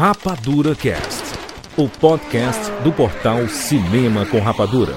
[0.00, 1.24] Rapadura Cast,
[1.76, 4.94] o podcast do portal Cinema com Rapadura.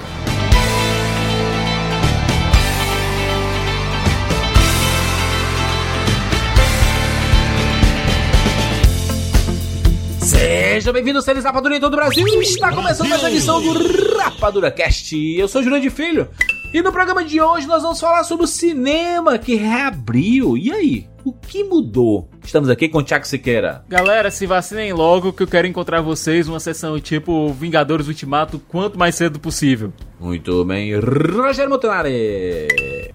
[10.20, 12.26] Seja bem-vindo, seres Rapadura em todo o Brasil.
[12.40, 15.14] Está começando mais uma edição do Rapadura Cast.
[15.14, 16.30] Eu sou Júlio de Filho.
[16.72, 20.56] E no programa de hoje nós vamos falar sobre o cinema que reabriu.
[20.56, 21.06] E aí?
[21.22, 22.30] O que mudou?
[22.44, 23.82] Estamos aqui com o Tiago Siqueira.
[23.88, 28.98] Galera, se vacinem logo que eu quero encontrar vocês uma sessão tipo Vingadores Ultimato quanto
[28.98, 29.92] mais cedo possível.
[30.20, 30.94] Muito bem.
[30.98, 32.68] Rogério Montanari.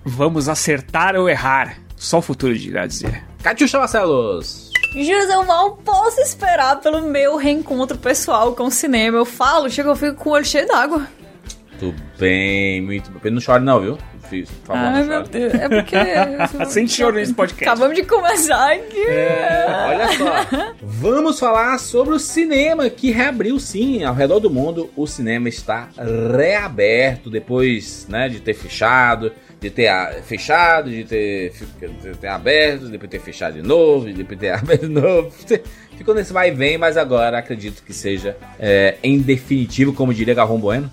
[0.03, 1.77] Vamos acertar ou errar.
[1.95, 3.23] Só o futuro irá dizer.
[3.43, 4.71] Catiuxa Marcelos.
[4.93, 9.17] Juro, eu mal posso esperar pelo meu reencontro pessoal com o cinema.
[9.17, 11.07] Eu falo, chega, eu fico com o olho cheio d'água.
[11.79, 13.31] Tudo bem, muito bem.
[13.31, 13.97] Não chore não, viu?
[14.29, 15.23] Fiz, não meu.
[15.23, 15.53] Deus.
[15.55, 15.95] É porque.
[16.69, 17.67] Sem choro nesse podcast.
[17.67, 19.03] Acabamos de começar aqui.
[19.07, 20.75] É, olha só.
[20.83, 24.91] Vamos falar sobre o cinema que reabriu sim ao redor do mundo.
[24.95, 25.89] O cinema está
[26.37, 32.87] reaberto depois, né, de ter fechado, de ter ah, fechado, de ter, de ter aberto,
[32.87, 35.31] depois ter fechado de novo, de depois ter aberto de novo.
[35.97, 40.35] Ficou nesse vai e vem, mas agora acredito que seja é, em definitivo, como diria
[40.35, 40.91] Galvão Bueno.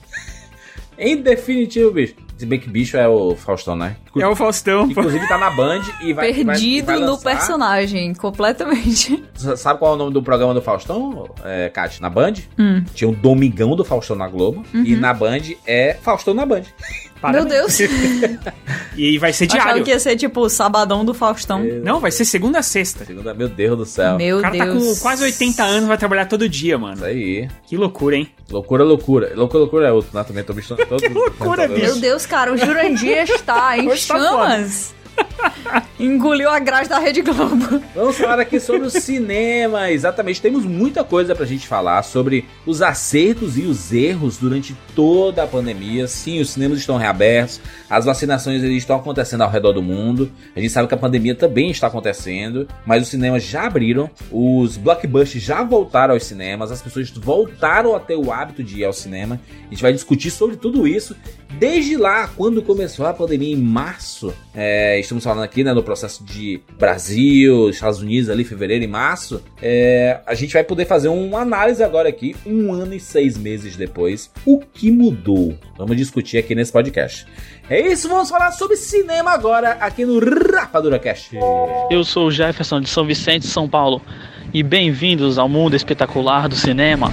[0.99, 2.26] em definitivo, bicho.
[2.37, 3.97] Se bem que bicho é o Faustão, né?
[4.19, 4.85] É o Faustão.
[4.91, 9.25] Inclusive tá na Band e vai vai- Perdido vai no lançar- personagem, completamente.
[9.35, 12.01] Sa- Sabe qual é o nome do programa do Faustão, é, Kátia?
[12.03, 12.35] Na Band?
[12.59, 12.85] Hum.
[12.95, 14.63] Tinha o Domingão do Faustão na Globo.
[14.75, 16.63] E na Band é Faustão na Band.
[17.33, 17.79] Meu Deus.
[18.99, 19.85] E vai ser Achava diário.
[19.85, 21.63] que ia ser tipo o sabadão do Faustão.
[21.83, 23.05] Não, vai ser segunda a sexta.
[23.05, 24.17] Segunda, meu Deus do céu.
[24.17, 24.97] Meu O cara tá Deus.
[24.97, 26.95] com quase 80 anos, vai trabalhar todo dia, mano.
[26.97, 27.49] Isso aí.
[27.67, 28.33] Que loucura, hein?
[28.51, 29.33] Loucura, loucura.
[29.35, 30.25] Loucura, loucura é outro, né?
[30.25, 30.99] Também tô bicho todo.
[30.99, 31.81] que loucura, bicho.
[31.83, 34.95] Meu Deus, cara, o Jurandir está em tá chamas.
[35.99, 37.83] Engoliu a grade da Rede Globo.
[37.95, 39.91] Vamos falar aqui sobre o cinema.
[39.91, 45.43] Exatamente, temos muita coisa pra gente falar sobre os acertos e os erros durante toda
[45.43, 46.07] a pandemia.
[46.07, 50.31] Sim, os cinemas estão reabertos, as vacinações estão acontecendo ao redor do mundo.
[50.55, 54.77] A gente sabe que a pandemia também está acontecendo, mas os cinemas já abriram, os
[54.77, 58.93] blockbusters já voltaram aos cinemas, as pessoas voltaram a ter o hábito de ir ao
[58.93, 59.41] cinema.
[59.67, 61.17] A gente vai discutir sobre tudo isso
[61.55, 64.35] desde lá, quando começou a pandemia em março.
[64.55, 69.43] É, estamos falando aqui né, no processo de Brasil, Estados Unidos ali, fevereiro e março.
[69.61, 73.77] É, a gente vai poder fazer uma análise agora aqui, um ano e seis meses
[73.77, 74.31] depois.
[74.45, 75.57] O que mudou?
[75.77, 77.27] Vamos discutir aqui nesse podcast.
[77.69, 81.37] É isso, vamos falar sobre cinema agora aqui no Rapadura Cast.
[81.91, 84.01] Eu sou o Jefferson de São Vicente, São Paulo,
[84.55, 87.13] e bem-vindos ao mundo espetacular do cinema.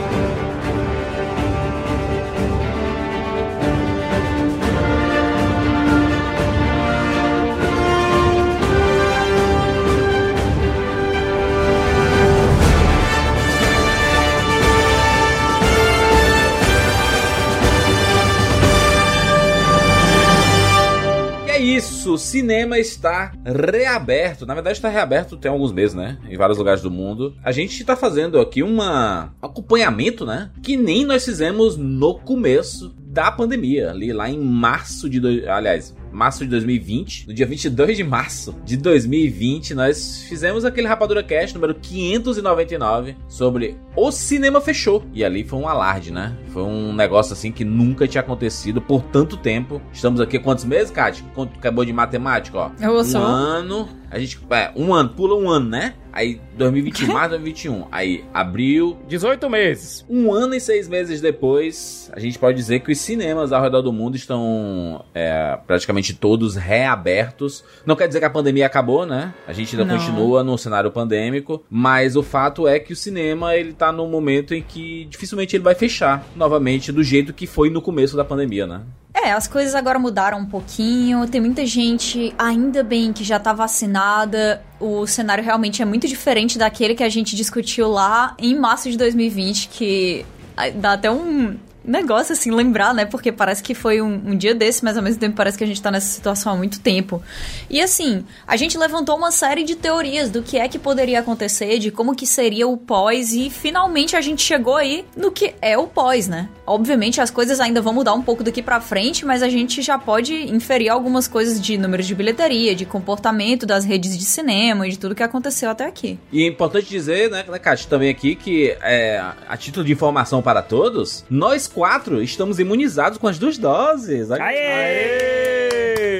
[22.11, 24.45] o cinema está reaberto.
[24.45, 26.17] Na verdade, está reaberto tem alguns meses, né?
[26.29, 27.35] Em vários lugares do mundo.
[27.43, 30.51] A gente está fazendo aqui uma um acompanhamento, né?
[30.61, 35.19] Que nem nós fizemos no começo da pandemia, ali lá em março de.
[35.19, 35.27] Do...
[35.49, 37.27] Aliás, março de 2020.
[37.27, 43.77] No dia 22 de março de 2020, nós fizemos aquele Rapadura Cast número 599 sobre
[43.95, 45.03] o cinema fechou.
[45.13, 46.35] E ali foi um alarde, né?
[46.47, 49.81] Foi um negócio assim que nunca tinha acontecido por tanto tempo.
[49.91, 51.25] Estamos aqui quantos meses, Kátia?
[51.33, 52.71] Quanto acabou de matemática, ó?
[52.79, 53.21] Eu um sou.
[53.21, 53.89] ano.
[54.09, 54.39] A gente.
[54.49, 55.93] É, um ano, pula um ano, né?
[56.13, 57.87] Aí 2021, março de 2021.
[57.91, 60.05] Aí abril, 18 meses.
[60.09, 63.81] um ano e seis meses depois, a gente pode dizer que os cinemas ao redor
[63.81, 67.63] do mundo estão é, praticamente todos reabertos.
[67.85, 69.33] Não quer dizer que a pandemia acabou, né?
[69.47, 69.97] A gente ainda Não.
[69.97, 74.53] continua no cenário pandêmico, mas o fato é que o cinema ele tá num momento
[74.53, 78.67] em que dificilmente ele vai fechar novamente do jeito que foi no começo da pandemia,
[78.67, 78.81] né?
[79.13, 81.27] É, as coisas agora mudaram um pouquinho.
[81.27, 84.61] Tem muita gente, ainda bem que já tá vacinada.
[84.79, 88.97] O cenário realmente é muito diferente daquele que a gente discutiu lá em março de
[88.97, 90.25] 2020, que
[90.55, 93.05] ah, dá até um, negócio, assim, lembrar, né?
[93.05, 95.67] Porque parece que foi um, um, dia desse, mas ao mesmo tempo parece que a
[95.67, 97.21] gente tá nessa situação há muito tempo.
[97.69, 101.79] E assim, a gente levantou uma série de teorias do que é que poderia acontecer,
[101.79, 105.77] de como que seria o pós, e finalmente a gente chegou aí no que é
[105.77, 106.49] o pós, né?
[106.65, 109.97] Obviamente as coisas ainda vão mudar um pouco daqui para frente, mas a gente já
[109.97, 114.91] pode inferir algumas coisas de números de bilheteria, de comportamento das redes de cinema e
[114.91, 116.19] de tudo que aconteceu até aqui.
[116.31, 120.61] E é importante dizer, né, Kátia, também aqui que é, a título de informação para
[120.61, 124.29] todos, nós quatro estamos imunizados com as duas doses.
[124.31, 124.39] Aê!
[124.39, 126.19] Aê!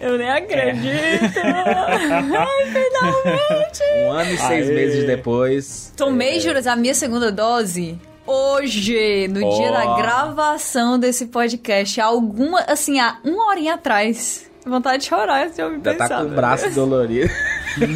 [0.00, 1.38] Eu nem acredito!
[1.38, 2.12] É.
[2.36, 3.82] Ai, finalmente!
[4.04, 4.74] Um ano e seis Aê.
[4.74, 5.92] meses depois.
[5.96, 6.40] Tomei, é...
[6.40, 9.56] juras, a minha segunda dose hoje, no oh.
[9.56, 14.50] dia da gravação desse podcast, alguma, assim, há uma horinha atrás.
[14.66, 16.08] Vontade de chorar se eu me pensar.
[16.08, 17.30] Já tá com o braço dolorido.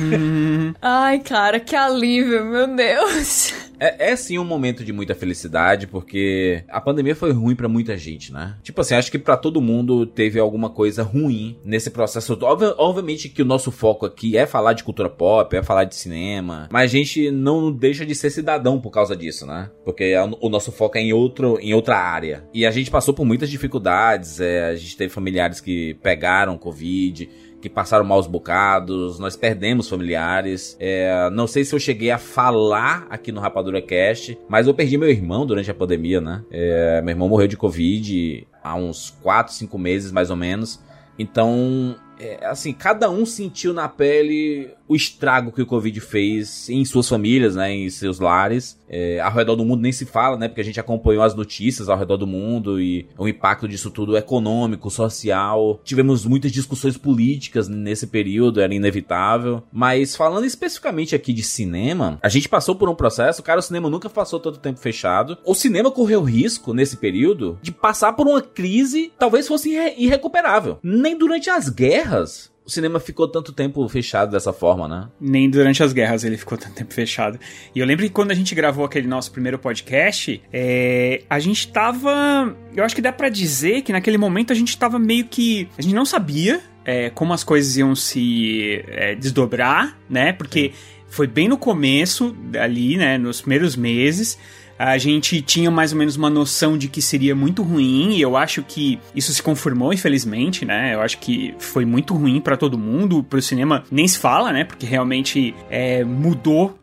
[0.81, 3.53] Ai, cara, que alívio, meu Deus.
[3.81, 7.97] É, é sim um momento de muita felicidade, porque a pandemia foi ruim para muita
[7.97, 8.57] gente, né?
[8.63, 12.39] Tipo assim, acho que para todo mundo teve alguma coisa ruim nesse processo.
[12.43, 15.95] Obvi obviamente que o nosso foco aqui é falar de cultura pop, é falar de
[15.95, 19.71] cinema, mas a gente não deixa de ser cidadão por causa disso, né?
[19.85, 22.45] Porque o nosso foco é em, outro, em outra área.
[22.53, 27.29] E a gente passou por muitas dificuldades, é, a gente teve familiares que pegaram Covid
[27.61, 30.77] que passaram maus bocados, nós perdemos familiares.
[30.81, 34.97] É, não sei se eu cheguei a falar aqui no Rapadura Cast, mas eu perdi
[34.97, 36.43] meu irmão durante a pandemia, né?
[36.51, 40.81] É, meu irmão morreu de Covid há uns 4, 5 meses mais ou menos.
[41.19, 46.85] Então, é, assim, cada um sentiu na pele o estrago que o Covid fez em
[46.85, 48.80] suas famílias, né, em seus lares.
[48.91, 51.89] É, ao redor do mundo nem se fala, né, porque a gente acompanhou as notícias
[51.89, 55.81] ao redor do mundo e o impacto disso tudo econômico, social.
[55.85, 59.63] Tivemos muitas discussões políticas nesse período, era inevitável.
[59.73, 63.89] Mas falando especificamente aqui de cinema, a gente passou por um processo, cara, o cinema
[63.89, 65.39] nunca passou todo tempo fechado.
[65.45, 70.79] O cinema correu risco nesse período de passar por uma crise talvez fosse irrecuperável.
[70.83, 75.09] Nem durante as guerras o cinema ficou tanto tempo fechado dessa forma, né?
[75.21, 77.39] Nem durante as guerras ele ficou tanto tempo fechado.
[77.75, 81.67] E eu lembro que quando a gente gravou aquele nosso primeiro podcast, é, a gente
[81.69, 82.57] tava.
[82.75, 85.69] Eu acho que dá para dizer que naquele momento a gente tava meio que.
[85.77, 90.33] A gente não sabia é, como as coisas iam se é, desdobrar, né?
[90.33, 90.73] Porque
[91.09, 93.19] foi bem no começo ali, né?
[93.19, 94.39] Nos primeiros meses
[94.83, 98.35] a gente tinha mais ou menos uma noção de que seria muito ruim, e eu
[98.35, 100.95] acho que isso se confirmou, infelizmente, né?
[100.95, 104.65] Eu acho que foi muito ruim para todo mundo, pro cinema nem se fala, né?
[104.65, 106.79] Porque realmente é, mudou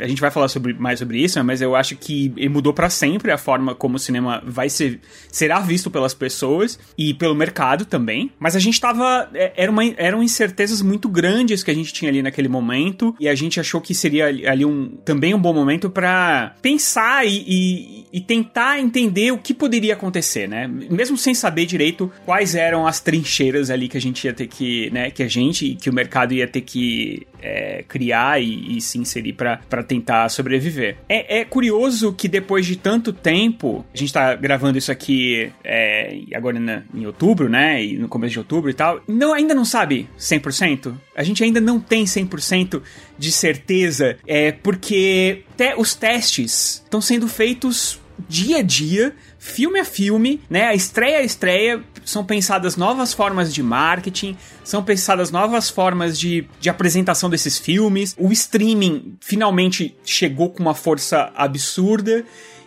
[0.00, 1.42] a gente vai falar sobre, mais sobre isso, né?
[1.42, 5.00] mas eu acho que mudou para sempre a forma como o cinema vai ser
[5.30, 8.30] será visto pelas pessoas e pelo mercado também.
[8.38, 12.10] Mas a gente tava é, era uma, eram incertezas muito grandes que a gente tinha
[12.10, 15.90] ali naquele momento e a gente achou que seria ali um também um bom momento
[15.90, 20.66] para pensar e, e, e, tentar entender o que poderia acontecer, né?
[20.66, 24.90] Mesmo sem saber direito quais eram as trincheiras ali que a gente ia ter que,
[24.90, 25.10] né?
[25.10, 29.32] Que a gente que o mercado ia ter que é, criar e, e, se inserir
[29.32, 30.96] para tentar sobreviver.
[31.08, 36.20] É, é, curioso que depois de tanto tempo, a gente tá gravando isso aqui é,
[36.34, 37.82] agora na, em outubro, né?
[37.84, 40.94] E no começo de outubro e tal, não, ainda não sabe 100%.
[41.16, 42.82] A gente ainda não tem 100%
[43.18, 49.84] de certeza, é porque te, os testes estão sendo feitos dia a dia filme a
[49.84, 50.64] filme, né?
[50.64, 56.46] A estreia a estreia, são pensadas novas formas de marketing, são pensadas novas formas de,
[56.60, 58.14] de apresentação desses filmes.
[58.18, 62.24] O streaming finalmente chegou com uma força absurda.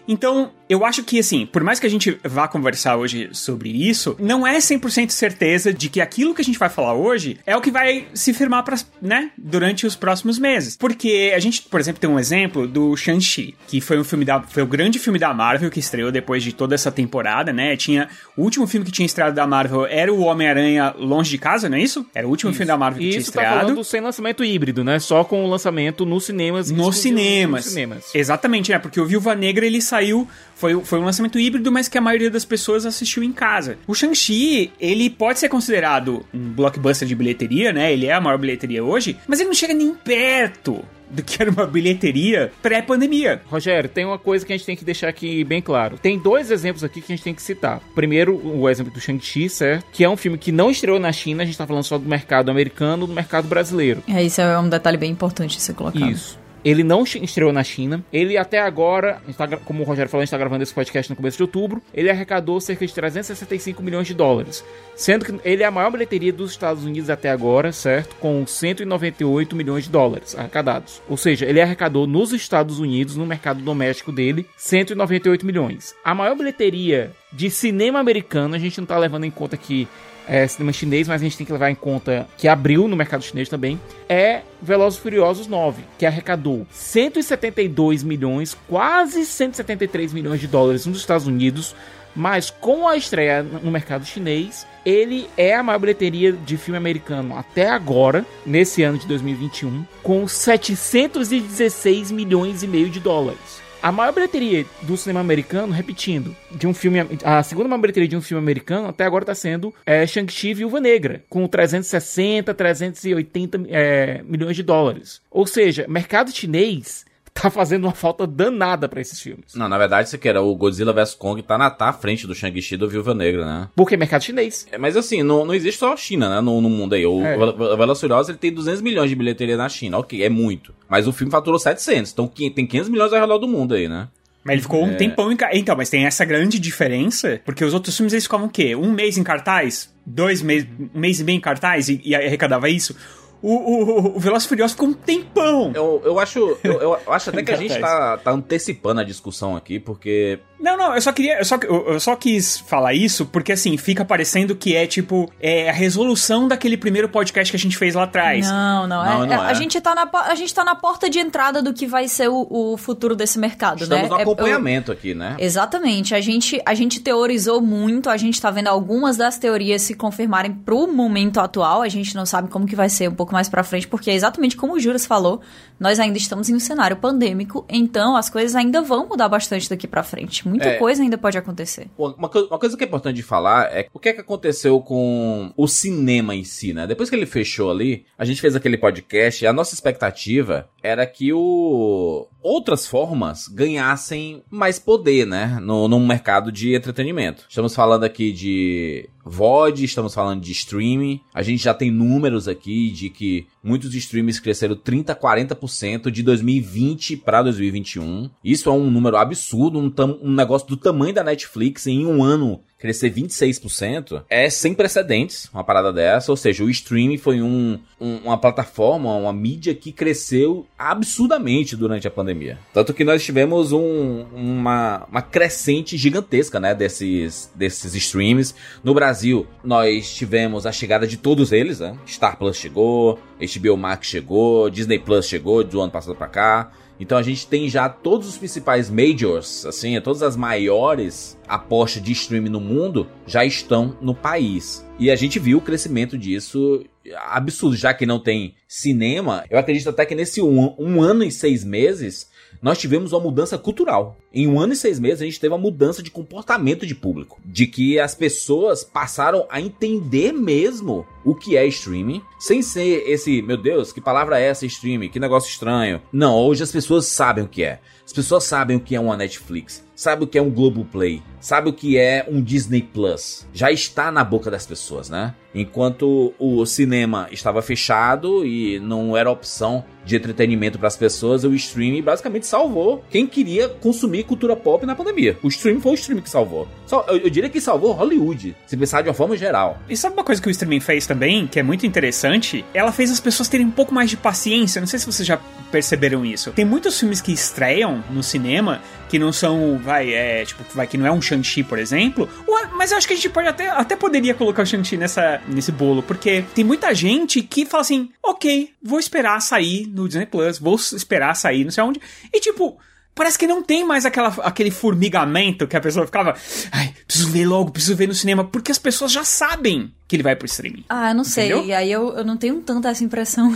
[0.07, 4.15] Então, eu acho que, assim, por mais que a gente vá conversar hoje sobre isso,
[4.17, 7.59] não é 100% certeza de que aquilo que a gente vai falar hoje é o
[7.59, 10.77] que vai se firmar, pra, né, durante os próximos meses.
[10.77, 14.41] Porque a gente, por exemplo, tem um exemplo do Shang-Chi, que foi um filme da,
[14.43, 17.75] foi o grande filme da Marvel que estreou depois de toda essa temporada, né?
[17.75, 18.07] Tinha
[18.37, 21.77] o último filme que tinha estreado da Marvel era o Homem-Aranha Longe de Casa, não
[21.77, 22.05] é isso?
[22.15, 22.57] Era o último isso.
[22.57, 23.55] filme da Marvel que isso tinha estreado.
[23.55, 24.99] Tá falando sem lançamento híbrido, né?
[24.99, 26.71] Só com o lançamento nos cinemas.
[26.71, 27.65] Nos cinemas.
[27.65, 28.15] Nos cinemas.
[28.15, 28.79] Exatamente, né?
[28.79, 30.25] Porque o Viúva Negra ele saiu
[30.61, 33.79] foi, foi um lançamento híbrido, mas que a maioria das pessoas assistiu em casa.
[33.87, 37.91] O Shang-Chi, ele pode ser considerado um blockbuster de bilheteria, né?
[37.91, 41.49] Ele é a maior bilheteria hoje, mas ele não chega nem perto do que era
[41.49, 43.41] uma bilheteria pré-pandemia.
[43.47, 45.97] Rogério, tem uma coisa que a gente tem que deixar aqui bem claro.
[45.97, 47.81] Tem dois exemplos aqui que a gente tem que citar.
[47.95, 49.85] Primeiro, o exemplo do Shang-Chi, certo?
[49.91, 52.07] Que é um filme que não estreou na China, a gente tá falando só do
[52.07, 54.03] mercado americano, do mercado brasileiro.
[54.07, 56.09] É, isso é um detalhe bem importante de ser colocado.
[56.09, 56.39] Isso.
[56.63, 58.03] Ele não estreou na China.
[58.11, 61.15] Ele até agora, tá, como o Rogério falou, a gente tá gravando esse podcast no
[61.15, 61.81] começo de outubro.
[61.93, 64.63] Ele arrecadou cerca de 365 milhões de dólares.
[64.95, 68.15] Sendo que ele é a maior bilheteria dos Estados Unidos até agora, certo?
[68.15, 71.01] Com 198 milhões de dólares arrecadados.
[71.09, 75.95] Ou seja, ele arrecadou nos Estados Unidos, no mercado doméstico dele, 198 milhões.
[76.03, 79.87] A maior bilheteria de cinema americano, a gente não tá levando em conta que
[80.27, 83.23] é, cinema chinês, mas a gente tem que levar em conta que abriu no mercado
[83.23, 90.47] chinês também, é Velozes e Furiosos 9, que arrecadou 172 milhões, quase 173 milhões de
[90.47, 91.75] dólares nos Estados Unidos,
[92.15, 97.37] mas com a estreia no mercado chinês, ele é a maior bilheteria de filme americano
[97.37, 103.61] até agora, nesse ano de 2021, com 716 milhões e meio de dólares.
[103.81, 106.99] A maior bilheteria do cinema americano, repetindo, de um filme.
[107.23, 110.79] A segunda maior bilheteria de um filme americano até agora está sendo é, Shang-Chi Viúva
[110.79, 115.19] Negra, com 360, 380 é, milhões de dólares.
[115.31, 117.05] Ou seja, mercado chinês
[117.41, 119.55] tá fazendo uma falta danada para esses filmes.
[119.55, 122.27] Não, na verdade, isso aqui era o Godzilla vs Kong tá na tá à frente
[122.27, 123.69] do Shang-Chi do Viúva Negra, né?
[123.75, 124.67] Porque é mercado chinês.
[124.71, 126.41] É, mas assim, não, não existe só a China, né?
[126.41, 127.05] No, no mundo aí.
[127.05, 127.33] O É.
[127.33, 127.77] é.
[127.77, 129.97] Velociriosa ele tem 200 milhões de bilheteria na China.
[129.97, 130.73] Ok, é muito.
[130.87, 132.11] Mas o filme faturou 700.
[132.11, 134.07] Então tem 500 milhões ao redor do mundo aí, né?
[134.43, 135.59] Mas ele ficou um tempão em cartaz.
[135.59, 138.75] Então, mas tem essa grande diferença, porque os outros filmes eles ficavam o quê?
[138.75, 139.93] Um mês em cartaz?
[140.03, 142.95] Dois meses, um mês e meio em cartaz e, e arrecadava isso?
[143.41, 145.71] O, o, o Velozes e Furiosos ficou um tempão.
[145.73, 149.55] Eu, eu acho eu, eu acho até que a gente tá, tá antecipando a discussão
[149.55, 151.39] aqui, porque Não, não, eu só queria.
[151.39, 155.31] Eu só, eu, eu só quis falar isso porque, assim, fica parecendo que é tipo.
[155.39, 158.47] É a resolução daquele primeiro podcast que a gente fez lá atrás.
[158.49, 159.03] Não, não.
[159.03, 159.51] Não, é, não é- é.
[159.51, 162.29] A, gente tá na, a gente tá na porta de entrada do que vai ser
[162.29, 164.09] o, o futuro desse mercado, estamos né?
[164.09, 165.35] no É- acompanhamento aqui, né?
[165.39, 166.13] Exatamente.
[166.13, 170.51] A gente, a gente teorizou muito, a gente tá vendo algumas das teorias se confirmarem
[170.53, 171.81] pro momento atual.
[171.81, 174.13] A gente não sabe como que vai ser um pouco mais pra frente, porque é
[174.13, 175.41] exatamente como o Juras falou,
[175.79, 179.87] nós ainda estamos em um cenário pandêmico, então as coisas ainda vão mudar bastante daqui
[179.87, 180.47] pra frente.
[180.47, 180.77] Muita É.
[180.77, 181.87] coisa ainda pode acontecer.
[181.97, 184.79] Uma, co- uma coisa que é importante de falar é o que é que aconteceu
[184.79, 186.85] com o cinema em si, né?
[186.87, 191.05] Depois que ele fechou ali, a gente fez aquele podcast e a nossa expectativa era
[191.05, 195.59] que o outras formas ganhassem mais poder, né?
[195.61, 197.45] No, no mercado de entretenimento.
[197.47, 201.21] Estamos falando aqui de VOD, estamos falando de streaming.
[201.33, 207.17] A gente já tem números aqui de que muitos streams cresceram 30, 40% de 2020
[207.17, 208.29] para 2021.
[208.43, 212.61] Isso é um número absurdo, um, um negócio do tamanho da Netflix em um ano
[212.81, 216.31] crescer 26% é sem precedentes, uma parada dessa.
[216.31, 222.07] Ou seja, o streaming foi um, um- uma plataforma, uma mídia que cresceu absurdamente durante
[222.07, 222.57] a pandemia.
[222.73, 228.55] Tanto que nós tivemos um- uma, uma crescente gigantesca, né, desses, desses streams.
[228.83, 231.95] No Brasil, nós tivemos a chegada de todos eles, né?
[232.07, 236.71] Star Plus chegou, HBO Max chegou, Disney Plus chegou do ano passado pra cá.
[237.01, 242.11] Então a gente tem já todos os principais majors, assim, todas as maiores apostas de
[242.11, 244.85] streaming no mundo já estão no país.
[244.99, 246.85] E a gente viu o crescimento disso
[247.27, 249.43] absurdo, já que não tem cinema.
[249.49, 252.29] Eu acredito até que nesse um, um ano e seis meses
[252.61, 254.17] nós tivemos uma mudança cultural.
[254.33, 257.41] Em um ano e seis meses, a gente teve uma mudança de comportamento de público.
[257.43, 263.41] De que as pessoas passaram a entender mesmo o que é streaming, sem ser esse,
[263.41, 265.09] meu Deus, que palavra é essa streaming?
[265.09, 266.01] Que negócio estranho.
[266.11, 267.79] Não, hoje as pessoas sabem o que é.
[268.05, 271.71] As pessoas sabem o que é uma Netflix, sabem o que é um Globoplay, sabem
[271.71, 273.45] o que é um Disney Plus.
[273.53, 275.35] Já está na boca das pessoas, né?
[275.53, 281.53] Enquanto o cinema estava fechado e não era opção de entretenimento para as pessoas, o
[281.53, 285.37] streaming basicamente salvou quem queria consumir cultura pop na pandemia.
[285.43, 286.67] O streaming foi o streaming que salvou.
[286.87, 289.77] Só- eu, eu diria que salvou Hollywood, se pensar de uma forma geral.
[289.87, 292.65] E sabe uma coisa que o streaming fez também, que é muito interessante?
[292.73, 294.79] Ela fez as pessoas terem um pouco mais de paciência.
[294.79, 295.37] Não sei se vocês já
[295.71, 296.51] perceberam isso.
[296.51, 300.97] Tem muitos filmes que estreiam no cinema que não são, vai, é, tipo, vai, que
[300.97, 302.29] não é um Shang-Chi, por exemplo.
[302.47, 305.41] Ou- Mas eu acho que a gente pode até, até poderia colocar o Shang-Chi nessa,
[305.47, 310.25] nesse bolo, porque tem muita gente que fala assim, ok, vou esperar sair no Disney
[310.25, 311.99] Plus, vou esperar sair não sei onde.
[312.33, 312.77] E tipo,
[313.13, 316.33] Parece que não tem mais aquela, aquele formigamento que a pessoa ficava.
[316.71, 318.45] Ai, preciso ver logo, preciso ver no cinema.
[318.45, 320.83] Porque as pessoas já sabem que ele vai pro streaming.
[320.89, 321.45] Ah, eu não sei.
[321.45, 321.65] Entendeu?
[321.65, 323.49] E aí eu, eu não tenho tanta essa impressão.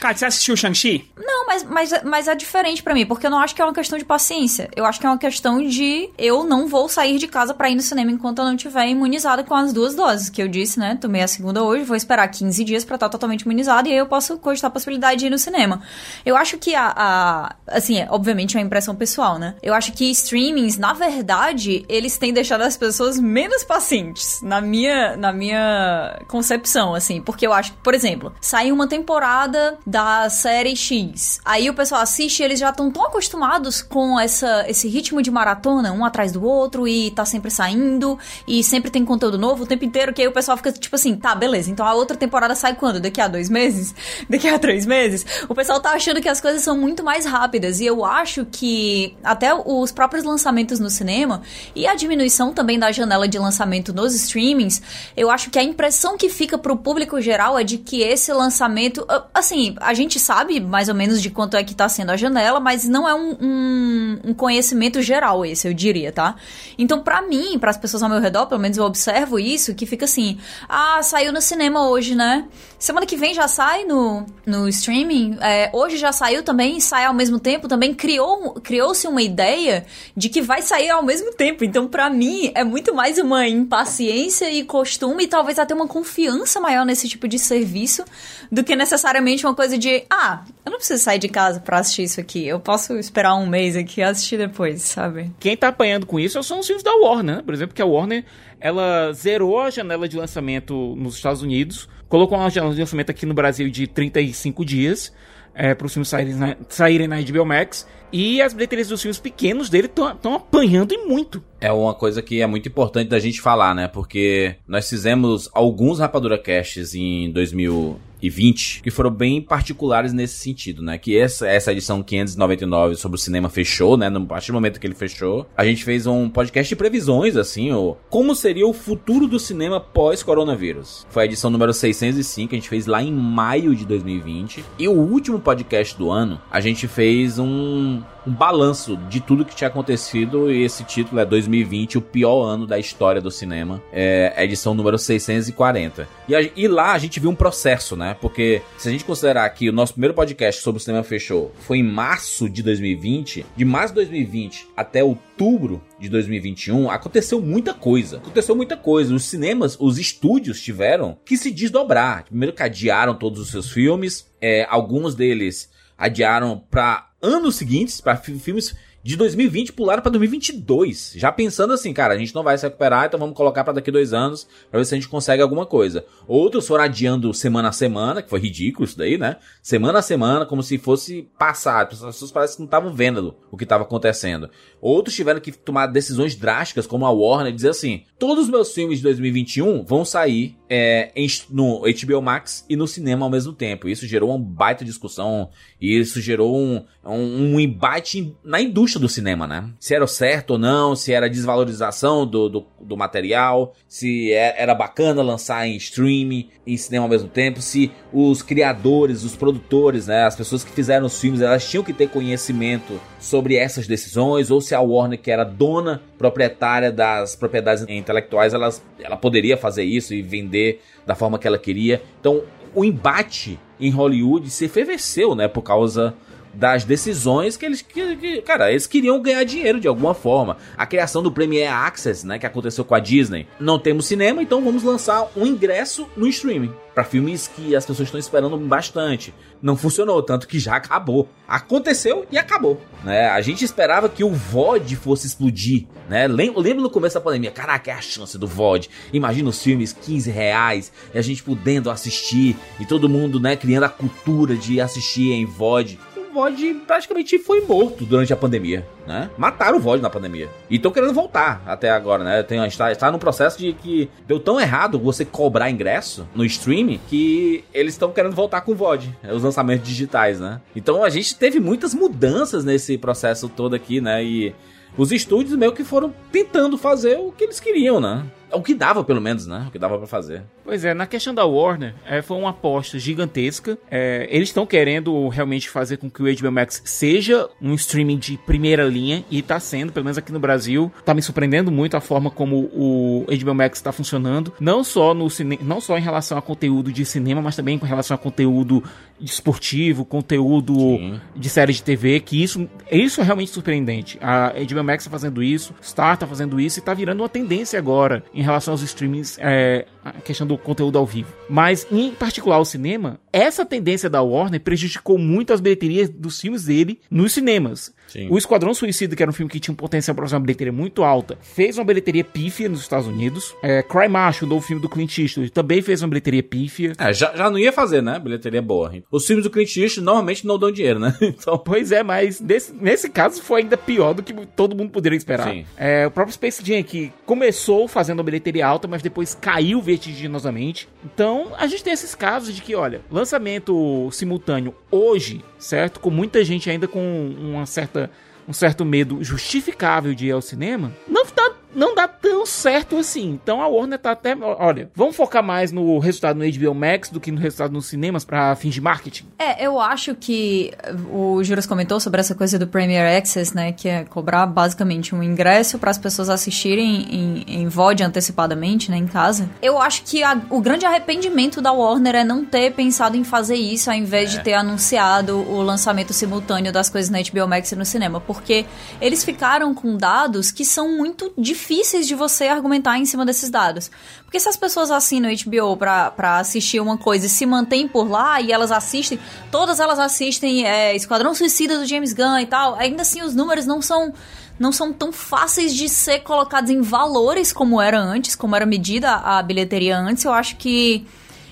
[0.00, 1.10] Cara, você assistiu o Shang-Chi?
[1.18, 3.74] Não, mas, mas, mas é diferente pra mim, porque eu não acho que é uma
[3.74, 4.70] questão de paciência.
[4.76, 7.74] Eu acho que é uma questão de eu não vou sair de casa pra ir
[7.74, 10.96] no cinema enquanto eu não tiver imunizada com as duas doses, que eu disse, né?
[11.00, 14.06] Tomei a segunda hoje, vou esperar 15 dias pra estar totalmente imunizada e aí eu
[14.06, 15.82] posso cogitar a possibilidade de ir no cinema.
[16.24, 16.92] Eu acho que a.
[16.96, 19.56] a- assim, é, obviamente é uma impressão pessoal, né?
[19.60, 24.40] Eu acho que streamings, na verdade, eles têm deixado as pessoas menos pacientes.
[24.42, 25.16] Na minha.
[25.16, 25.87] Na minha
[26.26, 27.20] concepção, assim.
[27.20, 31.40] Porque eu acho que, por exemplo, sai uma temporada da série X.
[31.44, 35.30] Aí o pessoal assiste e eles já estão tão acostumados com essa, esse ritmo de
[35.30, 39.66] maratona, um atrás do outro, e tá sempre saindo, e sempre tem conteúdo novo o
[39.66, 42.54] tempo inteiro, que aí o pessoal fica tipo assim, tá, beleza, então a outra temporada
[42.54, 43.00] sai quando?
[43.00, 43.94] Daqui a dois meses?
[44.28, 45.24] Daqui a três meses?
[45.48, 49.16] O pessoal tá achando que as coisas são muito mais rápidas, e eu acho que
[49.22, 51.42] até os próprios lançamentos no cinema
[51.74, 54.82] e a diminuição também da janela de lançamento nos streamings,
[55.16, 59.06] eu acho que a impressão que fica pro público geral é de que esse lançamento,
[59.32, 62.58] assim, a gente sabe mais ou menos de quanto é que tá sendo a janela,
[62.58, 66.34] mas não é um, um, um conhecimento geral esse, eu diria, tá?
[66.76, 69.86] Então, para mim, para as pessoas ao meu redor, pelo menos eu observo isso, que
[69.86, 72.48] fica assim, ah, saiu no cinema hoje, né?
[72.76, 77.14] Semana que vem já sai no, no streaming, é, hoje já saiu também, sai ao
[77.14, 81.64] mesmo tempo, também criou, criou-se uma ideia de que vai sair ao mesmo tempo.
[81.64, 86.60] Então, para mim, é muito mais uma impaciência e costume, e talvez até uma confiança
[86.60, 88.04] maior nesse tipo de serviço,
[88.50, 92.04] do que necessariamente uma coisa de, ah, eu não preciso sair de casa para assistir
[92.04, 95.30] isso aqui, eu posso esperar um mês aqui e assistir depois, sabe?
[95.38, 97.42] Quem tá apanhando com isso são os filmes da Warner, né?
[97.42, 98.24] Por exemplo, que a Warner,
[98.60, 103.26] ela zerou a janela de lançamento nos Estados Unidos, colocou uma janela de lançamento aqui
[103.26, 105.12] no Brasil de 35 dias,
[105.54, 107.86] é, para os filmes saírem na, saírem na HBO Max.
[108.10, 111.44] E as bilheterias dos filmes pequenos dele estão apanhando e muito.
[111.60, 113.88] É uma coisa que é muito importante da gente falar, né?
[113.88, 120.98] Porque nós fizemos alguns Rapadura Casts em 2020 que foram bem particulares nesse sentido, né?
[120.98, 124.08] Que essa, essa edição 599 sobre o cinema fechou, né?
[124.08, 127.36] No, a partir do momento que ele fechou, a gente fez um podcast de previsões,
[127.36, 131.06] assim, o, como seria o futuro do cinema pós-coronavírus.
[131.10, 134.64] Foi a edição número 605, a gente fez lá em maio de 2020.
[134.78, 139.56] E o último podcast do ano, a gente fez um um balanço de tudo que
[139.56, 143.82] tinha acontecido e esse título é 2020, o pior ano da história do cinema.
[143.92, 146.08] É a edição número 640.
[146.28, 148.16] E, a, e lá a gente viu um processo, né?
[148.20, 151.78] Porque se a gente considerar que o nosso primeiro podcast sobre o cinema fechou foi
[151.78, 158.18] em março de 2020, de março de 2020 até outubro de 2021, aconteceu muita coisa.
[158.18, 159.14] Aconteceu muita coisa.
[159.14, 162.24] Os cinemas, os estúdios tiveram que se desdobrar.
[162.24, 168.16] Primeiro que adiaram todos os seus filmes, é, alguns deles adiaram para anos seguintes, para
[168.16, 168.76] filmes
[169.08, 171.14] de 2020 pularam para 2022.
[171.16, 173.90] Já pensando assim, cara, a gente não vai se recuperar, então vamos colocar para daqui
[173.90, 176.04] dois anos para ver se a gente consegue alguma coisa.
[176.26, 179.36] Outros foram adiando semana a semana, que foi ridículo isso daí, né?
[179.62, 181.88] Semana a semana, como se fosse passar.
[181.90, 184.50] As pessoas parecem que não estavam vendo o que estava acontecendo.
[184.78, 188.98] Outros tiveram que tomar decisões drásticas, como a Warner, dizer assim: todos os meus filmes
[188.98, 193.88] de 2021 vão sair é, em, no HBO Max e no cinema ao mesmo tempo.
[193.88, 195.48] Isso gerou uma baita discussão,
[195.80, 199.68] e isso gerou um, um, um embate na indústria do cinema, né?
[199.78, 204.74] Se era certo ou não, se era desvalorização do, do, do material, se é, era
[204.74, 210.24] bacana lançar em streaming, em cinema ao mesmo tempo, se os criadores, os produtores, né,
[210.24, 214.60] as pessoas que fizeram os filmes, elas tinham que ter conhecimento sobre essas decisões, ou
[214.60, 220.14] se a Warner, que era dona proprietária das propriedades intelectuais, elas, ela poderia fazer isso
[220.14, 222.02] e vender da forma que ela queria.
[222.20, 222.42] Então,
[222.74, 226.14] o embate em Hollywood se efervesceu, né, por causa
[226.58, 230.56] das decisões que eles que, que, cara, eles queriam ganhar dinheiro de alguma forma.
[230.76, 233.46] A criação do Premier Access, né, que aconteceu com a Disney.
[233.60, 238.08] Não temos cinema, então vamos lançar um ingresso no streaming para filmes que as pessoas
[238.08, 239.32] estão esperando bastante.
[239.62, 241.28] Não funcionou, tanto que já acabou.
[241.46, 243.28] Aconteceu e acabou, né?
[243.28, 246.26] A gente esperava que o VOD fosse explodir, né?
[246.26, 248.90] Lembro, no começo da pandemia, caraca, é a chance do VOD.
[249.12, 253.84] Imagina os filmes 15 reais e a gente podendo assistir e todo mundo, né, criando
[253.84, 256.00] a cultura de assistir em VOD.
[256.38, 259.28] VOD praticamente foi morto durante a pandemia, né?
[259.36, 260.48] Mataram o VOD na pandemia.
[260.70, 262.42] E estão querendo voltar até agora, né?
[262.44, 267.00] Tem, está, está no processo de que deu tão errado você cobrar ingresso no streaming
[267.08, 269.32] que eles estão querendo voltar com o VOD, né?
[269.32, 270.60] os lançamentos digitais, né?
[270.76, 274.22] Então a gente teve muitas mudanças nesse processo todo aqui, né?
[274.22, 274.54] E
[274.96, 278.24] os estúdios meio que foram tentando fazer o que eles queriam, né?
[278.52, 279.66] O que dava, pelo menos, né?
[279.68, 280.42] O que dava para fazer.
[280.64, 283.78] Pois é, na questão da Warner, é, foi uma aposta gigantesca.
[283.90, 288.36] É, eles estão querendo realmente fazer com que o HBO Max seja um streaming de
[288.38, 290.92] primeira linha, e tá sendo, pelo menos aqui no Brasil.
[291.04, 294.52] Tá me surpreendendo muito a forma como o HBO Max está funcionando.
[294.60, 295.58] Não só, no cine...
[295.62, 298.82] não só em relação a conteúdo de cinema, mas também com relação a conteúdo
[299.20, 301.20] esportivo, conteúdo Sim.
[301.34, 304.18] de série de TV, que isso, isso é realmente surpreendente.
[304.20, 307.78] A HBO Max tá fazendo isso, Star tá fazendo isso, e tá virando uma tendência
[307.78, 311.32] agora em relação aos streamings é, a questão do conteúdo ao vivo.
[311.48, 316.64] Mas, em particular, o cinema, essa tendência da Warner prejudicou muito as bilheterias dos filmes
[316.64, 317.92] dele nos cinemas.
[318.08, 318.28] Sim.
[318.30, 320.72] O Esquadrão Suicida, que era um filme que tinha um potencial para fazer uma bilheteria
[320.72, 323.54] muito alta, fez uma bilheteria pífia nos Estados Unidos.
[323.62, 326.92] É, Cry Macho, o novo filme do Clint Eastwood, também fez uma bilheteria pífia.
[326.98, 328.18] É, já, já não ia fazer, né?
[328.18, 328.92] Bilheteria boa.
[329.10, 331.14] Os filmes do Clint Eastwood normalmente não dão dinheiro, né?
[331.28, 335.16] Então, Pois é, mas nesse, nesse caso foi ainda pior do que todo mundo poderia
[335.16, 335.50] esperar.
[335.50, 335.66] Sim.
[335.76, 340.88] É, o próprio Space Jam que começou fazendo uma bilheteria alta, mas depois caiu vertiginosamente.
[341.04, 346.00] Então, a gente tem esses casos de que, olha, lançamento simultâneo hoje, certo?
[346.00, 348.10] Com muita gente ainda com uma certa,
[348.46, 353.30] um certo medo justificável de ir ao cinema, não dá, não dá tão certo assim.
[353.42, 357.20] Então a Warner tá até, olha, vamos focar mais no resultado no HBO Max do
[357.20, 359.24] que no resultado nos cinemas para fins de marketing.
[359.38, 360.72] É, eu acho que
[361.12, 363.72] o Juras comentou sobre essa coisa do Premier Access, né?
[363.72, 368.96] Que é cobrar basicamente um ingresso para as pessoas assistirem em, em VOD antecipadamente, né?
[368.96, 369.48] Em casa.
[369.62, 373.56] Eu acho que a- o grande arrependimento da Warner é não ter pensado em fazer
[373.56, 377.76] isso ao invés de ter anunciado o lançamento simultâneo das coisas na HBO Max e
[377.76, 378.20] no cinema.
[378.20, 378.64] Porque
[379.00, 383.90] eles ficaram com dados que são muito difíceis de você argumentar em cima desses dados.
[384.24, 388.08] Porque se as pessoas assinam HBO pra, pra assistir uma coisa e se mantêm por
[388.08, 389.18] lá e elas assistem,
[389.50, 393.66] todas elas assistem é, Esquadrão Suicida do James Gunn e tal, ainda assim os números
[393.66, 394.14] não são
[394.58, 399.14] não são tão fáceis de ser colocados em valores como era antes, como era medida
[399.14, 400.24] a bilheteria antes.
[400.24, 401.06] Eu acho que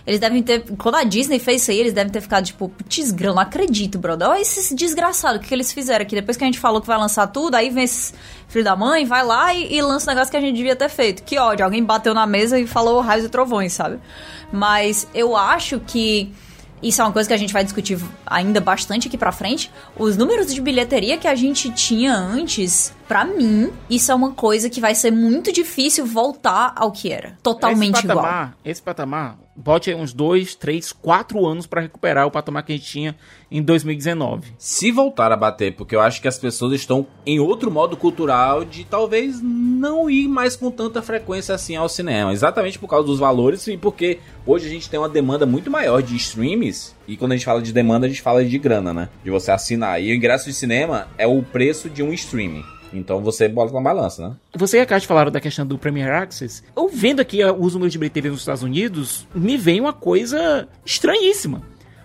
[0.06, 0.64] eles devem ter.
[0.78, 3.98] Quando a Disney fez isso aí, eles devem ter ficado tipo, putz, grão, não acredito,
[3.98, 4.28] brother.
[4.28, 6.14] Olha esses desgraçados, o que, que eles fizeram aqui?
[6.14, 8.14] Depois que a gente falou que vai lançar tudo, aí vem esse
[8.46, 10.88] filho da mãe, vai lá e, e lança o negócio que a gente devia ter
[10.88, 11.24] feito.
[11.24, 13.98] Que ódio, alguém bateu na mesa e falou raios e trovões, sabe?
[14.52, 16.32] Mas eu acho que.
[16.82, 19.72] Isso é uma coisa que a gente vai discutir ainda bastante aqui pra frente.
[19.98, 24.68] Os números de bilheteria que a gente tinha antes, pra mim, isso é uma coisa
[24.68, 27.38] que vai ser muito difícil voltar ao que era.
[27.42, 28.18] Totalmente esse igual.
[28.22, 32.76] patamar, Esse patamar, bote uns dois, três, quatro anos pra recuperar o patamar que a
[32.76, 33.16] gente tinha
[33.50, 34.54] em 2019.
[34.58, 38.64] se voltar a bater, porque eu acho que as pessoas estão em outro modo cultural
[38.64, 42.32] de talvez não ir mais com tanta frequência assim ao cinema.
[42.32, 46.02] Exatamente por causa dos valores e porque hoje a gente tem uma demanda muito maior
[46.02, 46.94] de streams.
[47.06, 49.08] E quando a gente fala de demanda, a gente fala de grana, né?
[49.22, 50.02] De você assinar.
[50.02, 52.64] E o ingresso de cinema é o preço de um streaming.
[52.92, 54.36] Então você bota na balança, né?
[54.54, 56.62] Você e a Kat falaram da questão do Premier Access.
[56.76, 60.68] Eu vendo aqui uh, os números de bilheteria nos Estados Unidos, me vem uma coisa
[60.84, 61.62] estranhíssima.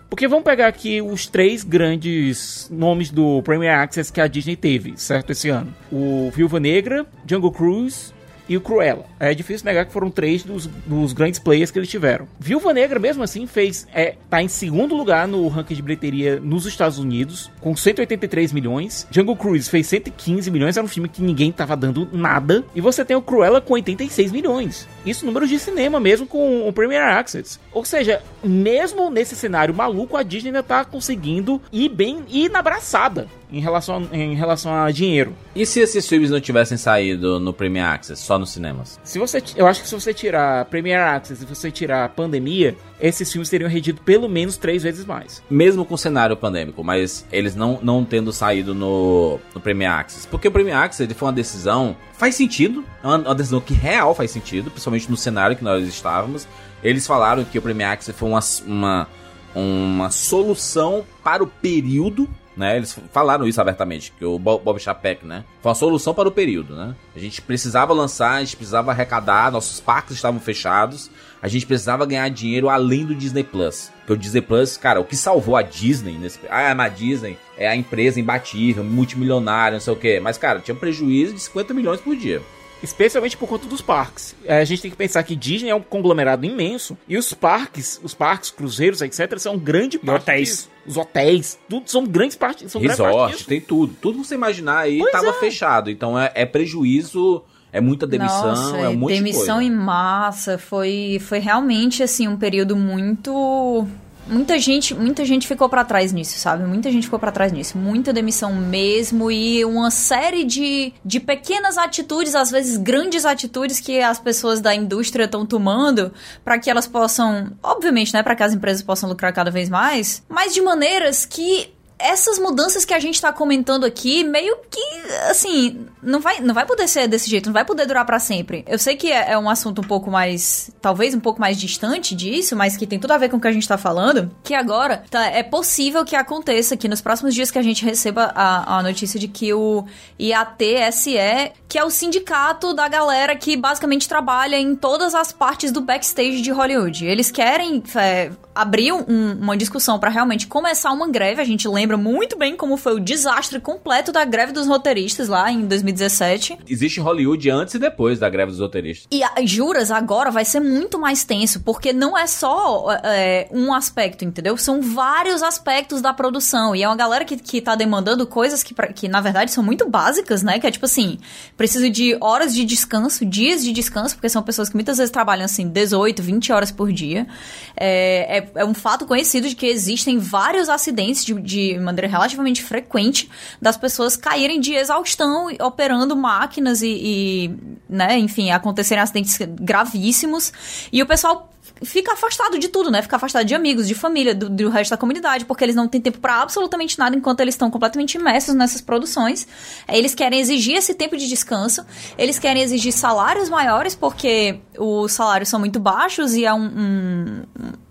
[0.09, 4.93] Porque vamos pegar aqui os três grandes nomes do Premier Access que a Disney teve,
[4.97, 5.73] certo, esse ano.
[5.89, 8.13] O Viúva Negra, Jungle Cruise
[8.51, 9.05] e o Cruella.
[9.17, 12.27] É difícil negar que foram três dos, dos grandes players que eles tiveram.
[12.37, 16.65] Viúva Negra, mesmo assim, fez é, tá em segundo lugar no ranking de bilheteria nos
[16.65, 19.07] Estados Unidos, com 183 milhões.
[19.09, 22.65] Jungle Cruise fez 115 milhões, era um filme que ninguém tava dando nada.
[22.75, 24.85] E você tem o Cruella com 86 milhões.
[25.05, 27.57] Isso números de cinema mesmo com o Premier Access.
[27.71, 32.61] Ou seja, mesmo nesse cenário maluco, a Disney ainda tá conseguindo ir bem, ir na
[32.61, 35.35] braçada em relação, a, em relação a dinheiro.
[35.55, 38.99] E se esses filmes não tivessem saído no Premier Access, só nos cinemas?
[39.03, 42.75] Se você, eu acho que se você tirar Premier Access e você tirar a pandemia,
[42.99, 45.43] esses filmes teriam rendido pelo menos três vezes mais.
[45.49, 50.27] Mesmo com o cenário pandêmico, mas eles não, não tendo saído no, no Premier Access.
[50.27, 51.95] Porque o Premier Access ele foi uma decisão.
[52.13, 55.85] Faz sentido, é uma, uma decisão que real faz sentido, principalmente no cenário que nós
[55.87, 56.47] estávamos.
[56.83, 59.07] Eles falaram que o Premier Access foi uma, uma,
[59.53, 62.77] uma solução para o período né?
[62.77, 65.43] Eles falaram isso abertamente, que o Bob Chapek, né?
[65.61, 66.95] Foi uma solução para o período, né?
[67.15, 71.09] A gente precisava lançar, a gente precisava arrecadar, nossos parques estavam fechados,
[71.41, 73.91] a gente precisava ganhar dinheiro além do Disney Plus.
[73.99, 76.39] Porque o Disney Plus, cara, o que salvou a Disney nesse.
[76.49, 80.19] Ah, mas a Disney é a empresa imbatível, multimilionária, não sei o quê.
[80.21, 82.41] Mas, cara, tinha um prejuízo de 50 milhões por dia.
[82.83, 84.35] Especialmente por conta dos parques.
[84.45, 87.99] É, a gente tem que pensar que Disney é um conglomerado imenso e os parques,
[88.03, 90.49] os parques, cruzeiros, etc, são grande parte hotéis.
[90.49, 90.69] disso.
[90.87, 93.47] Os hotéis, tudo são grandes partes, são grande parte Resort, disso.
[93.47, 93.93] tem tudo.
[94.01, 95.33] Tudo que você imaginar aí Pois tava é.
[95.33, 95.91] fechado.
[95.91, 99.63] Então é, é prejuízo, é muita demissão, Nossa, é um monte demissão de coisa.
[99.63, 103.87] em massa, foi, foi realmente assim um período muito
[104.27, 106.65] muita gente, muita gente ficou pra trás nisso, sabe?
[106.65, 111.77] Muita gente ficou pra trás nisso, muita demissão mesmo e uma série de, de pequenas
[111.77, 116.11] atitudes, às vezes grandes atitudes que as pessoas da indústria estão tomando
[116.43, 120.23] pra que elas possam, obviamente, né, para que as empresas possam lucrar cada vez mais,
[120.29, 124.81] mas de maneiras que essas mudanças que a gente tá comentando aqui, meio que,
[125.29, 128.63] assim, não vai, não vai poder ser desse jeito, não vai poder durar para sempre.
[128.67, 132.15] Eu sei que é, é, um assunto um pouco mais, talvez um pouco mais distante
[132.15, 134.53] disso, mas que tem tudo a ver com o que a gente tá falando, que
[134.53, 138.77] agora tá, é possível que aconteça que nos próximos dias que a gente receba a,
[138.77, 139.85] a notícia de que o
[140.19, 145.81] IATSE, que é o sindicato da galera que basicamente trabalha em todas as partes do
[145.81, 147.05] backstage de Hollywood.
[147.05, 151.41] Eles querem é, abrir um, uma discussão para realmente começar uma greve.
[151.41, 155.51] A gente lembra muito bem como foi o desastre completo da greve dos roteiristas lá
[155.51, 156.59] em 2017.
[156.67, 159.07] Existe Hollywood antes e depois da greve dos roteiristas.
[159.11, 163.73] E a, juras, agora vai ser muito mais tenso, porque não é só é, um
[163.73, 164.55] aspecto, entendeu?
[164.57, 166.75] São vários aspectos da produção.
[166.75, 169.89] E é uma galera que, que tá demandando coisas que, que, na verdade, são muito
[169.89, 170.59] básicas, né?
[170.59, 171.17] Que é tipo assim,
[171.57, 175.45] preciso de horas de descanso, dias de descanso, porque são pessoas que muitas vezes trabalham
[175.45, 177.27] assim 18, 20 horas por dia.
[177.75, 182.63] É, é, é um fato conhecido de que existem vários acidentes de, de maneira relativamente
[182.63, 183.29] frequente
[183.61, 187.55] das pessoas caírem de exaustão operando máquinas e, e
[187.89, 190.53] né, enfim, acontecerem acidentes gravíssimos.
[190.91, 191.51] E o pessoal
[191.83, 193.01] fica afastado de tudo, né?
[193.01, 195.99] Fica afastado de amigos, de família, do, do resto da comunidade, porque eles não têm
[195.99, 199.47] tempo para absolutamente nada enquanto eles estão completamente imersos nessas produções.
[199.87, 201.85] Eles querem exigir esse tempo de descanso,
[202.17, 206.65] eles querem exigir salários maiores, porque os salários são muito baixos e é um.
[206.65, 207.43] um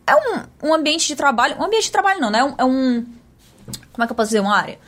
[0.06, 1.56] é um, um ambiente de trabalho.
[1.58, 2.40] Um ambiente de trabalho não, né?
[2.40, 3.06] É um, é um.
[3.92, 4.40] Como é que eu posso dizer?
[4.40, 4.78] Uma área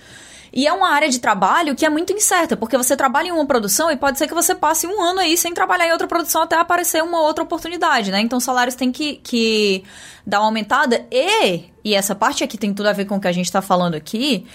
[0.52, 3.46] e é uma área de trabalho que é muito incerta, porque você trabalha em uma
[3.46, 6.42] produção e pode ser que você passe um ano aí sem trabalhar em outra produção
[6.42, 8.20] até aparecer uma outra oportunidade, né?
[8.20, 9.82] Então, salários têm que, que
[10.26, 11.06] dar uma aumentada.
[11.10, 13.62] E, e essa parte aqui tem tudo a ver com o que a gente está
[13.62, 14.46] falando aqui,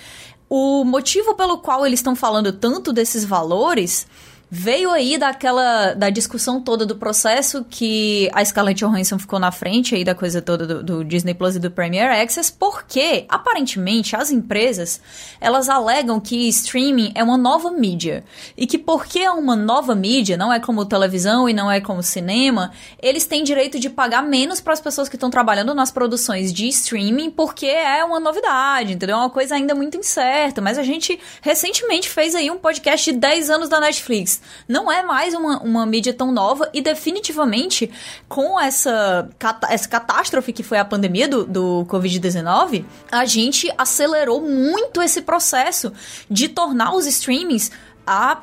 [0.47, 4.07] o motivo pelo qual eles estão falando tanto desses valores
[4.49, 9.93] Veio aí daquela da discussão toda do processo que a Scarlett Johansson ficou na frente
[9.93, 14.31] aí da coisa toda do, do, Disney Plus e do Premier Access, porque aparentemente as
[14.31, 15.01] empresas
[15.41, 18.23] elas alegam que streaming é uma nova mídia.
[18.55, 22.01] E que porque é uma nova mídia, não é como televisão e não é como
[22.01, 26.53] cinema, eles têm direito de pagar menos para as pessoas que estão trabalhando nas produções
[26.53, 29.17] de streaming porque é uma novidade, entendeu?
[29.17, 33.17] É uma coisa ainda muito incerta, mas a gente recentemente fez aí um podcast de
[33.17, 34.36] 10 anos da Netflix
[34.67, 37.89] não é mais uma, uma mídia tão nova e definitivamente
[38.27, 39.29] com essa,
[39.69, 45.91] essa catástrofe que foi a pandemia do, do Covid-19, a gente acelerou muito esse processo
[46.29, 47.71] de tornar os streamings
[48.05, 48.41] a,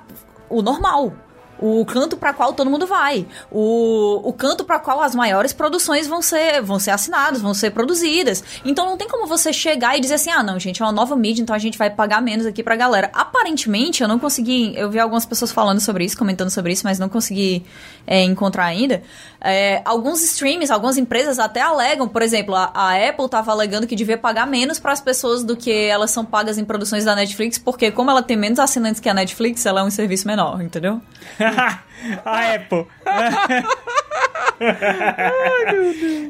[0.49, 1.13] o normal
[1.59, 6.07] o canto para qual todo mundo vai, o, o canto para qual as maiores produções
[6.07, 8.43] vão ser, vão ser assinadas, vão ser produzidas.
[8.65, 11.17] Então não tem como você chegar e dizer assim: ah, não, gente, é uma nova
[11.17, 13.11] mídia, então a gente vai pagar menos aqui pra galera.
[13.13, 14.75] Aparentemente, eu não consegui.
[14.77, 17.65] Eu vi algumas pessoas falando sobre isso, comentando sobre isso, mas não consegui
[18.07, 19.03] é, encontrar ainda.
[19.41, 23.95] É, alguns streams, algumas empresas até alegam, por exemplo, a, a Apple estava alegando que
[23.95, 27.59] devia pagar menos para as pessoas do que elas são pagas em produções da Netflix,
[27.59, 31.01] porque como ela tem menos assinantes que a Netflix, ela é um serviço menor, entendeu?
[32.25, 32.87] a Apple.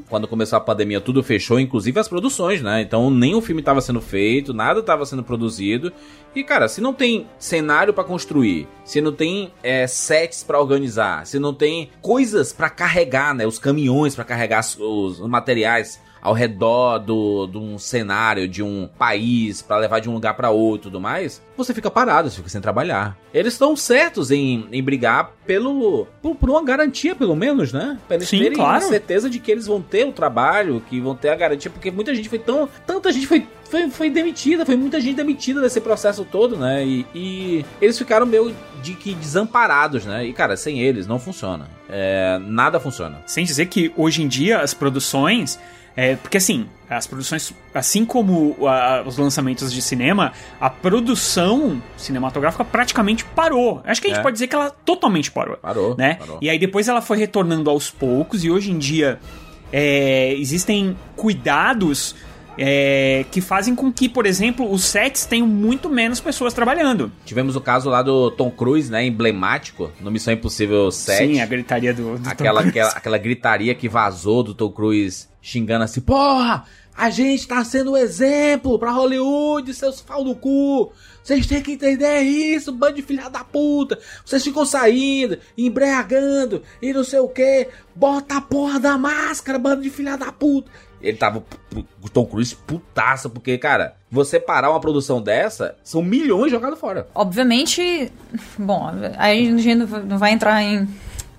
[0.09, 2.81] Quando começou a pandemia, tudo fechou, inclusive as produções, né?
[2.81, 5.93] Então nem o filme estava sendo feito, nada estava sendo produzido.
[6.35, 11.27] E, cara, se não tem cenário para construir, se não tem é, sets para organizar,
[11.27, 13.47] se não tem coisas para carregar, né?
[13.47, 18.89] Os caminhões para carregar os, os materiais ao redor do, de um cenário, de um
[18.99, 22.37] país, para levar de um lugar para outro e tudo mais, você fica parado, você
[22.37, 23.15] fica sem trabalhar.
[23.33, 27.99] Eles estão certos em, em brigar pelo por, por, uma garantia, pelo menos, né?
[28.09, 28.83] Pra eles Sim, terem claro.
[28.87, 32.15] certeza de que eles vão ter o trabalho, que vão ter a garantia, porque muita
[32.15, 32.67] gente foi tão.
[32.87, 36.87] Tanta gente foi foi, foi demitida, foi muita gente demitida desse processo todo, né?
[36.87, 40.25] E, e, eles ficaram meio de que desamparados, né?
[40.25, 41.69] E, cara, sem eles não funciona.
[41.89, 43.23] É, nada funciona.
[43.27, 45.59] Sem dizer que hoje em dia as produções
[45.97, 52.65] é, porque assim, as produções, assim como a, os lançamentos de cinema, a produção cinematográfica
[52.65, 53.81] praticamente parou.
[53.85, 54.23] Acho que a gente é.
[54.23, 55.57] pode dizer que ela totalmente parou.
[55.57, 56.15] Parou, né?
[56.15, 56.39] Parou.
[56.41, 59.21] E aí depois ela foi retornando aos poucos e hoje em dia
[59.73, 62.15] é, existem cuidados
[62.59, 67.11] é, que fazem com que, por exemplo, os sets tenham muito menos pessoas trabalhando.
[67.25, 71.35] Tivemos o caso lá do Tom Cruise, né, emblemático, no Missão Impossível 7.
[71.35, 75.85] Sim, a gritaria do, do aquela, aquela, aquela gritaria que vazou do Tom Cruise xingando
[75.85, 76.65] assim, porra,
[76.97, 80.93] a gente tá sendo um exemplo pra Hollywood, seus pau no cu.
[81.23, 83.99] Vocês têm que entender isso, bando de filha da puta.
[84.25, 87.69] Vocês ficam saindo, embriagando e não sei o que.
[87.97, 90.71] Bota a porra da máscara, bando de filha da puta.
[91.05, 91.45] Ele tava.
[92.03, 97.07] O Tom Cruise putaça, porque, cara, você parar uma produção dessa, são milhões jogados fora.
[97.15, 98.11] Obviamente.
[98.59, 100.89] Bom, aí a gente não vai entrar em.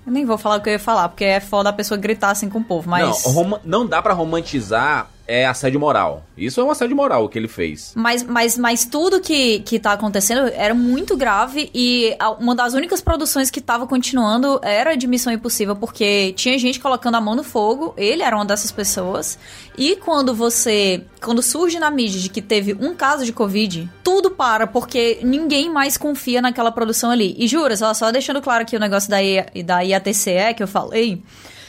[0.06, 2.30] Eu nem vou falar o que eu ia falar, porque é foda a pessoa gritar
[2.30, 3.25] assim com o povo, mas.
[3.25, 6.23] Não, não dá para romantizar é assédio moral.
[6.38, 7.93] Isso é um assédio moral o que ele fez.
[7.95, 13.01] Mas, mas, mas tudo que, que tá acontecendo era muito grave e uma das únicas
[13.01, 17.43] produções que tava continuando era de Missão Impossível, porque tinha gente colocando a mão no
[17.43, 19.38] fogo, ele era uma dessas pessoas.
[19.77, 21.03] E quando você.
[21.21, 25.69] Quando surge na mídia de que teve um caso de Covid, tudo para, porque ninguém
[25.69, 27.35] mais confia naquela produção ali.
[27.38, 30.67] E jura, só, só deixando claro aqui o negócio da, IA, da IATCE que eu
[30.67, 31.21] falei.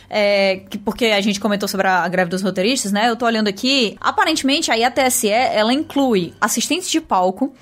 [0.08, 3.08] É, que- porque a gente comentou sobre a, a greve dos roteiristas, né?
[3.08, 3.96] Eu tô olhando aqui.
[4.00, 7.52] Aparentemente, a IATSE, ela inclui assistentes de palco,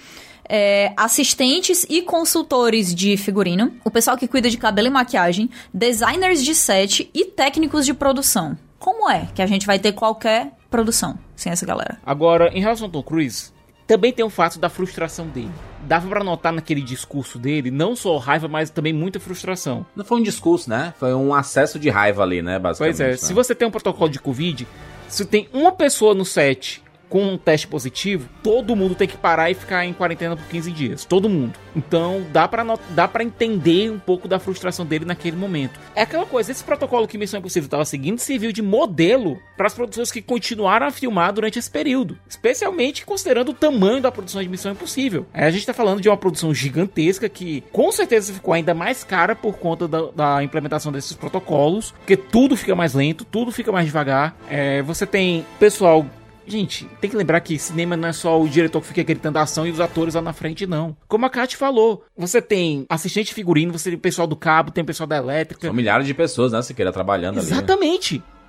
[0.49, 6.43] é, assistentes e consultores de figurino, o pessoal que cuida de cabelo e maquiagem, designers
[6.45, 8.57] de set e técnicos de produção.
[8.79, 11.99] Como é que a gente vai ter qualquer produção sem essa galera?
[12.05, 13.54] Agora, em relação ao Tom Cruise,
[13.87, 15.51] também tem o fato da frustração dele.
[15.83, 19.85] Dava pra notar naquele discurso dele não só raiva, mas também muita frustração.
[19.95, 20.95] Não foi um discurso, né?
[20.99, 22.59] Foi um acesso de raiva ali, né?
[22.59, 22.97] Basicamente.
[22.97, 23.17] Pois é, né?
[23.17, 24.67] se você tem um protocolo de Covid,
[25.09, 26.84] se tem uma pessoa no set
[27.15, 30.73] com um teste positivo, todo mundo tem que parar e ficar em quarentena por 15
[30.73, 31.05] dias.
[31.05, 31.57] Todo mundo.
[31.77, 35.79] Então dá pra, dá pra entender um pouco da frustração dele naquele momento.
[35.95, 39.75] É aquela coisa, esse protocolo que Missão Impossível estava seguindo serviu de modelo para as
[39.75, 42.19] produções que continuaram a filmar durante esse período.
[42.29, 45.25] Especialmente considerando o tamanho da produção de Missão Impossível.
[45.33, 49.05] Aí a gente tá falando de uma produção gigantesca que com certeza ficou ainda mais
[49.05, 53.71] cara por conta da, da implementação desses protocolos, porque tudo fica mais lento, tudo fica
[53.71, 54.37] mais devagar.
[54.51, 56.05] É, você tem pessoal
[56.47, 59.67] Gente, tem que lembrar que cinema não é só o diretor que fica gritando ação
[59.67, 60.97] e os atores lá na frente, não.
[61.09, 64.83] Como a Kat falou, você tem assistente figurino, você tem o pessoal do cabo, tem
[64.83, 65.67] o pessoal da elétrica.
[65.67, 66.61] São milhares de pessoas, né?
[66.63, 67.49] Se queira trabalhando ali.
[67.51, 67.57] né?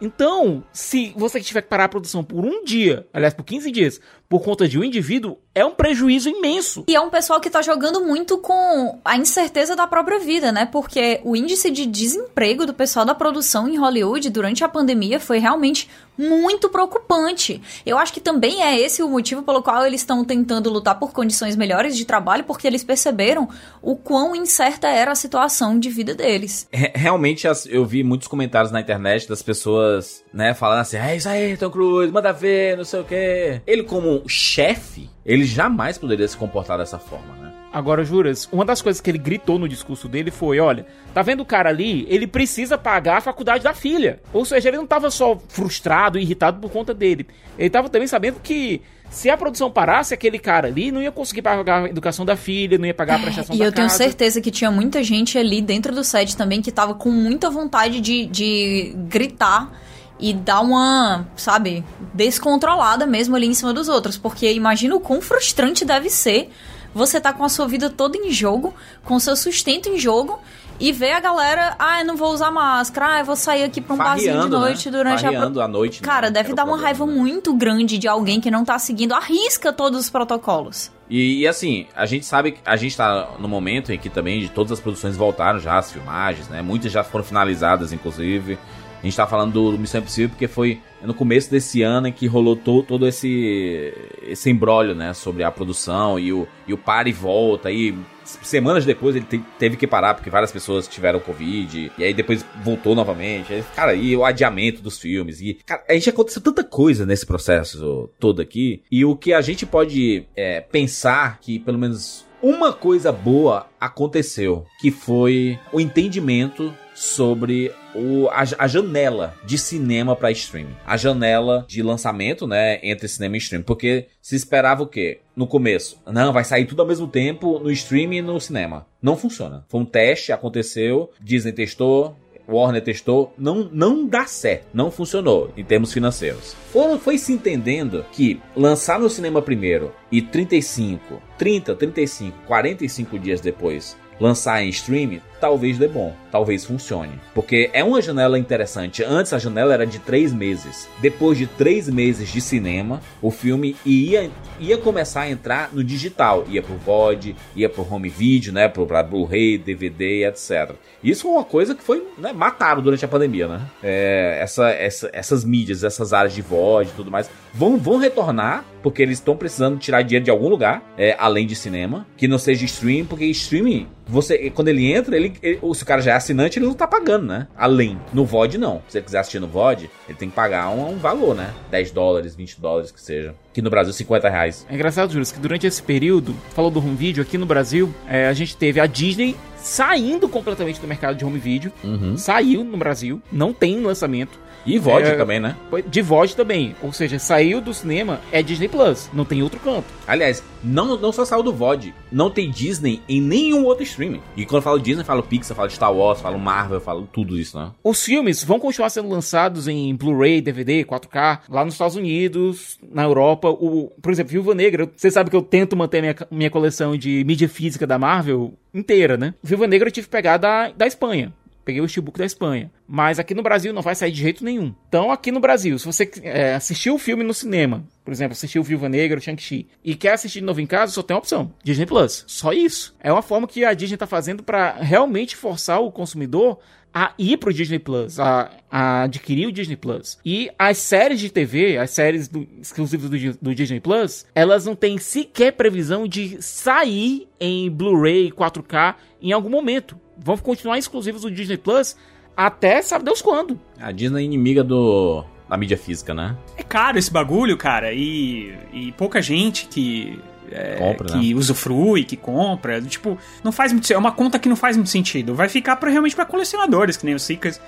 [0.02, 4.00] Então, se você tiver que parar a produção por um dia, aliás, por 15 dias,
[4.28, 6.84] por conta de um indivíduo, é um prejuízo imenso.
[6.88, 10.66] E é um pessoal que tá jogando muito com a incerteza da própria vida, né?
[10.66, 15.38] Porque o índice de desemprego do pessoal da produção em Hollywood durante a pandemia foi
[15.38, 17.62] realmente muito preocupante.
[17.86, 21.12] Eu acho que também é esse o motivo pelo qual eles estão tentando lutar por
[21.14, 23.48] condições melhores de trabalho, porque eles perceberam
[23.82, 26.68] o quão incerta era a situação de vida deles.
[26.72, 29.85] Re- Realmente eu vi muitos comentários na internet das pessoas,
[30.34, 33.62] né, falando assim: é isso aí, Tom Cruise, manda ver, não sei o quê.
[33.66, 37.54] Ele, como chefe, ele jamais poderia se comportar dessa forma, né?
[37.76, 41.42] Agora, Juras, uma das coisas que ele gritou no discurso dele foi: olha, tá vendo
[41.42, 42.06] o cara ali?
[42.10, 44.22] Ele precisa pagar a faculdade da filha.
[44.32, 47.28] Ou seja, ele não tava só frustrado irritado por conta dele.
[47.60, 48.82] Ele tava também sabendo que
[49.16, 52.78] se a produção parasse, aquele cara ali não ia conseguir pagar a educação da filha,
[52.78, 53.98] não ia pagar a prestação E da eu tenho casa.
[53.98, 58.02] certeza que tinha muita gente ali dentro do set também que tava com muita vontade
[58.02, 59.72] de, de gritar
[60.20, 61.82] e dar uma, sabe,
[62.14, 64.18] descontrolada mesmo ali em cima dos outros.
[64.18, 66.50] Porque imagina o quão frustrante deve ser
[66.94, 68.74] você tá com a sua vida toda em jogo,
[69.04, 70.40] com o seu sustento em jogo.
[70.80, 73.80] E ver a galera, ah, eu não vou usar máscara, ah, eu vou sair aqui
[73.80, 74.66] pra um barzinho de Farreando, né?
[74.66, 75.32] noite durante a.
[75.32, 76.06] Farreando à noite, né?
[76.06, 77.14] Cara, deve Era dar uma problema, raiva né?
[77.14, 80.92] muito grande de alguém que não tá seguindo, arrisca todos os protocolos.
[81.10, 84.42] E, e, assim, a gente sabe que a gente tá no momento em que também
[84.42, 86.62] de todas as produções voltaram já, as filmagens, né?
[86.62, 88.58] Muitas já foram finalizadas, inclusive.
[89.02, 92.26] A gente tá falando do Missão Impossível porque foi no começo desse ano em que
[92.26, 97.08] rolou to, todo esse esse embrólio, né, sobre a produção e o, e o para
[97.08, 97.70] e volta.
[97.70, 101.92] E semanas depois ele te- teve que parar porque várias pessoas tiveram Covid.
[101.98, 103.64] E aí depois voltou novamente.
[103.76, 105.40] Cara, e o adiamento dos filmes.
[105.42, 108.84] E, cara, a gente aconteceu tanta coisa nesse processo todo aqui.
[108.92, 114.66] E o que a gente pode é, pensar que pelo menos uma coisa boa aconteceu,
[114.80, 120.76] que foi o entendimento sobre o, a, a janela de cinema para streaming.
[120.86, 123.64] A janela de lançamento, né, entre cinema e streaming.
[123.64, 125.20] Porque se esperava o quê?
[125.36, 128.86] No começo, não, vai sair tudo ao mesmo tempo no streaming e no cinema.
[129.02, 129.66] Não funciona.
[129.68, 132.16] Foi um teste, aconteceu, Disney testou,
[132.48, 136.56] Warner testou, não, não dá certo, não funcionou em termos financeiros.
[136.72, 143.42] Foram, foi se entendendo que lançar no cinema primeiro e 35, 30, 35, 45 dias
[143.42, 147.20] depois lançar em streaming, talvez dê bom, talvez funcione.
[147.34, 149.04] Porque é uma janela interessante.
[149.04, 150.88] Antes a janela era de três meses.
[151.02, 156.46] Depois de três meses de cinema, o filme ia, ia começar a entrar no digital.
[156.50, 158.68] Ia pro VOD, ia pro home video, né?
[158.68, 160.76] Pro Blu-ray, DVD, etc.
[161.04, 163.62] Isso é uma coisa que foi né, mataram durante a pandemia, né?
[163.84, 168.66] É, essa, essa, essas mídias, essas áreas de VOD e tudo mais, vão, vão retornar,
[168.82, 172.38] porque eles estão precisando tirar dinheiro de algum lugar, é, além de cinema, que não
[172.38, 176.16] seja streaming, porque streaming, você, quando ele entra, ele, ele- se o cara já é
[176.16, 177.48] assinante, ele não tá pagando, né?
[177.56, 178.00] Além.
[178.14, 178.82] No VOD, não.
[178.88, 181.54] Se ele quiser assistir no VOD, ele tem que pagar um, um valor, né?
[181.72, 183.36] 10 dólares, 20 dólares que seja.
[183.52, 184.66] Aqui no Brasil, 50 reais.
[184.70, 188.28] É engraçado, Júlio, que durante esse período, falou do home video, aqui no Brasil, é,
[188.28, 191.72] a gente teve a Disney saindo completamente do mercado de home video.
[191.84, 192.18] Uhum.
[192.18, 194.40] Saiu no Brasil, não tem lançamento.
[194.66, 195.16] E VOD É.
[195.16, 195.56] também, né?
[195.88, 196.76] De VOD também.
[196.82, 199.10] Ou seja, saiu do cinema, é Disney Plus.
[199.14, 199.86] Não tem outro canto.
[200.08, 204.22] Aliás, não, não só saiu do VOD, não tem Disney em nenhum outro streaming.
[204.36, 207.38] E quando eu falo Disney, eu falo Pixar, falo Star Wars, falo Marvel, falo tudo
[207.38, 207.72] isso, né?
[207.84, 213.04] Os filmes vão continuar sendo lançados em Blu-ray, DVD, 4K, lá nos Estados Unidos, na
[213.04, 213.50] Europa.
[213.50, 217.24] O, por exemplo, Viúva Negra, você sabe que eu tento manter minha, minha coleção de
[217.26, 219.34] mídia física da Marvel inteira, né?
[219.44, 221.32] Viúva Negra eu tive que pegar da, da Espanha.
[221.66, 222.72] Peguei o steelbook da Espanha.
[222.88, 224.74] Mas aqui no Brasil não vai sair de jeito nenhum.
[224.88, 228.62] Então, aqui no Brasil, se você é, assistiu o filme no cinema, por exemplo, assistiu
[228.64, 231.52] Viúva Negra, o Shang-Chi, e quer assistir de novo em casa, só tem uma opção:
[231.64, 232.24] Disney Plus.
[232.28, 232.96] Só isso.
[233.00, 236.60] É uma forma que a Disney tá fazendo para realmente forçar o consumidor
[236.98, 240.18] a ir pro Disney Plus, a, a adquirir o Disney Plus.
[240.24, 244.78] E as séries de TV, as séries do- exclusivas do, do Disney Plus, elas não
[244.78, 250.00] têm sequer previsão de sair em Blu-ray 4K em algum momento.
[250.18, 251.96] Vão continuar exclusivos do Disney Plus
[252.36, 253.60] até sabe Deus quando.
[253.80, 256.36] A Disney é inimiga do da mídia física, né?
[256.58, 260.20] É caro esse bagulho, cara, e, e pouca gente que.
[260.52, 262.82] é, Compra, que usufrui, que compra.
[262.82, 265.36] Tipo, não faz muito É uma conta que não faz muito sentido.
[265.36, 267.62] Vai ficar pra, realmente pra colecionadores, que nem os Seekers.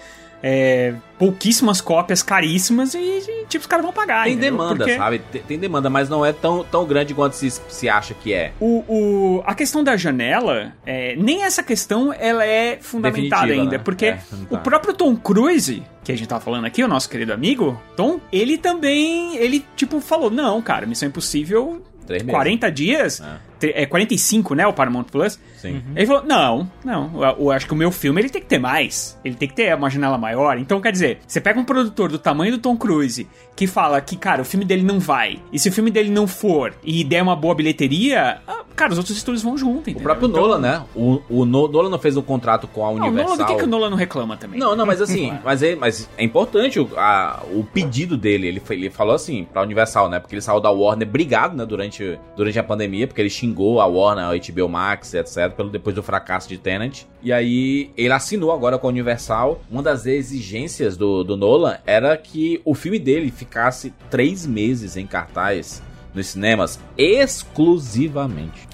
[0.44, 4.26] É, pouquíssimas cópias caríssimas e, e, tipo, os caras vão pagar.
[4.26, 4.52] Tem entendeu?
[4.52, 5.20] demanda, Porque sabe?
[5.32, 8.52] Tem, tem demanda, mas não é tão, tão grande quanto se, se acha que é.
[8.60, 13.78] O, o- a questão da janela, é, nem essa questão ela é fundamentada Definitiva, ainda,
[13.78, 13.84] né?
[13.84, 14.20] porque É,
[14.52, 18.20] o próprio Tom Cruise, que a gente tava falando aqui, o nosso querido amigo, Tom,
[18.32, 22.34] ele também, ele tipo falou, não, cara, Missão Impossível, Três meses.
[22.36, 23.26] 40 dias, É.
[23.60, 25.38] te- é 45, né, o Paramount Plus.
[25.58, 25.82] Sim.
[25.96, 28.60] Ele falou, não, não, eu, eu acho que o meu filme ele tem que ter
[28.60, 30.58] mais, ele tem que ter uma janela maior.
[30.58, 34.16] Então, quer dizer, você pega um produtor do tamanho do Tom Cruise, que fala que,
[34.16, 37.22] cara, o filme dele não vai, e se o filme dele não for e der
[37.24, 40.04] uma boa bilheteria, ah, cara, os outros estúdios vão junto, O entendeu?
[40.04, 40.84] próprio Então- Nolan, né?
[40.96, 43.36] O, o No- Nolan não fez um contrato com a Não, o Universal.
[43.36, 44.60] Nolan, do que, que o Nolan não reclama também?
[44.60, 48.48] Não, não, mas assim, mas é, mas é importante o, a- o pedido dele.
[48.48, 50.20] Ele, foi- ele falou assim pra Universal, né?
[50.20, 51.66] Porque ele saiu da Warner brigado, né?
[51.66, 55.47] Durante, durante a pandemia, porque ele xingou a Warner, a HBO Max, etc.
[55.56, 57.08] Pelo, depois do fracasso de Tenet.
[57.22, 59.62] E aí ele assinou agora com a Universal.
[59.70, 65.06] Uma das exigências do, do Nolan era que o filme dele ficasse três meses em
[65.06, 65.82] cartaz
[66.14, 68.68] nos cinemas exclusivamente.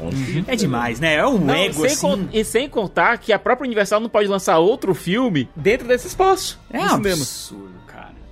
[0.47, 1.15] É demais, né?
[1.15, 2.29] É um Não, ego sem assim.
[2.31, 6.59] e sem contar que a própria Universal não pode lançar outro filme dentro desse espaço.
[6.71, 7.82] É um absurdo.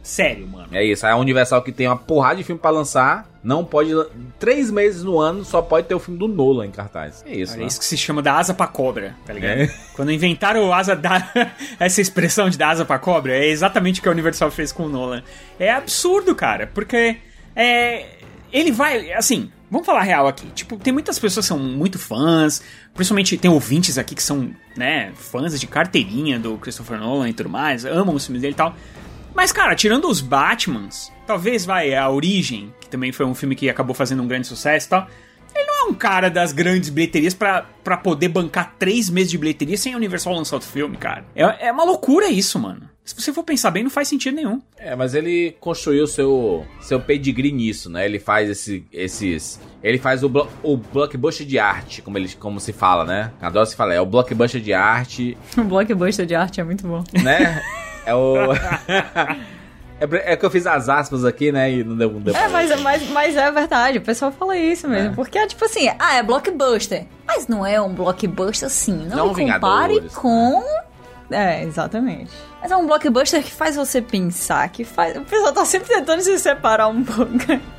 [0.03, 0.67] Sério, mano.
[0.71, 3.91] É isso, a Universal que tem uma porrada de filme pra lançar, não pode.
[4.39, 7.23] Três meses no ano só pode ter o filme do Nolan em cartaz.
[7.25, 7.65] É isso, É né?
[7.65, 9.59] isso que se chama da asa pra cobra, tá ligado?
[9.61, 9.67] É.
[9.93, 11.31] Quando inventaram o asa da...
[11.79, 14.85] essa expressão de dar asa pra cobra, é exatamente o que a Universal fez com
[14.85, 15.21] o Nolan.
[15.59, 17.17] É absurdo, cara, porque
[17.55, 18.05] é,
[18.51, 20.47] ele vai, assim, vamos falar real aqui.
[20.47, 22.61] Tipo, tem muitas pessoas que são muito fãs,
[22.93, 27.49] principalmente tem ouvintes aqui que são, né, fãs de carteirinha do Christopher Nolan e tudo
[27.49, 28.75] mais, amam os filmes dele e tal.
[29.33, 33.69] Mas, cara, tirando os Batmans, talvez vai a Origem, que também foi um filme que
[33.69, 35.07] acabou fazendo um grande sucesso e tal.
[35.53, 39.37] Ele não é um cara das grandes bilheterias pra, pra poder bancar três meses de
[39.37, 41.25] bilheteria sem a Universal lançar outro filme, cara.
[41.35, 42.89] É, é uma loucura isso, mano.
[43.03, 44.61] Se você for pensar bem, não faz sentido nenhum.
[44.77, 48.05] É, mas ele construiu seu seu pedigree nisso, né?
[48.05, 49.59] Ele faz esse, esses.
[49.83, 53.31] Ele faz o, blo- o blockbuster de arte, como, ele, como se fala, né?
[53.41, 57.03] Adoro se falar, é o blockbuster de arte, O blockbuster de arte é muito bom.
[57.21, 57.61] né?
[58.05, 58.53] é o.
[59.99, 61.71] é, é que eu fiz as aspas aqui, né?
[61.71, 64.87] E não deu, não deu É, mas, mas, mas é verdade, o pessoal fala isso
[64.87, 65.11] mesmo.
[65.11, 65.15] É.
[65.15, 67.05] Porque é tipo assim, ah, é blockbuster.
[67.25, 70.63] Mas não é um blockbuster assim, não, Não compare Vingadores, com.
[71.29, 72.31] É, exatamente.
[72.61, 75.15] Mas é um blockbuster que faz você pensar, que faz.
[75.17, 77.31] O pessoal tá sempre tentando se separar um pouco.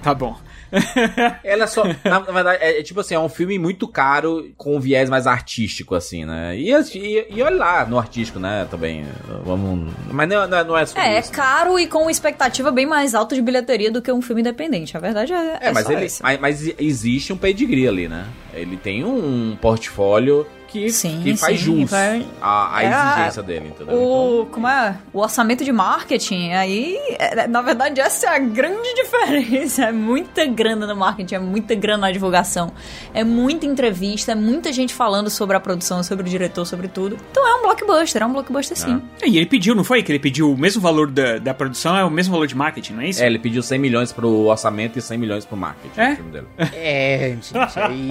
[0.02, 0.36] Tá bom.
[1.44, 1.84] Ela só.
[2.04, 5.26] Na, verdade, é, é tipo assim, é um filme muito caro com um viés mais
[5.26, 6.56] artístico, assim, né?
[6.56, 8.66] E, e, e olha lá no artístico, né?
[8.70, 9.04] Também.
[9.44, 9.92] Vamos.
[10.10, 11.30] Mas não, não é- não é sobre É, é isso.
[11.30, 11.36] né?
[11.36, 14.96] caro e com expectativa bem mais alta de bilheteria do que um filme independente.
[14.96, 15.58] A verdade é.
[15.60, 18.26] É, mas, só ele, mas, mas existe um pedigree ali, né?
[18.54, 23.12] Ele tem um portfólio que, Sim, que faz sim, jus vai- à, à É a-
[23.16, 23.94] exigência dele, entendeu?
[24.02, 24.96] O, como é?
[25.12, 29.84] O orçamento de marketing, aí, é, na verdade, essa é a grande diferença.
[29.84, 32.72] É muita grana no marketing, é muita grana na divulgação,
[33.12, 37.16] é muita entrevista, é muita gente falando sobre a produção, sobre o diretor, sobre tudo.
[37.30, 39.02] Então é um blockbuster, é um blockbuster sim.
[39.24, 40.02] E ele pediu, não foi?
[40.02, 42.94] Que ele pediu o mesmo valor da, da produção, é o mesmo valor de marketing,
[42.94, 43.18] não é isso?
[43.18, 43.26] então.
[43.26, 46.10] É, ele pediu 100 milhões pro orçamento e 100 milhões pro marketing É?
[46.10, 46.46] do filme dele.
[46.74, 48.08] É, gente, aí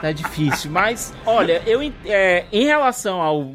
[0.00, 0.70] tá difícil.
[0.70, 3.54] Mas, olha, eu é, em relação ao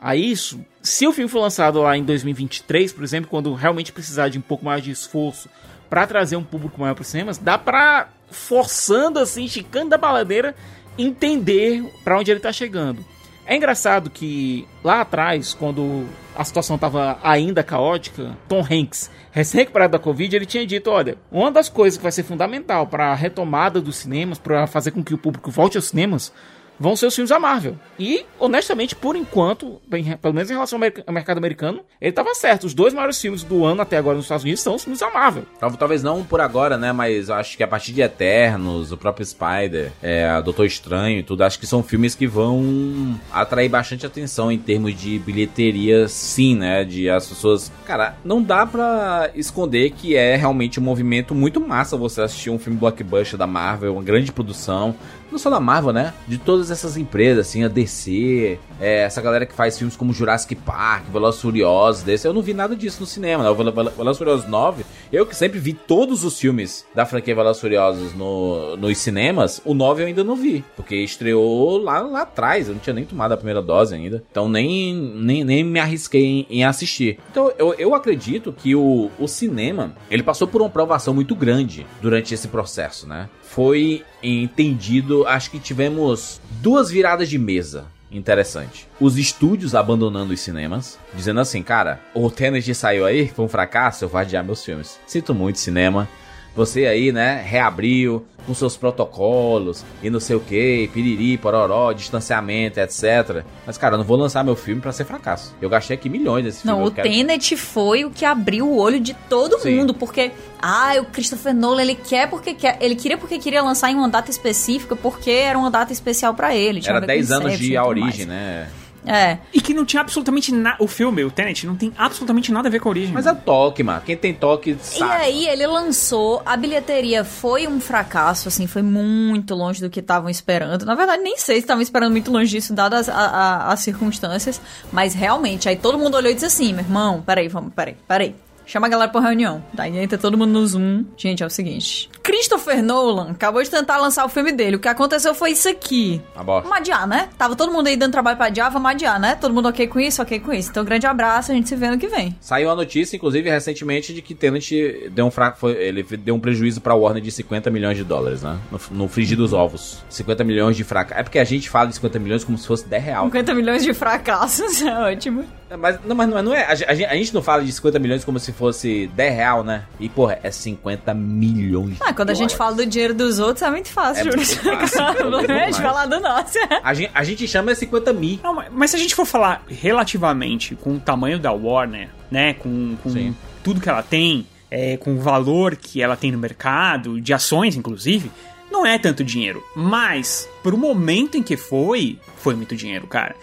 [0.00, 4.28] a isso, se o filme for lançado lá em 2023, por exemplo, quando realmente precisar
[4.28, 5.48] de um pouco mais de esforço
[5.88, 10.54] pra trazer um público maior pros cinemas, dá pra, forçando assim, esticando da baladeira,
[10.98, 13.04] entender pra onde ele tá chegando.
[13.46, 19.98] É engraçado que lá atrás, quando a situação estava ainda caótica, Tom Hanks, recém-recuperado da
[20.00, 23.80] Covid, ele tinha dito: olha, uma das coisas que vai ser fundamental para a retomada
[23.80, 26.32] dos cinemas, para fazer com que o público volte aos cinemas,
[26.78, 27.76] vão ser os filmes da Marvel.
[27.98, 32.64] E, honestamente, por enquanto, bem, pelo menos em relação ao mercado americano, ele estava certo.
[32.64, 35.10] Os dois maiores filmes do ano até agora nos Estados Unidos são os filmes da
[35.10, 35.44] Marvel.
[35.78, 36.92] Talvez não por agora, né?
[36.92, 41.42] Mas acho que a partir de Eternos, o próprio Spider, é, Doutor Estranho e tudo,
[41.42, 46.84] acho que são filmes que vão atrair bastante atenção em termos de bilheteria, sim, né?
[46.84, 47.72] De as pessoas.
[47.84, 52.58] Cara, não dá pra esconder que é realmente um movimento muito massa você assistir um
[52.58, 54.94] filme blockbuster da Marvel, uma grande produção
[55.30, 56.14] não só da Marvel, né?
[56.26, 60.54] De todas essas empresas, assim, a DC, é, essa galera que faz filmes como Jurassic
[60.54, 63.50] Park, Velozes Furiosos, desse, eu não vi nada disso no cinema, né?
[63.50, 68.14] O Velozes Furiosos 9, eu que sempre vi todos os filmes da franquia Velozes Furiosos
[68.14, 72.74] no, nos cinemas, o 9 eu ainda não vi, porque estreou lá, lá atrás, eu
[72.74, 76.46] não tinha nem tomado a primeira dose ainda, então nem, nem, nem me arrisquei em,
[76.50, 77.18] em assistir.
[77.30, 81.86] Então eu, eu acredito que o, o cinema, ele passou por uma provação muito grande
[82.00, 83.28] durante esse processo, né?
[83.48, 85.26] Foi entendido.
[85.26, 88.88] Acho que tivemos duas viradas de mesa interessante.
[89.00, 94.04] Os estúdios abandonando os cinemas, dizendo assim, cara, o Tenet saiu aí, foi um fracasso,
[94.04, 94.98] eu vou adiar meus filmes.
[95.06, 96.08] Sinto muito cinema.
[96.54, 102.80] Você aí, né, reabriu com seus protocolos e não sei o que, piriri, pororó, distanciamento,
[102.80, 103.44] etc.
[103.66, 105.54] Mas, cara, eu não vou lançar meu filme para ser fracasso.
[105.60, 106.78] Eu gastei aqui milhões nesse filme.
[106.78, 107.08] Não, o quero...
[107.08, 109.76] Tenet foi o que abriu o olho de todo Sim.
[109.76, 113.90] mundo, porque, ah, o Christopher Nolan, ele quer porque quer, ele queria porque queria lançar
[113.90, 116.80] em uma data específica, porque era uma data especial para ele.
[116.86, 118.28] Era 10 anos de a origem, mais.
[118.28, 118.68] né?
[119.06, 119.38] É.
[119.54, 120.76] E que não tinha absolutamente nada.
[120.80, 123.14] O filme, o Tenet, não tem absolutamente nada a ver com a origem.
[123.14, 124.02] Mas é toque, mano.
[124.04, 125.12] Quem tem toque sabe.
[125.12, 130.00] E aí ele lançou, a bilheteria foi um fracasso, assim, foi muito longe do que
[130.00, 130.84] estavam esperando.
[130.84, 134.60] Na verdade, nem sei se estavam esperando muito longe disso, dadas as, as circunstâncias.
[134.90, 138.45] Mas realmente, aí todo mundo olhou e disse assim: meu irmão, peraí, vamos, peraí, peraí.
[138.66, 139.62] Chama a galera pra reunião.
[139.72, 141.04] Daí entra todo mundo no Zoom.
[141.16, 142.10] Gente, é o seguinte.
[142.22, 144.74] Christopher Nolan acabou de tentar lançar o filme dele.
[144.76, 146.20] O que aconteceu foi isso aqui.
[146.34, 146.68] A bosta.
[146.68, 147.28] Vamos adiar, né?
[147.38, 149.36] Tava todo mundo aí dando trabalho pra adiar, vamos adiar, né?
[149.36, 150.70] Todo mundo ok com isso, ok com isso.
[150.70, 152.36] Então, grande abraço, a gente se vê no que vem.
[152.40, 155.58] Saiu a notícia, inclusive, recentemente, de que Tenet deu um fraco.
[155.58, 158.58] Foi, ele deu um prejuízo pra Warner de 50 milhões de dólares, né?
[158.72, 160.04] No, no frigir dos ovos.
[160.08, 161.20] 50 milhões de fracasso.
[161.20, 163.24] É porque a gente fala de 50 milhões como se fosse 10 reais.
[163.26, 165.44] 50 milhões de fracassos, é ótimo.
[165.78, 166.62] Mas não, mas não é.
[166.62, 169.84] A, a, a, gente não fala de 50 milhões como se fosse 10 real, né?
[169.98, 171.96] E, porra, é 50 milhões.
[172.00, 175.30] Ah, quando a gente fala do dinheiro dos outros é muito fácil, é Júlio.
[175.30, 176.58] Muito é de falar do nosso.
[176.82, 178.38] A gente, a gente chama é 50 mil.
[178.42, 182.54] Não, mas se a gente for falar relativamente com o tamanho da Warner, né?
[182.54, 187.20] Com, com tudo que ela tem, é, com o valor que ela tem no mercado,
[187.20, 188.30] de ações, inclusive
[188.70, 189.64] não é tanto dinheiro.
[189.74, 193.34] Mas, pro momento em que foi, foi muito dinheiro, cara.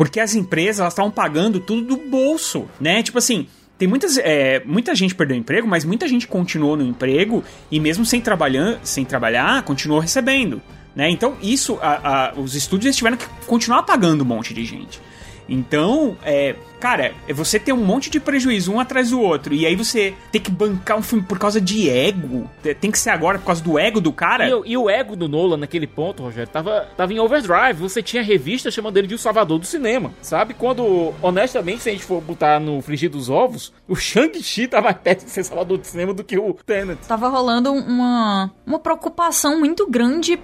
[0.00, 3.02] Porque as empresas, elas estavam pagando tudo do bolso, né?
[3.02, 3.46] Tipo assim,
[3.76, 8.06] tem muitas, é, muita gente perdeu emprego, mas muita gente continuou no emprego e mesmo
[8.06, 10.62] sem trabalhar, sem trabalhar, continuou recebendo.
[10.96, 11.10] Né?
[11.10, 14.98] Então, isso, a, a, os estúdios tiveram que continuar pagando um monte de gente.
[15.46, 19.66] Então, é, Cara, é você ter um monte de prejuízo um atrás do outro, e
[19.66, 22.48] aí você ter que bancar um filme por causa de ego.
[22.80, 24.48] Tem que ser agora por causa do ego do cara.
[24.48, 27.80] E, e o ego do Nolan naquele ponto, Rogério, tava, tava em overdrive.
[27.80, 30.12] Você tinha revista chamando ele de o salvador do cinema.
[30.22, 30.54] Sabe?
[30.54, 34.96] Quando, honestamente, se a gente for botar no frigir dos ovos, o Shang-Chi tá mais
[34.96, 37.06] perto de ser salvador do cinema do que o Tenet.
[37.06, 40.38] Tava rolando uma, uma preocupação muito grande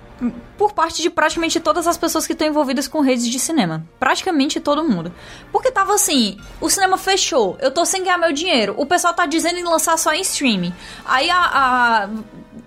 [0.57, 3.87] por parte de praticamente todas as pessoas que estão envolvidas com redes de cinema.
[3.99, 5.13] Praticamente todo mundo.
[5.53, 6.26] Porque tava assim,
[6.61, 8.75] o cinema fechou, eu tô sem ganhar meu dinheiro.
[8.77, 10.75] O pessoal tá dizendo em lançar só em streaming.
[11.05, 12.09] Aí a, a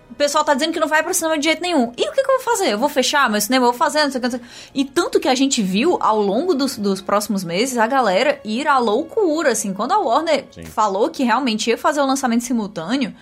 [0.10, 1.93] o pessoal tá dizendo que não vai pro cinema de jeito nenhum.
[1.97, 2.74] E o que, que eu vou fazer?
[2.74, 3.66] Eu vou fechar meu cinema?
[3.66, 4.41] Eu vou fazer, não sei o que.
[4.74, 8.68] E tanto que a gente viu ao longo dos, dos próximos meses a galera ir
[8.68, 9.74] à loucura, assim.
[9.74, 10.66] Quando a Warner Sim.
[10.66, 13.16] falou que realmente ia fazer o lançamento simultâneo,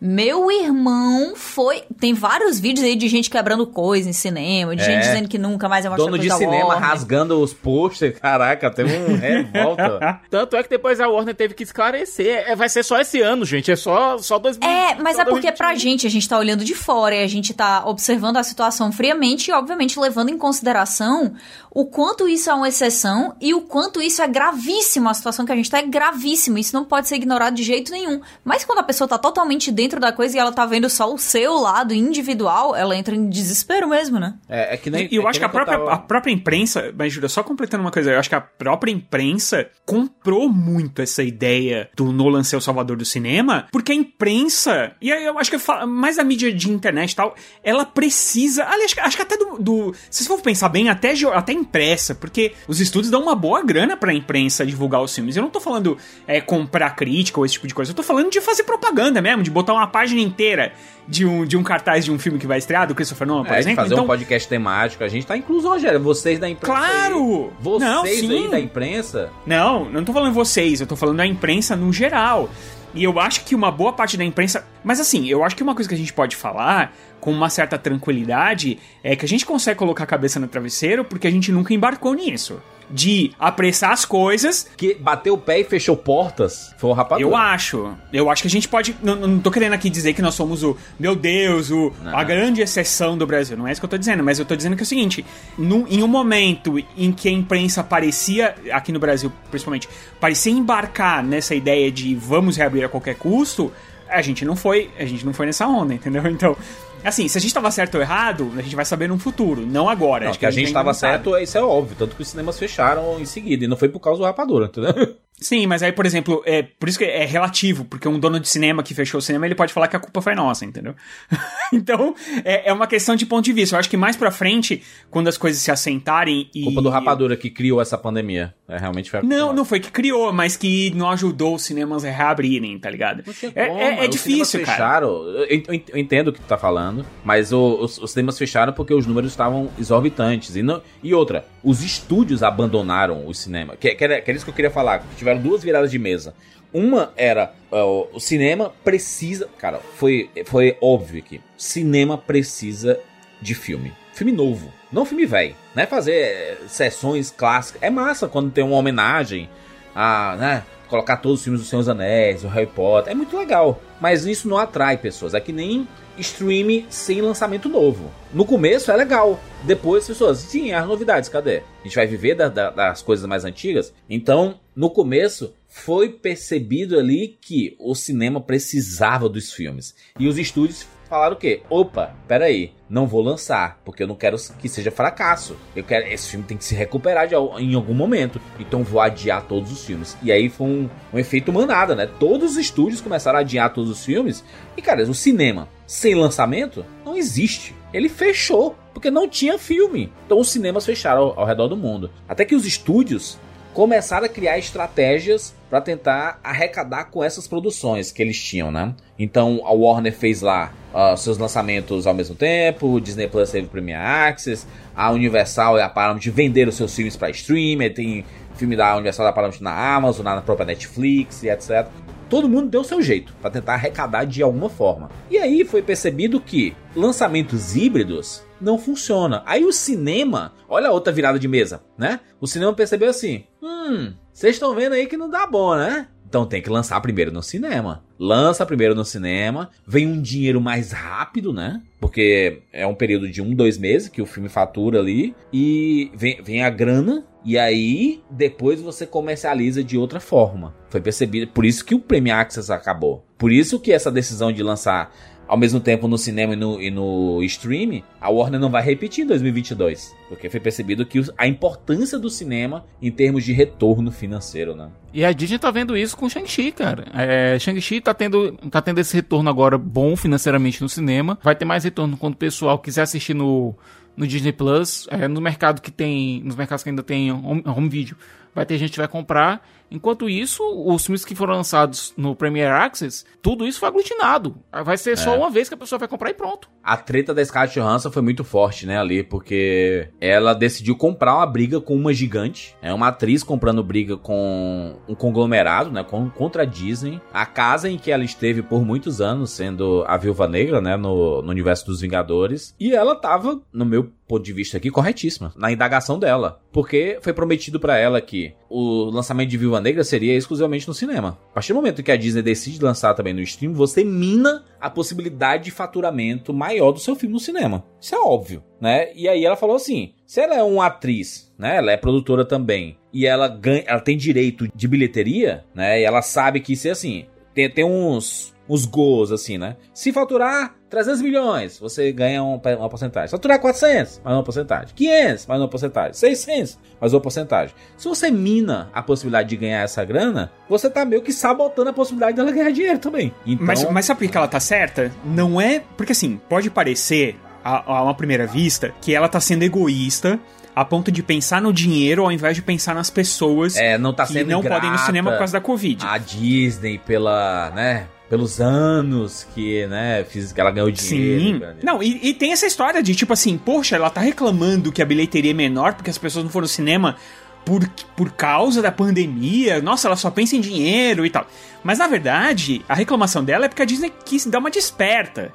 [0.00, 1.82] meu irmão foi.
[1.98, 4.84] Tem vários vídeos aí de gente quebrando coisa em cinema, de é.
[4.84, 6.88] gente dizendo que nunca mais vai mostrar Dono de cinema Warner.
[6.88, 10.20] rasgando os posters, caraca, tem um revolta.
[10.30, 12.44] Tanto é que depois a Warner teve que esclarecer.
[12.46, 13.72] É, vai ser só esse ano, gente.
[13.72, 14.68] É só, só 2000.
[14.68, 17.52] É, mas é porque pra gente, a gente tá olhando de fora e a gente
[17.52, 21.34] tá observando a situação friamente e, obviamente, levando em consideração
[21.80, 25.08] o quanto isso é uma exceção e o quanto isso é gravíssimo.
[25.08, 26.58] A situação que a gente tá é gravíssimo.
[26.58, 28.20] Isso não pode ser ignorado de jeito nenhum.
[28.44, 31.16] Mas quando a pessoa tá totalmente dentro da coisa e ela tá vendo só o
[31.16, 34.34] seu lado individual, ela entra em desespero mesmo, né?
[34.48, 35.06] É, é que nem.
[35.08, 37.44] E eu é acho que a nem própria, tava- a própria imprensa, mas Júlia, só
[37.44, 42.42] completando uma coisa, eu acho que a própria imprensa comprou muito essa ideia do Nolan
[42.42, 46.18] ser o salvador do cinema, porque a imprensa, e aí eu acho que fa- mais
[46.18, 50.24] a mídia de internet e tal, ela precisa, aliás, acho que até do, do se
[50.24, 54.12] você for pensar bem, até, até impressa, porque os estúdios dão uma boa grana pra
[54.12, 55.36] imprensa divulgar os filmes.
[55.36, 55.96] Eu não tô falando
[56.26, 59.42] é, comprar crítica ou esse tipo de coisa, eu tô falando de fazer propaganda mesmo,
[59.42, 60.72] de botar uma página inteira
[61.06, 63.54] de um, de um cartaz de um filme que vai estrear, do Christopher Nolan, por
[63.54, 63.76] É, exemplo.
[63.82, 65.02] fazer então, um podcast temático.
[65.04, 66.00] A gente tá incluso, Rogério.
[66.00, 66.74] Vocês da imprensa.
[66.80, 67.44] Claro!
[67.44, 67.50] aí.
[67.62, 69.30] Vocês Não, aí da imprensa.
[69.46, 72.50] Não, não tô falando vocês, eu tô falando da imprensa no geral.
[72.98, 74.66] E eu acho que uma boa parte da imprensa.
[74.82, 77.78] Mas assim, eu acho que uma coisa que a gente pode falar com uma certa
[77.78, 81.72] tranquilidade é que a gente consegue colocar a cabeça no travesseiro porque a gente nunca
[81.72, 82.60] embarcou nisso.
[82.90, 86.74] De apressar as coisas Que bateu o pé e fechou portas.
[86.78, 87.28] Foi o rapadura.
[87.28, 87.92] Eu acho.
[88.12, 88.96] Eu acho que a gente pode.
[89.02, 90.76] Não, não tô querendo aqui dizer que nós somos o.
[90.98, 92.16] Meu Deus, o, Não.
[92.16, 93.56] a grande exceção do Brasil.
[93.56, 95.24] Não é isso que eu tô dizendo, mas eu tô dizendo que é o seguinte:
[95.58, 99.88] num- em um momento em que a imprensa parecia, aqui no Brasil principalmente,
[100.20, 103.70] parecia embarcar nessa ideia de vamos reabrir a qualquer custo,
[104.08, 104.90] a gente não foi.
[104.98, 106.22] A gente não foi nessa onda, entendeu?
[106.28, 106.56] Então.
[107.04, 109.88] Assim, se a gente tava certo ou errado, a gente vai saber no futuro, não
[109.88, 110.24] agora.
[110.24, 111.12] Não, Acho que a gente ainda tava não sabe.
[111.14, 111.96] certo, isso é óbvio.
[111.98, 113.64] Tanto que os cinemas fecharam em seguida.
[113.64, 115.16] E não foi por causa do rapadura, entendeu?
[115.40, 118.48] Sim, mas aí, por exemplo, é por isso que é relativo, porque um dono de
[118.48, 120.94] cinema que fechou o cinema, ele pode falar que a culpa foi nossa, entendeu?
[121.72, 122.14] então,
[122.44, 123.76] é, é uma questão de ponto de vista.
[123.76, 126.64] Eu acho que mais pra frente, quando as coisas se assentarem e.
[126.64, 128.54] Culpa do rapadura que criou essa pandemia.
[128.68, 129.56] É, realmente foi a culpa Não, nossa.
[129.56, 133.22] não foi que criou, mas que não ajudou os cinemas a reabrirem, tá ligado?
[133.54, 134.76] É, como, é- é os difícil, cinemas cara.
[134.76, 135.08] fecharam.
[135.08, 138.92] Eu, eu- entendo o que tu tá falando, mas o- os, os cinemas fecharam porque
[138.92, 140.54] os números estavam exorbitantes.
[140.56, 143.76] E, não, e outra, os estúdios abandonaram o cinema.
[143.76, 145.02] Que, que, era, que era isso que eu queria falar.
[145.28, 146.34] Tiveram duas viradas de mesa.
[146.72, 149.48] Uma era ó, o cinema precisa.
[149.58, 152.98] Cara, foi, foi óbvio que cinema precisa
[153.40, 153.92] de filme.
[154.12, 155.54] Filme novo, não filme velho.
[155.74, 157.82] Não é fazer sessões clássicas.
[157.82, 159.48] É massa quando tem uma homenagem
[159.94, 163.12] a, né, colocar todos os filmes do Senhor dos Anéis, o Harry Potter.
[163.12, 163.80] É muito legal.
[164.00, 165.34] Mas isso não atrai pessoas.
[165.34, 165.86] É que nem
[166.18, 168.10] stream sem lançamento novo.
[168.34, 169.38] No começo é legal.
[169.62, 171.58] Depois as pessoas, sim, as novidades, cadê?
[171.80, 173.92] A gente vai viver da- da- das coisas mais antigas?
[174.10, 179.92] Então, no começo, foi percebido ali que o cinema precisava dos filmes.
[180.16, 181.62] E os estúdios falaram o quê?
[181.68, 185.56] Opa, peraí, não vou lançar, porque eu não quero que seja fracasso.
[185.74, 188.40] Eu quero, esse filme tem que se recuperar de em algum momento.
[188.60, 190.16] Então vou adiar todos os filmes.
[190.22, 192.08] E aí foi um, um efeito manada, né?
[192.20, 194.44] Todos os estúdios começaram a adiar todos os filmes.
[194.76, 197.74] E cara, o cinema sem lançamento não existe.
[197.92, 200.12] Ele fechou, porque não tinha filme.
[200.24, 202.12] Então os cinemas fecharam ao, ao redor do mundo.
[202.28, 203.40] Até que os estúdios
[203.78, 208.92] começaram a criar estratégias para tentar arrecadar com essas produções que eles tinham, né?
[209.16, 213.68] Então a Warner fez lá ah, seus lançamentos ao mesmo tempo, o Disney Plus teve
[213.68, 214.66] Premiere Access,
[214.96, 218.24] a Universal e a Paramount venderam seus filmes para streamer, tem
[218.56, 221.86] filme da Universal da Paramount na Amazon, na própria Netflix e etc.
[222.28, 225.10] Todo mundo deu seu jeito para tentar arrecadar de alguma forma.
[225.30, 229.42] E aí foi percebido que lançamentos híbridos não funciona.
[229.46, 232.20] Aí o cinema, olha a outra virada de mesa, né?
[232.40, 236.08] O cinema percebeu assim: hum, vocês estão vendo aí que não dá bom, né?
[236.28, 238.04] Então tem que lançar primeiro no cinema.
[238.18, 241.80] Lança primeiro no cinema, vem um dinheiro mais rápido, né?
[241.98, 245.34] Porque é um período de um, dois meses que o filme fatura ali.
[245.50, 247.24] E vem, vem a grana.
[247.48, 250.74] E aí, depois você comercializa de outra forma.
[250.90, 251.50] Foi percebido.
[251.50, 253.24] Por isso que o Premiere Access acabou.
[253.38, 255.10] Por isso que essa decisão de lançar
[255.46, 259.24] ao mesmo tempo no cinema e no, e no stream, a Warner não vai repetir
[259.24, 260.14] em 2022.
[260.28, 264.90] Porque foi percebido que a importância do cinema em termos de retorno financeiro, né?
[265.14, 267.06] E a Disney tá vendo isso com Shang-Chi, cara.
[267.14, 271.38] É, Shang-Chi tá tendo, tá tendo esse retorno agora bom financeiramente no cinema.
[271.42, 273.74] Vai ter mais retorno quando o pessoal quiser assistir no,
[274.18, 275.06] no Disney Plus.
[275.10, 276.42] É, no mercado que tem.
[276.42, 278.16] Nos mercados que ainda tem home, home video.
[278.54, 279.66] Vai ter gente que vai comprar.
[279.90, 284.56] Enquanto isso, os filmes que foram lançados no Premiere Access, tudo isso foi aglutinado.
[284.84, 286.68] Vai ser só uma vez que a pessoa vai comprar e pronto.
[286.82, 291.46] A treta da Scarlett Johansson foi muito forte, né, ali, porque ela decidiu comprar uma
[291.46, 292.76] briga com uma gigante.
[292.82, 297.20] É uma atriz comprando briga com um conglomerado, né, com, contra a Disney.
[297.32, 301.42] A casa em que ela esteve por muitos anos, sendo a Viúva Negra, né, no,
[301.42, 302.74] no universo dos Vingadores.
[302.78, 306.60] E ela tava, no meu ponto de vista aqui, corretíssima na indagação dela.
[306.70, 311.38] Porque foi prometido pra ela que o lançamento de Viúva Negra seria exclusivamente no cinema.
[311.50, 314.88] A partir do momento que a Disney decide lançar também no stream, você mina a
[314.90, 317.84] possibilidade de faturamento maior do seu filme no cinema.
[318.00, 319.12] Isso é óbvio, né?
[319.14, 321.76] E aí ela falou assim: se ela é uma atriz, né?
[321.76, 326.00] Ela é produtora também, e ela ganha, ela tem direito de bilheteria, né?
[326.00, 329.76] E ela sabe que se assim, tem, tem uns uns gols, assim, né?
[329.94, 333.28] Se faturar 300 milhões, você ganha um, uma porcentagem.
[333.28, 334.88] Se faturar 400, mais uma porcentagem.
[334.94, 336.12] 500, mais uma porcentagem.
[336.12, 337.74] 600, mais uma porcentagem.
[337.96, 341.92] Se você mina a possibilidade de ganhar essa grana, você tá meio que sabotando a
[341.92, 343.34] possibilidade dela ganhar dinheiro também.
[343.46, 345.10] Então, Mas, mas sabe por que ela tá certa?
[345.24, 345.82] Não é.
[345.96, 350.38] Porque assim, pode parecer, a, a uma primeira vista, que ela tá sendo egoísta
[350.78, 354.24] a ponto de pensar no dinheiro ao invés de pensar nas pessoas é, não tá
[354.24, 356.06] que não podem ir no cinema por causa da Covid.
[356.06, 358.06] A Disney pela, né?
[358.28, 361.44] Pelos anos que, né, fiz que ela ganhou dinheiro.
[361.54, 361.60] Sim.
[361.60, 361.76] cara.
[361.82, 365.06] Não, e, e tem essa história de tipo assim, poxa, ela tá reclamando que a
[365.06, 367.16] bilheteria é menor porque as pessoas não foram ao cinema
[367.64, 369.80] por, por causa da pandemia.
[369.80, 371.46] Nossa, ela só pensa em dinheiro e tal.
[371.82, 375.52] Mas na verdade, a reclamação dela é porque a Disney quis dar uma desperta.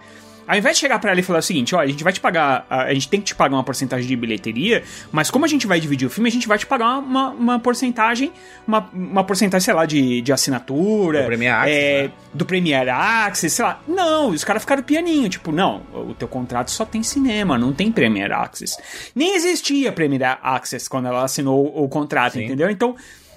[0.47, 2.19] Ao invés de chegar pra ela e falar o seguinte, olha, a gente vai te
[2.19, 5.65] pagar, a, gente tem que te pagar uma porcentagem de bilheteria, mas como a gente
[5.65, 8.31] vai dividir o filme, a gente vai te pagar uma, uma porcentagem,
[8.67, 11.21] uma, uma porcentagem, sei lá, de, de assinatura.
[11.21, 12.11] Do Premier Access, é, né?
[12.33, 13.81] do Premier Access, sei lá.
[13.87, 17.91] Não, os caras ficaram pianinho, tipo, não, o teu contrato só tem cinema, não tem
[17.91, 18.77] Premier Access.
[19.15, 22.45] Nem existia Premier Access quando ela assinou o, o contrato, Sim.
[22.45, 22.69] entendeu?
[22.69, 22.95] Então,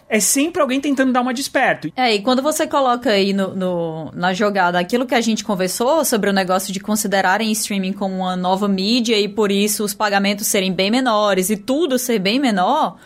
[0.09, 1.90] é sempre alguém tentando dar uma desperto.
[1.96, 6.04] É, e quando você coloca aí no, no- na jogada aquilo que a gente conversou
[6.04, 10.46] sobre o negócio de considerarem streaming como uma nova mídia e por isso os pagamentos
[10.46, 12.96] serem bem menores e tudo ser bem menor,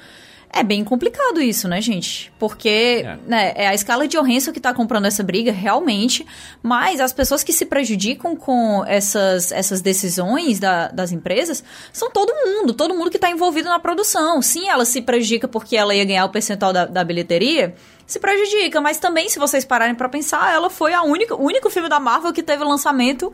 [0.52, 2.32] é bem complicado isso, né, gente?
[2.38, 3.18] Porque É.
[3.26, 6.26] né, é a escala de Johansson que tá comprando essa briga, realmente,
[6.62, 12.32] mas as pessoas que se prejudicam com essas, essas decisões da- das empresas são todo
[12.44, 14.42] mundo, todo mundo que tá envolvido na produção.
[14.42, 17.74] Sim, ela se prejudica porque ela ia ganhar o percentual da, da bilheteria,
[18.06, 21.70] se prejudica, mas também, se vocês pararem pra pensar, ela foi a única, o único
[21.70, 23.32] filme da Marvel que teve lançamento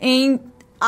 [0.00, 0.40] em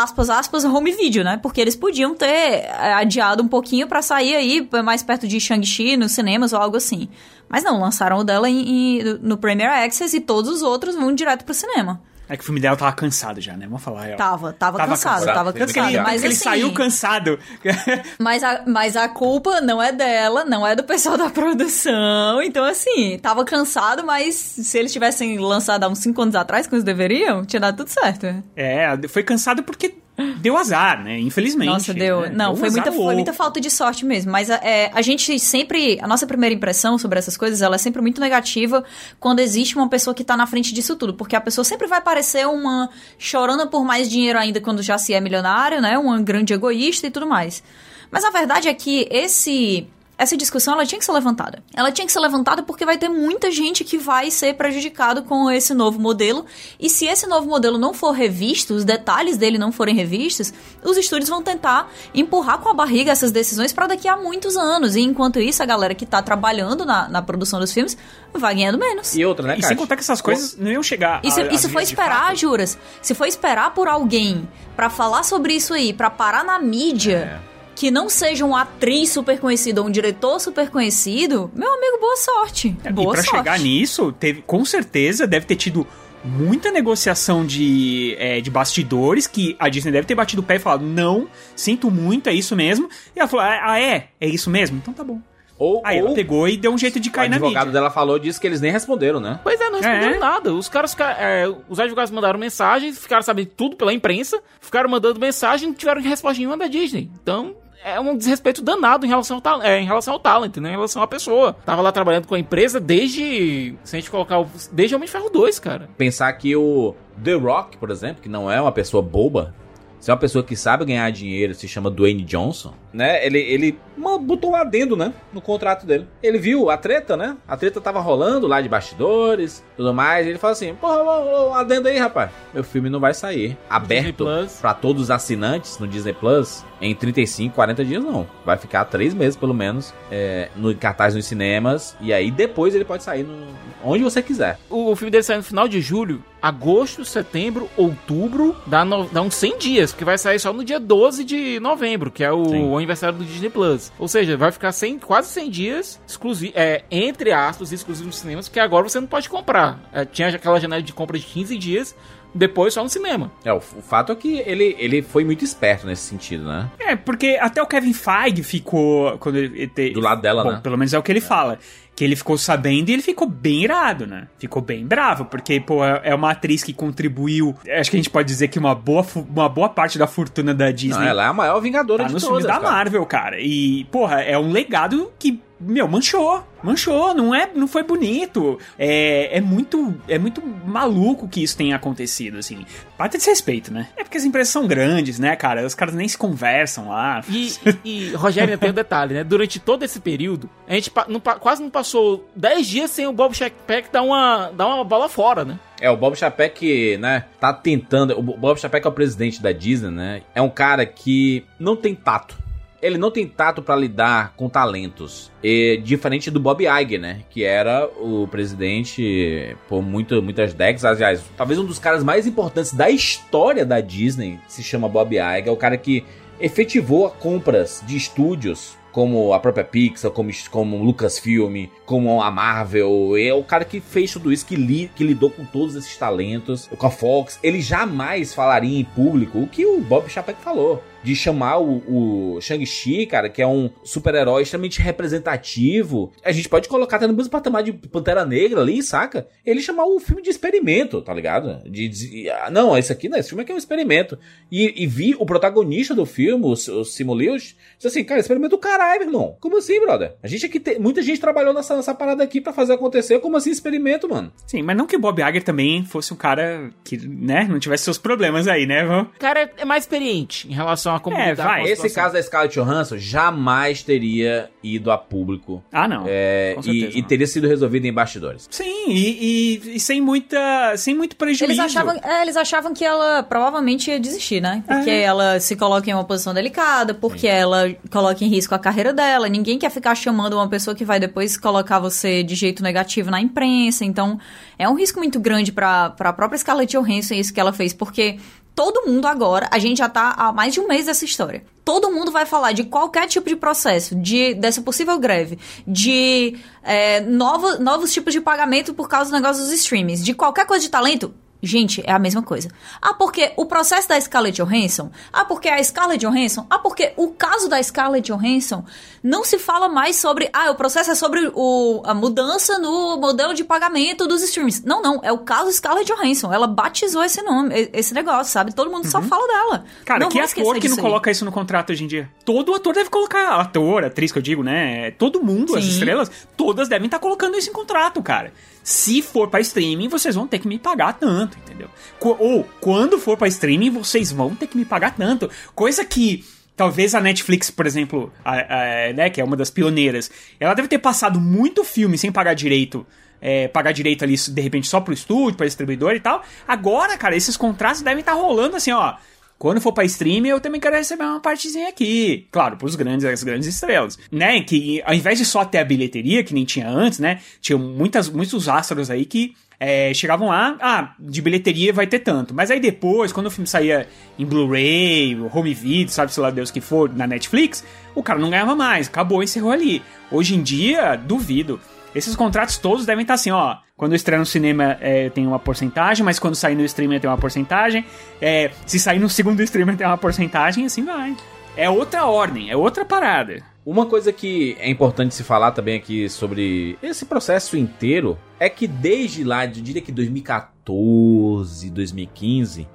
[0.03, 1.39] aspas, aspas, home video, né?
[1.43, 5.97] Porque eles podiam ter é, adiado um pouquinho pra sair aí mais perto de Shang-Chi
[5.97, 7.09] nos cinemas ou algo assim.
[7.49, 11.15] Mas não, lançaram o dela em- em- no Premier Access e todos os outros vão
[11.15, 12.01] direto pro cinema.
[12.29, 13.67] É que o filme dela tava cansado já, né?
[13.67, 14.17] Vamos falar.
[14.17, 15.35] Tava, tava, Tava cansado, cansado.
[15.35, 15.89] tava cansado.
[15.89, 17.39] ele- Mas Porque ele assim, saiu cansado.
[18.19, 22.41] Mas a, mas a culpa não é dela, não é do pessoal da produção.
[22.43, 26.77] Então, assim, tava cansado, mas se eles tivessem lançado há uns 5 anos atrás, como
[26.77, 28.27] eles deveriam, tinha dado tudo certo.
[28.57, 29.95] é, foi cansado porque
[30.41, 31.19] deu azar, né?
[31.19, 31.69] Infelizmente.
[31.69, 32.23] Nossa, deu.
[32.23, 32.31] né?
[32.31, 34.31] Não, Deu foi, muita, foi muita falta de sorte mesmo.
[34.31, 35.99] Mas é, a gente sempre.
[36.01, 38.85] A nossa primeira impressão sobre essas coisas, ela é sempre muito negativa
[39.19, 41.15] quando existe uma pessoa que tá na frente disso tudo.
[41.15, 42.89] Porque a pessoa sempre vai parecer uma
[43.19, 45.99] chorando por mais dinheiro ainda quando já se é milionário, né?
[45.99, 47.63] Uma grande egoísta e tudo mais.
[48.11, 49.89] Mas a verdade é que esse.
[50.17, 51.61] Essa discussão ela tinha que ser levantada.
[51.75, 55.51] Ela tinha que ser levantada porque vai ter muita gente que vai ser prejudicado com
[55.51, 56.47] esse novo modelo.
[56.79, 60.53] E se esse novo modelo não for revisto, os detalhes dele não forem revistos,
[60.85, 64.95] os estúdios vão tentar empurrar com a barriga essas decisões para daqui a muitos anos.
[64.95, 67.97] E enquanto isso, a galera que tá trabalhando na, na produção dos filmes
[68.33, 69.17] vai ganhando menos.
[69.17, 71.21] E outra, né, E sem contar que essas coisas não iam chegar.
[71.25, 72.37] E se, a- e se for esperar.
[72.37, 77.41] Juras, se for esperar por alguém pra falar sobre isso aí, pra parar na mídia,
[77.51, 77.54] É.
[77.75, 82.17] que não seja uma atriz super conhecida ou um diretor super conhecido, meu amigo, boa
[82.17, 82.77] sorte.
[82.85, 83.37] É, E boa pra sorte.
[83.37, 85.87] chegar nisso, teve, com certeza deve ter tido
[86.25, 90.59] muita negociação de, é, de bastidores que a Disney deve ter batido o pé e
[90.59, 92.89] falado: não, sinto muito, é isso mesmo.
[93.15, 94.09] E ela falou: ah, é?
[94.21, 94.79] É isso mesmo?
[94.79, 95.21] Então tá bom.
[95.57, 97.81] Ou, Aí ou ela pegou e deu um jeito de o cair na advogado mídia.
[97.81, 99.39] dela falou disso que eles nem responderam, né?
[99.45, 100.19] Pois é, não responderam É.
[100.19, 100.53] nada.
[100.53, 105.21] Os caras, ficaram- é, os advogados mandaram mensagens, ficaram sabendo tudo pela imprensa, ficaram mandando
[105.21, 107.09] mensagem e não tiveram resposta nenhuma da Disney.
[107.23, 107.55] Então,
[107.85, 110.71] é um desrespeito danado em relação ao, é, em relação ao talent, né?
[110.71, 111.55] Em relação à pessoa.
[111.67, 113.75] Tava lá trabalhando com a empresa desde.
[113.85, 114.41] Se a gente colocar.
[114.41, 115.89] o- Desde Homem de Ferro 2, cara.
[115.97, 119.55] Pensar que o The Rock, por exemplo, que não é uma pessoa boba,
[120.01, 123.27] se é uma pessoa que sabe ganhar dinheiro, se chama Dwayne Johnson, né?
[123.27, 123.79] Ele, ele
[124.21, 125.13] botou um adendo, né?
[125.33, 126.07] No contrato dele.
[126.23, 127.37] Ele viu a treta, né?
[127.47, 130.27] A treta tava rolando lá de bastidores, tudo mais.
[130.27, 132.31] E ele falou assim: Porra, um adendo aí, rapaz.
[132.53, 134.25] Meu filme não vai sair aberto
[134.61, 138.27] pra todos os assinantes no Disney Plus em 35, 40 dias, não.
[138.45, 141.97] Vai ficar três meses, pelo menos, é, no em cartaz nos cinemas.
[142.01, 143.47] E aí depois ele pode sair no,
[143.83, 144.59] onde você quiser.
[144.71, 149.23] O, o filme dele sai no final de julho, agosto, setembro, outubro, dá, no- dá
[149.23, 152.45] uns 100 dias, porque vai sair só no dia 12 de novembro, que é o.
[152.85, 153.93] aniversário do Disney Plus.
[153.99, 158.49] Ou seja, vai ficar 100, quase 100 dias, exclusivo, é, entre aspas, exclusivo nos cinemas,
[158.49, 159.81] que agora você não pode comprar.
[159.93, 161.97] É, tinha aquela janela de compra de 15 dias,
[162.35, 163.31] depois só no cinema.
[163.45, 166.69] É, o, o fato é que ele, ele foi muito esperto nesse sentido, né?
[166.81, 169.17] É, porque até o Kevin Feige ficou.
[169.19, 170.61] Quando ele, ele te- Do lado dela, Bom, né?
[170.63, 171.59] Pelo menos é o que ele fala.
[171.97, 174.27] Que ele ficou sabendo e ele ficou bem irado, né?
[174.39, 177.55] Ficou bem bravo, porque, pô, é é uma atriz que contribuiu.
[177.69, 180.71] Acho que a gente pode dizer que uma boa, uma boa parte da fortuna da
[180.71, 182.77] Disney Não, ela é a maior vingadora tá de nos todas, filmes da cara.
[182.77, 183.41] Marvel, cara.
[183.41, 186.45] E, porra, é um legado que meu, manchou.
[186.63, 188.59] Manchou, não é, não foi bonito.
[188.79, 192.65] É, é muito é muito maluco que isso tenha acontecido, assim.
[192.97, 193.89] Parte de respeito, né?
[193.97, 195.67] É porque as empresas são grandes, né, cara?
[195.67, 197.23] Os caras nem se conversam lá.
[197.29, 197.53] E,
[197.85, 199.25] e, e Rogério, tem um detalhe, né?
[199.25, 203.35] Durante todo esse período, a gente não quase não passou 10 dias sem o Bob
[203.35, 205.59] Chapek dar uma, dar uma bola fora, né?
[205.81, 208.19] É, o Bob Chapek, né, tá tentando.
[208.19, 210.23] O Bob Chapek é o presidente da Disney, né?
[210.35, 212.45] É um cara que não tem tato.
[212.85, 215.33] Ele não tem tato pra lidar com talentos.
[215.43, 217.23] E, diferente do Bob Iger, né?
[217.31, 220.85] Que era o presidente por muito, muitas décadas.
[220.85, 225.49] Aliás, talvez um dos caras mais importantes da história da Disney se chama Bob Iger.
[225.49, 226.05] É o cara que
[226.39, 233.17] efetivou compras de estúdios como a própria Pixar, como, como Lucasfilm, como a Marvel.
[233.17, 236.69] É o cara que fez tudo isso, que, li, que lidou com todos esses talentos,
[236.79, 237.39] com a Fox.
[237.43, 240.83] Ele jamais falaria em público o que o Bob Chapek falou.
[241.05, 246.13] De chamar o, o Shang-Chi, cara, que é um super-herói extremamente representativo.
[246.25, 249.27] A gente pode colocar até no mesmo patamar de Pantera Negra ali, saca?
[249.45, 251.63] Ele chamar o filme de experimento, tá ligado?
[251.69, 254.19] De, de ah, não, esse aqui não, esse filme aqui é um experimento.
[254.51, 258.57] E, e vi o protagonista do filme, o, o Simu Lewis, disse assim, cara, experimento
[258.57, 259.37] do caralho, meu irmão.
[259.41, 260.15] Como assim, brother?
[260.23, 263.19] A gente aqui tem, muita gente trabalhou nessa, nessa parada aqui pra fazer acontecer.
[263.21, 264.33] Como assim experimento, mano?
[264.47, 267.85] Sim, mas não que o Bob Iger também fosse um cara que, né, não tivesse
[267.85, 268.85] seus problemas aí, né?
[268.85, 271.83] O cara é mais experiente em relação a como É, lidar vai, com a Esse
[271.89, 272.03] situação.
[272.03, 275.63] caso da Scarlett Johansson jamais teria ido a público.
[275.73, 276.05] Ah, não.
[276.07, 277.09] É, Com e, certeza e não.
[277.09, 278.47] teria sido resolvido em bastidores.
[278.51, 280.77] Sim, e, e- e sem muita.
[280.77, 281.45] sem muito prejuízo.
[281.45, 284.63] Eles achavam, é, eles achavam que ela provavelmente ia desistir, né?
[284.67, 288.93] Porque ela se coloca em uma posição delicada, porque ela coloca em risco a carreira
[288.93, 289.29] dela.
[289.29, 293.21] Ninguém quer ficar chamando uma pessoa que vai depois colocar você de jeito negativo na
[293.21, 293.85] imprensa.
[293.85, 294.19] Então,
[294.59, 298.19] é um risco muito grande pra, pra própria Scarlett Johansson isso que ela fez, porque
[298.55, 301.45] todo mundo agora, a gente já tá há mais de um mês dessa história.
[301.65, 307.01] Todo mundo vai falar de qualquer tipo de processo, de dessa possível greve, de é,
[307.01, 310.71] novo- novos tipos de pagamento por causa do negócio dos streamings, de qualquer coisa de
[310.71, 311.15] talento.
[311.45, 312.49] Gente, é a mesma coisa.
[312.81, 314.91] Ah, porque o processo da Scarlett Johansson?
[315.13, 316.47] Ah, porque a Scarlett Johansson?
[316.49, 318.65] Ah, porque o caso da Scarlett Johansson
[319.03, 320.29] não se fala mais sobre.
[320.33, 324.65] Ah, o processo é sobre o, a mudança no modelo de pagamento dos streams.
[324.65, 325.01] Não, não.
[325.03, 326.33] É o caso Scarlett Johansson.
[326.33, 328.55] Ela batizou esse nome, esse negócio, sabe?
[328.55, 329.65] Todo mundo só fala dela.
[329.85, 330.83] Cara, não que ator que não aí.
[330.83, 332.11] coloca isso no contrato hoje em dia?
[332.25, 333.39] Todo ator deve colocar.
[333.41, 334.91] Ator, atriz que eu digo, né?
[334.93, 335.71] Todo mundo, as Sim.
[335.71, 338.33] estrelas, todas devem estar colocando isso em contrato, cara.
[338.65, 341.69] Se for pra streaming, vocês vão ter que me pagar tanto, entendeu?
[342.01, 345.31] Ou, quando for pra streaming, vocês vão ter que me pagar tanto.
[345.55, 346.25] Coisa que.
[346.57, 350.09] Talvez a Netflix, por exemplo, a- a- né, que é uma das pioneiras,
[350.39, 352.87] ela deve ter passado muito filme sem pagar direito
[353.27, 356.23] é, pagar direito ali, de repente, só pro estúdio, pra distribuidor e tal.
[356.47, 358.97] Agora, cara, esses contratos devem estar rolando assim, ó.
[359.45, 362.27] Quando for pra streaming, eu também quero receber uma partezinha aqui.
[362.33, 363.99] Claro, pros grandes, as grandes estrelas.
[364.11, 364.41] Né?
[364.41, 367.21] Que ao invés de só ter a bilheteria, que nem tinha antes, né?
[367.43, 372.33] Tinha muitas, muitos astros aí que é, chegavam lá, ah, de bilheteria vai ter tanto.
[372.33, 373.87] Mas aí depois, quando o filme saía
[374.19, 377.63] em Blu-ray, home video, sabe-se lá Deus que for, na Netflix,
[377.95, 379.83] o cara não ganhava mais, acabou, encerrou ali.
[380.11, 381.61] Hoje em dia, duvido.
[381.95, 383.57] Esses contratos todos devem estar assim, ó.
[383.77, 387.19] Quando estreia no cinema é, tem uma porcentagem, mas quando sair no streamer tem uma
[387.19, 387.85] porcentagem.
[388.21, 391.17] É, se sair no segundo streamer tem uma porcentagem, assim vai.
[391.57, 393.43] É outra ordem, é outra parada.
[393.65, 398.67] Uma coisa que é importante se falar também aqui sobre esse processo inteiro é que
[398.67, 402.69] desde lá, eu diria que 2014, 2015,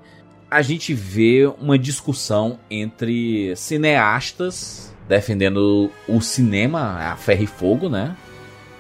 [0.49, 8.15] a gente vê uma discussão entre cineastas defendendo o cinema a ferro e fogo, né?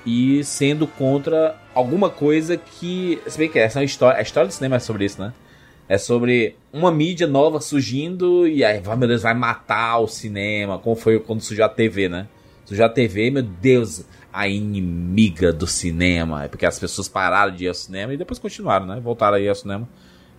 [0.05, 3.19] E sendo contra alguma coisa que.
[3.27, 4.19] Se bem que essa é uma história.
[4.19, 5.33] A história do cinema é sobre isso, né?
[5.87, 10.77] É sobre uma mídia nova surgindo e aí, meu Deus, vai matar o cinema.
[10.77, 12.27] Como foi quando surgiu a TV, né?
[12.63, 16.45] Surgiu a TV, meu Deus, a inimiga do cinema.
[16.45, 18.99] É porque as pessoas pararam de ir ao cinema e depois continuaram, né?
[18.99, 19.89] Voltaram a ir ao cinema.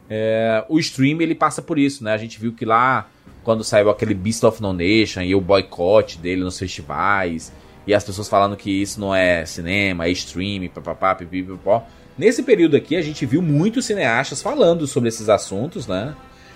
[0.09, 2.13] É, o stream ele passa por isso, né?
[2.13, 3.09] A gente viu que lá,
[3.43, 7.53] quando saiu aquele Beast of No Nation e o boicote dele nos festivais,
[7.87, 11.85] e as pessoas falando que isso não é cinema, é stream, papapá, pipipipó.
[12.17, 16.15] Nesse período aqui, a gente viu muitos cineastas falando sobre esses assuntos, né?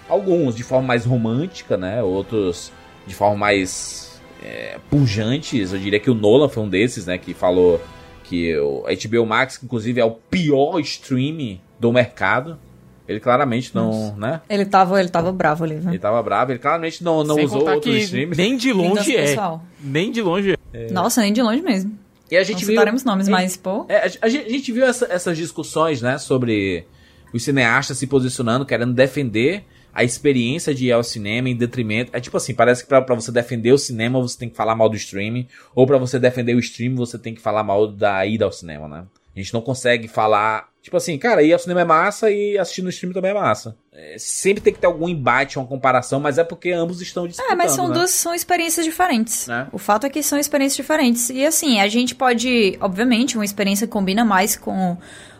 [0.08, 2.02] Alguns de forma mais romântica, né?
[2.02, 2.70] Outros
[3.06, 5.72] de forma mais é, pujantes.
[5.72, 7.16] Eu diria que o Nolan foi um desses, né?
[7.16, 7.80] Que falou
[8.24, 12.58] que o HBO Max, inclusive, é o pior stream do mercado.
[13.06, 14.40] Ele claramente não, né?
[14.48, 15.90] Ele tava, ele tava bravo ali, viu?
[15.90, 18.36] Ele tava bravo, ele claramente não, não Sem usou outros streams.
[18.36, 19.22] nem de longe é.
[19.26, 19.62] pessoal.
[19.82, 20.90] Nem de longe é.
[20.90, 21.98] Nossa, nem de longe mesmo.
[22.30, 22.68] E a Não gente viu.
[22.74, 23.84] citaremos nomes, É, mas, pô...
[23.88, 26.86] É, a, a gente, a gente viu essa- essas discussões, né, sobre
[27.32, 32.10] os cineastas se posicionando, querendo defender a experiência de ir ao cinema em detrimento.
[32.16, 34.74] É tipo assim, parece que pra, pra você defender o cinema você tem que falar
[34.74, 38.24] mal do streaming, ou pra você defender o streaming você tem que falar mal da
[38.26, 39.04] ida ao cinema, né?
[39.34, 40.68] A gente não consegue falar.
[40.80, 43.76] Tipo assim, cara, ir ao cinema é massa e assistir no streaming também é massa.
[43.92, 47.52] É, sempre tem que ter algum embate, uma comparação, mas é porque ambos estão disputando.
[47.52, 47.94] É, mas são né?
[47.94, 49.48] duas são experiências diferentes.
[49.48, 49.66] É.
[49.72, 51.30] O fato é que são experiências diferentes.
[51.30, 54.96] E assim, a gente pode, obviamente, uma experiência combina mais com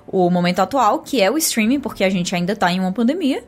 [0.06, 3.44] o momento atual, que é o streaming, porque a gente ainda tá em uma pandemia.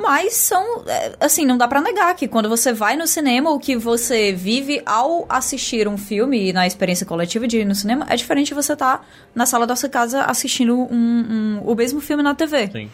[0.00, 3.58] Mas são, é, assim, não dá pra negar que quando você vai no cinema, o
[3.58, 8.06] que você vive ao assistir um filme e na experiência coletiva de ir no cinema
[8.08, 12.00] é diferente de você estar na sala da sua casa assistindo um, um- o mesmo
[12.00, 12.68] filme na TV.
[12.72, 12.90] Sim.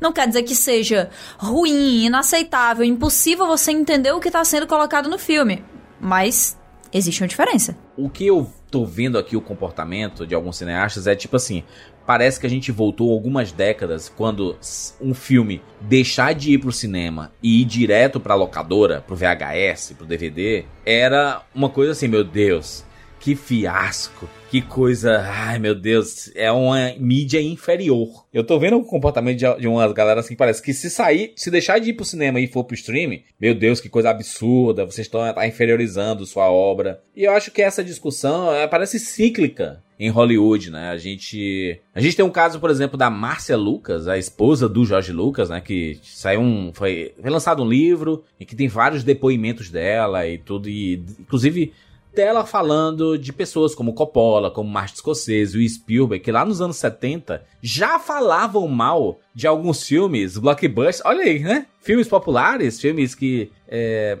[0.00, 5.08] Não quer dizer que seja ruim, inaceitável, impossível você entender o que está sendo colocado
[5.08, 5.64] no filme.
[6.00, 6.56] Mas
[6.92, 7.76] existe uma diferença.
[7.96, 11.62] O que eu tô vendo aqui o comportamento de alguns cineastas é tipo assim,
[12.06, 14.56] parece que a gente voltou algumas décadas quando
[15.00, 20.06] um filme deixar de ir pro cinema e ir direto pra locadora, pro VHS, pro
[20.06, 22.84] DVD, era uma coisa assim, meu Deus,
[23.18, 28.24] que fiasco, que coisa, ai meu Deus, é uma mídia inferior.
[28.32, 31.50] Eu tô vendo o comportamento de, umas galera assim que parece que se sair, se
[31.50, 35.06] deixar de ir pro cinema e for pro streaming, meu Deus, que coisa absurda, vocês
[35.06, 37.00] estão tá inferiorizando sua obra.
[37.14, 40.90] E eu acho que essa discussão parece cíclica em Hollywood, né?
[40.90, 44.84] A gente, a gente tem um caso, por exemplo, da Márcia Lucas, a esposa do
[44.84, 45.60] Jorge Lucas, né?
[45.60, 50.38] Que saiu um, foi, foi lançado um livro e que tem vários depoimentos dela e
[50.38, 51.72] tudo, e inclusive
[52.16, 56.78] dela falando de pessoas como Coppola, como Martin Scorsese, o Spielberg, que lá nos anos
[56.78, 61.66] 70 já falavam mal de alguns filmes, blockbusters, olha aí, né?
[61.78, 64.18] Filmes populares, filmes que é,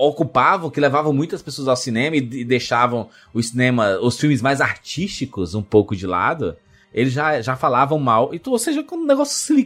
[0.00, 4.60] ocupavam, que levavam muitas pessoas ao cinema e, e deixavam o cinema, os filmes mais
[4.60, 6.56] artísticos um pouco de lado.
[6.92, 9.56] Eles já, já falavam mal, e, ou seja, um negócio,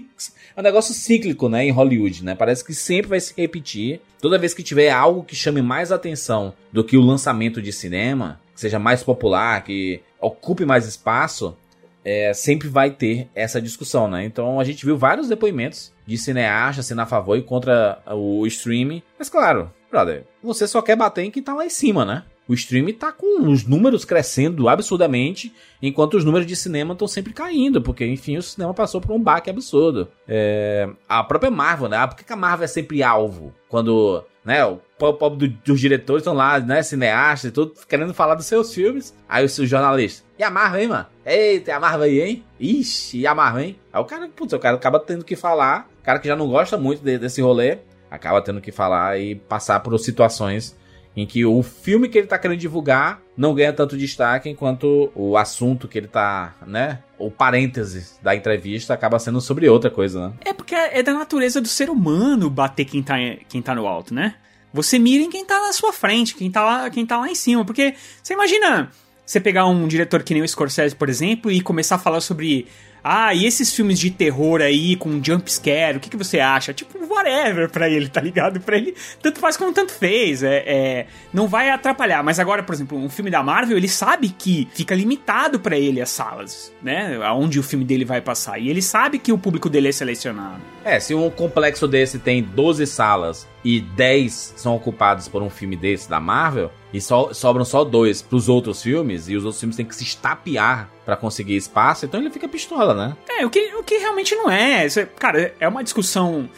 [0.56, 2.34] é um negócio cíclico, né, em Hollywood, né?
[2.34, 4.00] Parece que sempre vai se repetir.
[4.20, 8.40] Toda vez que tiver algo que chame mais atenção do que o lançamento de cinema,
[8.54, 11.56] que seja mais popular, que ocupe mais espaço,
[12.04, 14.24] é, sempre vai ter essa discussão, né?
[14.24, 19.02] Então a gente viu vários depoimentos de cineastas sendo a favor e contra o streaming.
[19.18, 22.24] Mas claro, brother, você só quer bater em quem tá lá em cima, né?
[22.50, 27.32] O streaming tá com os números crescendo absurdamente, enquanto os números de cinema estão sempre
[27.32, 30.08] caindo, porque, enfim, o cinema passou por um baque absurdo.
[30.26, 31.96] É, a própria Marvel, né?
[31.96, 33.54] Ah, Por que a Marvel é sempre alvo?
[33.68, 38.12] Quando, né, o po- pobre do- dos diretores estão lá, né, cineastas e tudo, querendo
[38.12, 39.14] falar dos seus filmes.
[39.28, 41.06] Aí os seus jornalistas, e a Marvel, hein, mano?
[41.24, 42.44] Eita, e a Marvel aí, hein?
[42.58, 43.76] Ixi, e a Marvel, hein?
[43.92, 46.48] Aí o cara, putz, o cara acaba tendo que falar, o cara que já não
[46.48, 47.78] gosta muito de- desse rolê,
[48.10, 50.76] acaba tendo que falar e passar por situações
[51.16, 55.36] em que o filme que ele tá querendo divulgar não ganha tanto destaque enquanto o
[55.36, 57.00] assunto que ele tá, né?
[57.18, 60.34] O parêntese da entrevista acaba sendo sobre outra coisa, né?
[60.44, 63.16] É porque é da natureza do ser humano bater quem tá,
[63.48, 64.36] quem tá no alto, né?
[64.72, 67.34] Você mira em quem tá na sua frente, quem tá lá, quem tá lá em
[67.34, 67.64] cima.
[67.64, 68.90] Porque você imagina
[69.26, 72.66] você pegar um diretor que nem o Scorsese, por exemplo, e começar a falar sobre.
[73.02, 76.72] Ah, e esses filmes de terror aí com jump scare, o que, que você acha?
[76.72, 78.60] Tipo, whatever pra ele, tá ligado?
[78.60, 80.42] Pra ele, tanto faz como tanto fez.
[80.42, 82.22] É, é, não vai atrapalhar.
[82.22, 86.00] Mas agora, por exemplo, um filme da Marvel, ele sabe que fica limitado pra ele
[86.00, 87.18] as salas, né?
[87.24, 88.58] Aonde o filme dele vai passar.
[88.58, 90.60] E ele sabe que o público dele é selecionado.
[90.84, 95.76] É, se um complexo desse tem 12 salas e 10 são ocupados por um filme
[95.76, 99.86] desse da Marvel, e sobram só dois pros outros filmes, e os outros filmes têm
[99.86, 103.16] que se estapear pra conseguir espaço, então ele fica pistola, né?
[103.28, 104.86] É, o que, o que realmente não é.
[104.86, 106.48] É- Cara, é uma discussão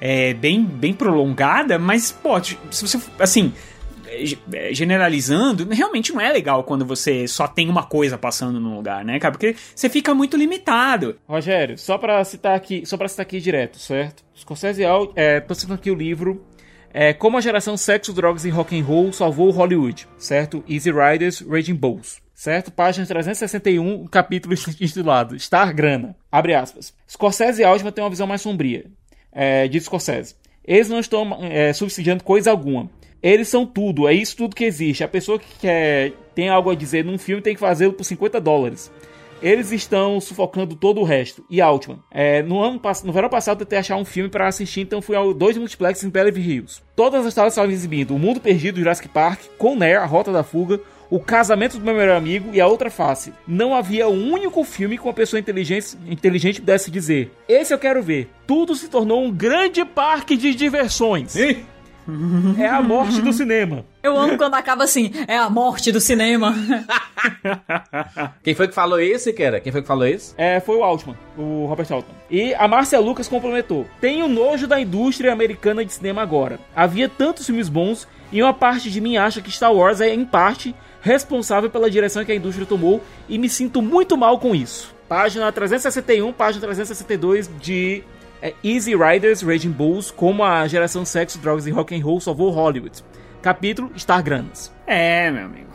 [0.00, 3.00] é, bem, bem prolongada, mas, pô, se você.
[3.18, 3.52] Assim.
[4.24, 4.38] Ge-
[4.72, 9.18] Generalizando, realmente não é legal quando você só tem uma coisa passando no lugar, né,
[9.18, 9.32] cara?
[9.32, 11.16] Porque você fica muito limitado.
[11.26, 14.22] Rogério, só pra citar aqui, só para citar aqui direto, certo?
[14.36, 14.82] Scorsese
[15.14, 16.44] é, tô citando aqui o livro
[16.94, 20.62] é, Como a geração sexo, drogas e rock and roll salvou Hollywood, certo?
[20.68, 22.70] Easy Riders, Raging Bulls, certo?
[22.70, 26.92] Página 361, capítulo intitulado Star Grana, abre aspas.
[27.08, 28.84] Scorsese e Altman têm uma visão mais sombria,
[29.32, 30.34] é, diz Scorsese.
[30.64, 32.88] Eles não estão é, subsidiando coisa alguma.
[33.22, 35.04] Eles são tudo, é isso tudo que existe.
[35.04, 38.40] A pessoa que quer, tem algo a dizer num filme tem que fazê-lo por 50
[38.40, 38.90] dólares.
[39.40, 41.44] Eles estão sufocando todo o resto.
[41.50, 44.82] E Altman, é, no, ano, no verão passado eu tentei achar um filme para assistir,
[44.82, 46.80] então fui ao dois multiplexes em Beverly Hills.
[46.94, 50.44] Todas as salas estavam exibindo O Mundo Perdido, Jurassic Park, Com Nair, A Rota da
[50.44, 53.32] Fuga, O Casamento do Meu Melhor Amigo e A Outra Face.
[53.44, 58.00] Não havia um único filme com uma pessoa inteligente, inteligente pudesse dizer: Esse eu quero
[58.00, 58.30] ver.
[58.46, 61.34] Tudo se tornou um grande parque de diversões.
[62.58, 63.84] É a morte do cinema.
[64.02, 66.54] Eu amo quando acaba assim, é a morte do cinema.
[68.42, 69.60] Quem foi que falou isso, Kera?
[69.60, 70.34] Quem foi que falou isso?
[70.36, 72.16] É, foi o Altman, o Robert Altman.
[72.30, 76.58] E a Márcia Lucas complementou: Tenho nojo da indústria americana de cinema agora.
[76.74, 80.24] Havia tantos filmes bons e uma parte de mim acha que Star Wars é, em
[80.24, 84.94] parte, responsável pela direção que a indústria tomou e me sinto muito mal com isso.
[85.08, 88.02] Página 361, página 362 de
[88.42, 92.50] é, Easy Riders, Raging Bulls, como a geração sexo, drogas e rock and roll salvou
[92.50, 93.02] Hollywood.
[93.40, 94.72] Capítulo Star Granas.
[94.86, 95.72] É, meu amigo.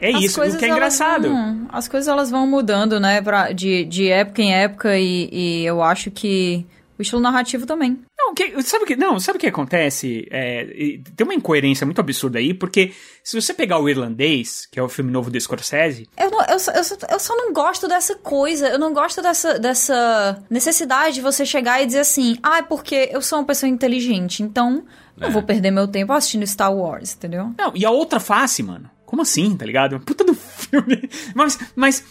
[0.00, 1.28] É As isso, o coisas, que é elas engraçado.
[1.28, 3.22] vão- as coisas elas vão mudando, né?
[3.22, 6.66] Pra, de, de época em época e, e eu acho que
[6.98, 7.98] o estilo narrativo também.
[8.44, 10.26] Não, que- sabe o que, não, sabe o que acontece?
[10.30, 10.64] É,
[11.16, 14.88] tem uma incoerência muito absurda aí, porque se você pegar o Irlandês, que é o
[14.88, 18.14] filme novo do Scorsese, Eu, não- eu, só, eu, só, eu só não gosto dessa
[18.16, 18.68] coisa.
[18.68, 23.08] Eu não gosto dessa, dessa necessidade de você chegar e dizer assim: ah, é porque
[23.12, 24.84] eu sou uma pessoa inteligente, então
[25.20, 27.52] eu vou perder meu tempo assistindo Star Wars, entendeu?
[27.58, 28.90] Não, e a outra face, mano.
[29.06, 30.00] Como assim, tá ligado?
[30.00, 31.08] Puta do filme.
[31.34, 32.04] Mas, mas é,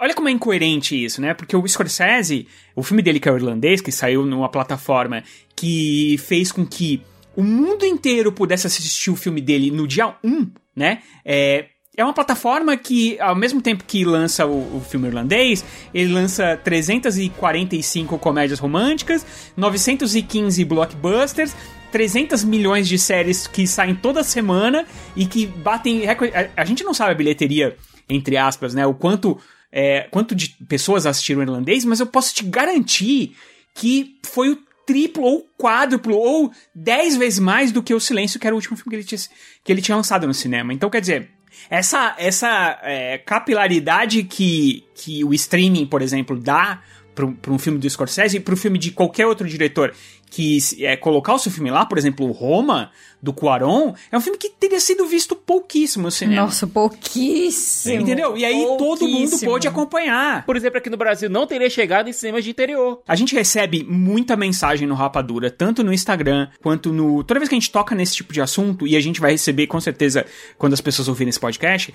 [0.00, 1.34] olha como é incoerente isso, né?
[1.34, 5.22] Porque o Scorsese, o filme dele que é o irlandês, que saiu numa plataforma
[5.56, 7.02] que fez com que
[7.36, 11.02] o mundo inteiro pudesse assistir o filme dele no dia 1, né?
[11.24, 11.66] É,
[11.96, 16.56] é uma plataforma que, ao mesmo tempo que lança o, o filme irlandês, ele lança
[16.64, 19.26] 345 comédias românticas,
[19.56, 21.54] 915 blockbusters,
[21.90, 26.08] 300 milhões de séries que saem toda semana e que batem.
[26.08, 26.16] A,
[26.56, 27.76] a gente não sabe a bilheteria,
[28.08, 28.86] entre aspas, né?
[28.86, 29.38] O quanto,
[29.72, 33.34] é, quanto de pessoas assistiram o irlandês, mas eu posso te garantir
[33.74, 38.46] que foi o triplo ou quádruplo ou 10 vezes mais do que o Silêncio, que
[38.46, 39.20] era o último filme que ele tinha,
[39.64, 40.74] que ele tinha lançado no cinema.
[40.74, 41.30] Então, quer dizer,
[41.70, 46.82] essa, essa é, capilaridade que, que o streaming, por exemplo, dá
[47.14, 49.94] para um filme do Scorsese e para um filme de qualquer outro diretor
[50.32, 54.20] que é, colocar o seu filme lá, por exemplo, o Roma, do Cuarón, é um
[54.20, 56.46] filme que teria sido visto pouquíssimo no cinema.
[56.46, 58.00] Nossa, pouquíssimo.
[58.00, 58.34] Entendeu?
[58.34, 60.46] E aí todo mundo pôde acompanhar.
[60.46, 63.02] Por exemplo, aqui no Brasil não teria chegado em cinemas de interior.
[63.06, 67.22] A gente recebe muita mensagem no Rapadura, tanto no Instagram quanto no.
[67.22, 69.66] Toda vez que a gente toca nesse tipo de assunto, e a gente vai receber
[69.66, 70.24] com certeza
[70.56, 71.92] quando as pessoas ouvirem esse podcast,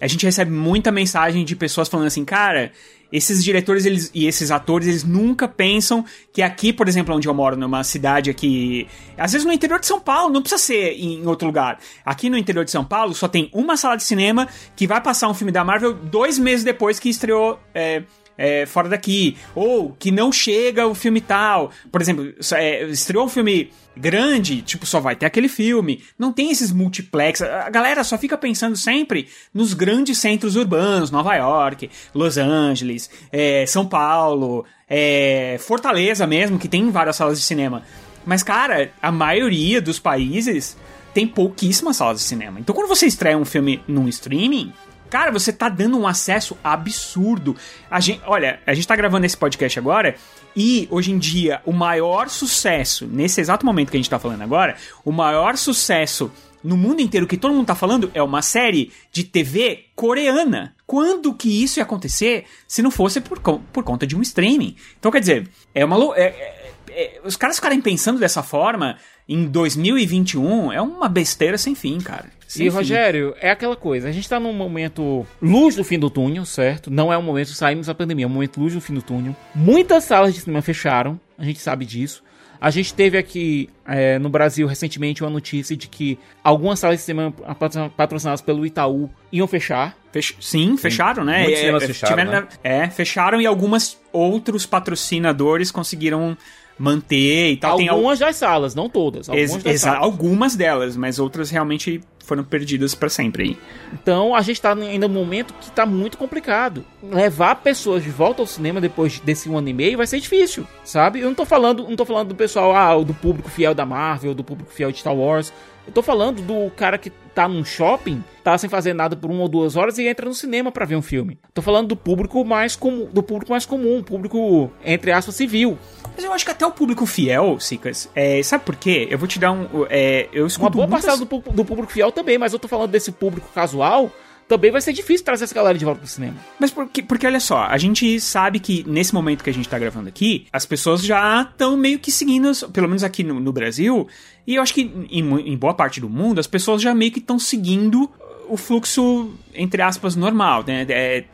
[0.00, 2.72] a gente recebe muita mensagem de pessoas falando assim, cara.
[3.12, 7.34] Esses diretores eles, e esses atores, eles nunca pensam que aqui, por exemplo, onde eu
[7.34, 8.88] moro, numa cidade aqui.
[9.16, 11.78] Às vezes no interior de São Paulo, não precisa ser em outro lugar.
[12.04, 15.28] Aqui no interior de São Paulo só tem uma sala de cinema que vai passar
[15.28, 17.58] um filme da Marvel dois meses depois que estreou.
[17.74, 18.02] É,
[18.38, 21.70] é, fora daqui, ou que não chega o filme tal.
[21.92, 26.02] Por exemplo, é, estreou um filme grande, tipo, só vai ter aquele filme.
[26.18, 27.42] Não tem esses multiplex.
[27.42, 33.10] A a galera só fica pensando sempre nos grandes centros urbanos, Nova York, Los Angeles,
[33.32, 37.82] é, São Paulo, é, Fortaleza mesmo, que tem várias salas de cinema.
[38.24, 40.76] Mas, cara, a maioria dos países
[41.12, 42.60] tem pouquíssimas salas de cinema.
[42.60, 44.72] Então, quando você estreia um filme num streaming,
[45.10, 47.56] cara, você tá dando um acesso absurdo.
[47.90, 50.14] A gente, olha, a gente tá gravando esse podcast agora
[50.54, 54.42] e hoje em dia o maior sucesso, nesse exato momento que a gente tá falando
[54.42, 56.30] agora, o maior sucesso
[56.62, 60.74] no mundo inteiro que todo mundo tá falando é uma série de TV coreana.
[60.86, 64.74] Quando que isso ia acontecer se não fosse por, por conta de um streaming?
[64.98, 65.96] Então, quer dizer, é uma.
[66.16, 68.96] é- é- é- os caras ficarem pensando dessa forma
[69.28, 72.30] em 2021 é uma besteira sem fim, cara.
[72.46, 72.68] Sem e.
[72.68, 74.08] Rogério, é aquela coisa.
[74.08, 76.90] A gente tá num momento luz do fim do túnel, certo?
[76.90, 79.34] Não é um momento saímos da pandemia, é um momento luz do fim do túnel.
[79.54, 82.22] Muitas salas de cinema fecharam, a gente sabe disso.
[82.58, 87.02] A gente teve aqui é, no Brasil recentemente uma notícia de que algumas salas de
[87.02, 89.94] cinema patro- patrocinadas pelo Itaú iam fechar.
[90.10, 91.40] Fech- Sim, fecharam, né?
[91.42, 92.48] Muitos É, cinemas fecharam, tiveram- né?
[92.64, 96.34] É, fecharam e algumas outros patrocinadores conseguiram
[96.78, 97.76] manter e tal.
[97.76, 99.28] Tem al- algumas das salas, não todas.
[99.28, 100.02] ex- Algumas das salas.
[100.02, 103.58] algumas delas, mas outras realmente foram perdidas pra sempre aí.
[103.92, 106.84] Então a gente tá ainda num momento que tá muito complicado.
[107.02, 110.66] Levar pessoas de volta ao cinema depois desse um ano e meio vai ser difícil,
[110.84, 111.20] sabe?
[111.20, 114.34] Eu não tô falando, não tô falando do pessoal, ah, do público fiel da Marvel,
[114.34, 115.52] do público fiel de Star Wars.
[115.86, 119.42] Eu tô falando do cara que tá num shopping, tá sem fazer nada por uma
[119.42, 121.38] ou duas horas e entra no cinema pra ver um filme.
[121.54, 125.78] Tô falando do público mais comum, do público mais comum, público entre aspas civil.
[126.14, 129.06] Mas eu acho que até o público fiel, Sicas, é, sabe por quê?
[129.10, 129.66] Eu vou te dar um.
[129.90, 132.66] É, eu Uma escuto boa muitas- parcela do, do público fiel também, mas eu tô
[132.68, 134.10] falando desse público casual,
[134.48, 136.36] também vai ser difícil trazer essa galera de volta pro cinema.
[136.58, 139.78] Mas porque, porque olha só, a gente sabe que nesse momento que a gente tá
[139.78, 144.06] gravando aqui, as pessoas já estão meio que seguindo, pelo menos aqui no, no Brasil,
[144.46, 147.18] e eu acho que em, em boa parte do mundo, as pessoas já meio que
[147.18, 148.10] estão seguindo
[148.48, 150.86] o fluxo, entre aspas, normal, né?
[150.88, 151.24] É,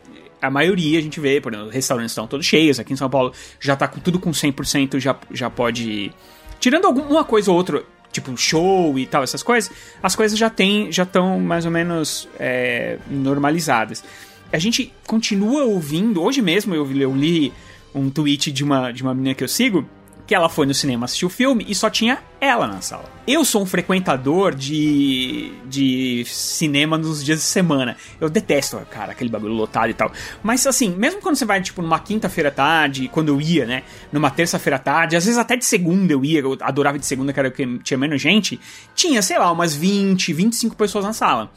[0.41, 3.33] a maioria a gente vê, por exemplo, restaurantes estão todos cheios, aqui em São Paulo
[3.61, 6.11] já tá com tudo com 100%, já, já pode...
[6.59, 10.93] Tirando alguma coisa ou outra tipo show e tal, essas coisas, as coisas já tem,
[10.93, 14.05] já estão mais ou menos é, normalizadas.
[14.53, 17.53] A gente continua ouvindo, hoje mesmo eu, eu li
[17.95, 19.89] um tweet de uma, de uma menina que eu sigo,
[20.27, 23.05] que ela foi no cinema assistir o filme e só tinha ela na sala.
[23.27, 27.97] Eu sou um frequentador de, de cinema nos dias de semana.
[28.21, 30.11] Eu detesto, cara, aquele bagulho lotado e tal.
[30.43, 33.83] Mas assim, mesmo quando você vai, tipo, numa quinta-feira tarde, quando eu ia, né?
[34.13, 37.39] Numa terça-feira tarde, às vezes até de segunda eu ia, eu adorava de segunda, que
[37.39, 38.59] era que tinha menos gente.
[38.95, 41.51] Tinha, sei lá, umas 20, 25 pessoas na sala.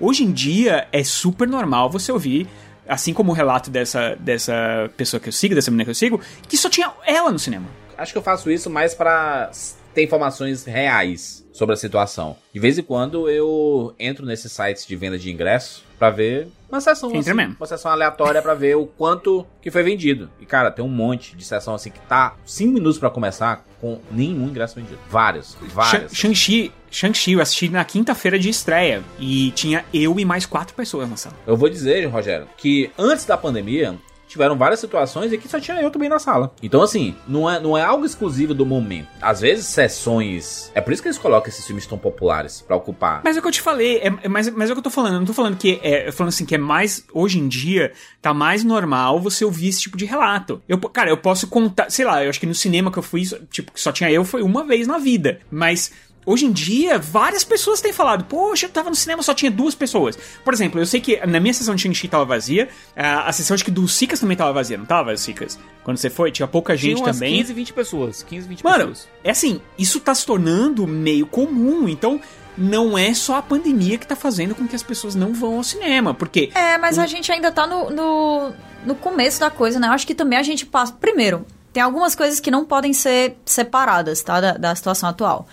[0.00, 2.46] Hoje em dia é super normal você ouvir
[2.88, 6.20] assim como o relato dessa, dessa pessoa que eu sigo, dessa menina que eu sigo,
[6.48, 7.66] que só tinha ela no cinema.
[7.98, 9.50] Acho que eu faço isso mais pra
[9.94, 12.36] ter informações reais sobre a situação.
[12.54, 16.80] De vez em quando eu entro nesses sites de venda de ingresso pra ver uma
[16.80, 20.30] sessão assim, uma sessão aleatória pra ver o quanto que foi vendido.
[20.40, 23.98] E cara, tem um monte de sessão assim que tá 5 minutos pra começar com
[24.10, 24.98] nenhum ingresso vendido.
[25.10, 26.12] Vários, vários.
[26.12, 30.74] Shang- Shang-Chi, Shang-Chi eu assisti na quinta-feira de estreia e tinha eu e mais quatro
[30.74, 31.34] pessoas na sala.
[31.46, 33.96] Eu vou dizer, Rogério, que antes da pandemia
[34.28, 36.52] tiveram várias situações em que só tinha eu também na sala.
[36.62, 39.08] Então, assim, não é, não é algo exclusivo do momento.
[39.20, 40.70] Às vezes, sessões.
[40.74, 43.22] É por isso que eles colocam esses filmes tão populares pra ocupar.
[43.24, 44.84] Mas é o que eu te falei, é, é- mas, mas é o que eu
[44.84, 45.14] tô falando.
[45.14, 46.08] Eu não tô falando que é.
[46.08, 47.04] Eu falando assim, que é mais.
[47.12, 47.92] Hoje em dia,
[48.22, 50.62] tá mais normal você ouvir esse tipo de relato.
[50.68, 51.90] Eu, cara, eu posso contar.
[51.90, 54.24] Sei lá, eu acho que no cinema que eu fui, tipo, que só tinha eu,
[54.24, 55.40] foi uma vez na vida.
[55.50, 55.92] Mas.
[56.28, 59.74] Hoje em dia, várias pessoas têm falado, poxa, eu tava no cinema, só tinha duas
[59.74, 60.18] pessoas.
[60.44, 63.54] Por exemplo, eu sei que na minha sessão de Shang-Chi tava vazia, a, a sessão
[63.54, 65.58] acho que do Sicas também tava vazia, não tava, Sicas?
[65.82, 67.38] Quando você foi, tinha pouca Tinha gente umas também.
[67.38, 68.22] 15, 20 pessoas.
[68.24, 69.08] 15, 20 Mano, pessoas.
[69.24, 72.20] é assim, isso tá se tornando meio comum, então
[72.58, 75.64] não é só a pandemia que tá fazendo com que as pessoas não vão ao
[75.64, 78.52] cinema, porque É, mas a gente ainda tá no, no,
[78.84, 79.88] no começo da coisa, né?
[79.88, 80.92] Eu acho que também a gente passa.
[80.92, 84.42] Primeiro, tem algumas coisas que não podem ser separadas, tá?
[84.42, 85.48] Da, da situação atual.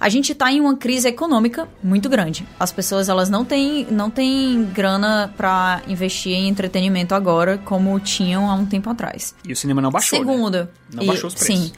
[0.00, 2.48] A gente tá em uma crise econômica muito grande.
[2.58, 8.50] As pessoas, elas não têm, não têm grana pra investir em entretenimento agora, como tinham
[8.50, 9.34] há um tempo atrás.
[9.46, 10.24] e o cinema não baixou, né?
[10.32, 10.68] Segundo.
[10.94, 11.66] Não e- baixou os preços.
[11.66, 11.72] Sim.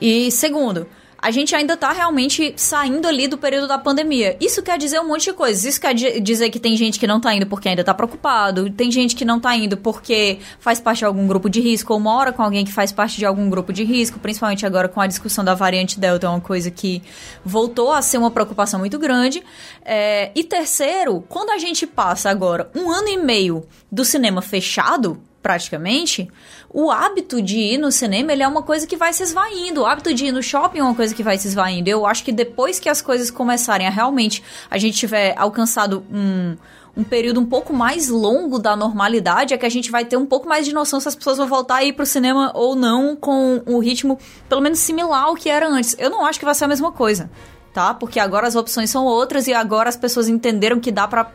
[0.00, 0.86] E segundo,
[1.22, 4.36] a gente ainda tá realmente saindo ali do período da pandemia.
[4.40, 5.64] Isso quer dizer um monte de coisas.
[5.64, 8.70] Isso quer di- dizer que tem gente que não tá indo porque ainda tá preocupado,
[8.70, 12.00] tem gente que não tá indo porque faz parte de algum grupo de risco ou
[12.00, 15.06] mora com alguém que faz parte de algum grupo de risco, principalmente agora com a
[15.06, 17.02] discussão da variante Delta, é uma coisa que
[17.44, 19.42] voltou a ser uma preocupação muito grande.
[19.84, 25.20] É, e terceiro, quando a gente passa agora um ano e meio do cinema fechado,
[25.42, 26.28] praticamente,
[26.72, 29.82] o hábito de ir no cinema ele é uma coisa que vai se esvaindo.
[29.82, 31.90] O hábito de ir no shopping é uma coisa que vai se esvaindo.
[31.90, 36.56] Eu acho que depois que as coisas começarem a realmente a gente tiver alcançado um,
[36.96, 40.26] um período um pouco mais longo da normalidade, é que a gente vai ter um
[40.26, 43.16] pouco mais de noção se as pessoas vão voltar a ir pro cinema ou não
[43.16, 44.16] com o ritmo
[44.48, 45.96] pelo menos similar ao que era antes.
[45.98, 47.28] Eu não acho que vai ser a mesma coisa,
[47.72, 47.94] tá?
[47.94, 51.30] Porque agora as opções são outras e agora as pessoas entenderam que dá pra,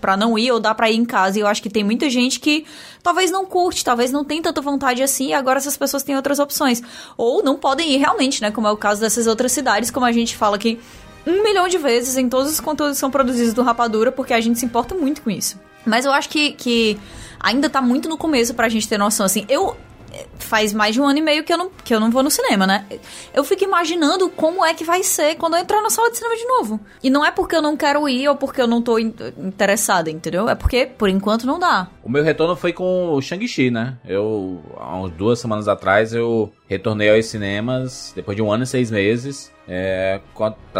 [0.00, 1.38] pra não ir ou dá pra ir em casa.
[1.38, 2.64] E eu acho que tem muita gente que
[3.02, 6.38] talvez não curte, talvez não tem tanta vontade assim, e agora essas pessoas têm outras
[6.38, 6.82] opções.
[7.16, 8.50] Ou não podem ir realmente, né?
[8.50, 10.80] Como é o caso dessas outras cidades, como a gente fala aqui
[11.26, 14.40] um milhão de vezes em todos os conteúdos que são produzidos do Rapadura, porque a
[14.40, 15.58] gente se importa muito com isso.
[15.84, 16.98] Mas eu acho que, que
[17.40, 19.44] ainda tá muito no começo pra gente ter noção, assim.
[19.48, 19.76] Eu.
[20.38, 22.30] Faz mais de um ano e meio que eu, não, que eu não vou no
[22.30, 22.84] cinema, né?
[23.32, 26.36] Eu fico imaginando como é que vai ser quando eu entrar na sala de cinema
[26.36, 26.80] de novo.
[27.02, 30.10] E não é porque eu não quero ir ou porque eu não tô in- interessada,
[30.10, 30.48] entendeu?
[30.48, 31.88] É porque, por enquanto, não dá.
[32.02, 33.96] O meu retorno foi com o Shang-Chi, né?
[34.06, 38.66] Eu, há uns duas semanas atrás, eu retornei aos cinemas, depois de um ano e
[38.66, 40.20] seis meses, é,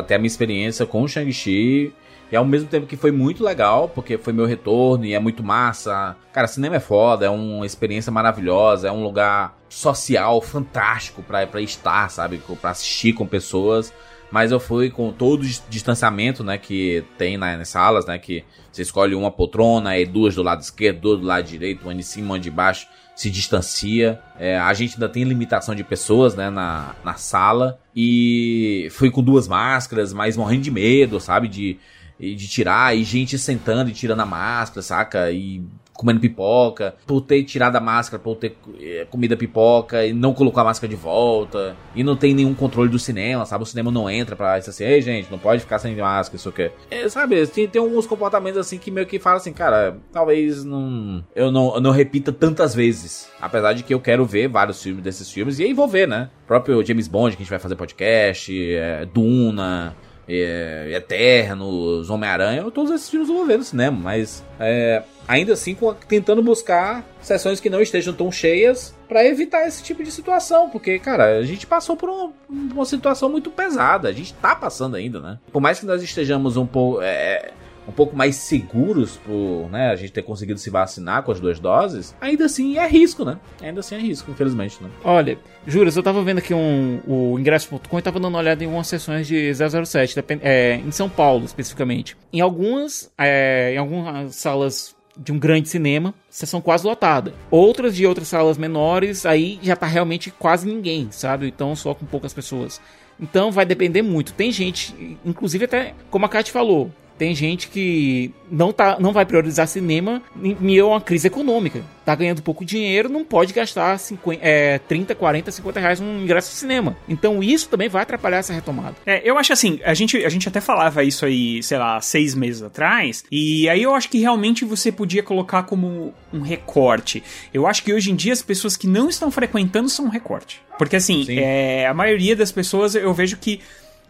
[0.06, 1.92] ter a minha experiência com o Shang-Chi.
[2.32, 5.42] E ao mesmo tempo que foi muito legal, porque foi meu retorno e é muito
[5.42, 6.16] massa.
[6.32, 11.60] Cara, cinema é foda, é uma experiência maravilhosa, é um lugar social fantástico pra, pra
[11.60, 12.40] estar, sabe?
[12.60, 13.92] Pra assistir com pessoas.
[14.30, 18.18] Mas eu fui com todo o dis- distanciamento, né, que tem na- nas salas, né,
[18.18, 18.42] que
[18.72, 22.02] você escolhe uma poltrona, e duas do lado esquerdo, duas do lado direito, uma de
[22.02, 24.18] cima, uma de baixo, se distancia.
[24.40, 27.78] É, a gente ainda tem limitação de pessoas, né, na, na sala.
[27.94, 31.78] E fui com duas máscaras, mas morrendo de medo, sabe, de,
[32.18, 35.30] de tirar, e gente sentando e tirando a máscara, saca?
[35.30, 35.62] E
[35.94, 40.34] comendo pipoca, por ter tirado a máscara, por ter eh, comido a pipoca e não
[40.34, 43.62] colocou a máscara de volta, e não tem nenhum controle do cinema, sabe?
[43.62, 46.48] O cinema não entra pra isso assim, ei gente, não pode ficar sem máscara, isso
[46.48, 46.70] aqui.
[46.90, 51.24] É, sabe, tem, tem alguns comportamentos assim que meio que falam assim, cara, talvez não
[51.34, 55.02] eu não, eu não repita tantas vezes, apesar de que eu quero ver vários filmes
[55.02, 56.28] desses filmes, e aí vou ver, né?
[56.44, 59.94] O próprio James Bond, que a gente vai fazer podcast, é, Duna,
[60.28, 65.76] é, Eternos, Homem-Aranha, todos esses filmes eu vou ver no cinema, mas é, ainda assim
[66.08, 70.98] tentando buscar sessões que não estejam tão cheias pra evitar esse tipo de situação, porque,
[70.98, 75.20] cara, a gente passou por uma, uma situação muito pesada, a gente tá passando ainda,
[75.20, 75.38] né?
[75.52, 77.52] Por mais que nós estejamos um pouco é,
[77.86, 81.60] um pouco mais seguros por, né, a gente ter conseguido se vacinar com as duas
[81.60, 83.38] doses, ainda assim é risco, né?
[83.60, 84.88] Ainda assim é risco, infelizmente, né?
[85.04, 88.66] Olha, juras, eu tava vendo aqui um, o ingresso.com e tava dando uma olhada em
[88.66, 92.16] umas sessões de 007, depen- é, em São Paulo especificamente.
[92.32, 97.32] Em algumas, é, em algumas salas de um grande cinema, sessão quase lotada.
[97.50, 101.46] Outras de outras salas menores, aí já tá realmente quase ninguém, sabe?
[101.46, 102.80] Então só com poucas pessoas.
[103.20, 104.32] Então vai depender muito.
[104.32, 104.92] Tem gente,
[105.24, 110.22] inclusive até como a Kat falou, tem gente que não, tá, não vai priorizar cinema
[110.42, 111.82] em meio a uma crise econômica.
[112.04, 116.50] Tá ganhando pouco dinheiro, não pode gastar 50, é, 30, 40, 50 reais num ingresso
[116.50, 116.96] de cinema.
[117.08, 118.96] Então isso também vai atrapalhar essa retomada.
[119.06, 122.34] É, eu acho assim, a gente, a gente até falava isso aí, sei lá, seis
[122.34, 127.22] meses atrás, e aí eu acho que realmente você podia colocar como um recorte.
[127.52, 130.60] Eu acho que hoje em dia as pessoas que não estão frequentando são um recorte.
[130.78, 131.38] Porque assim, Sim.
[131.38, 133.60] é, a maioria das pessoas eu vejo que.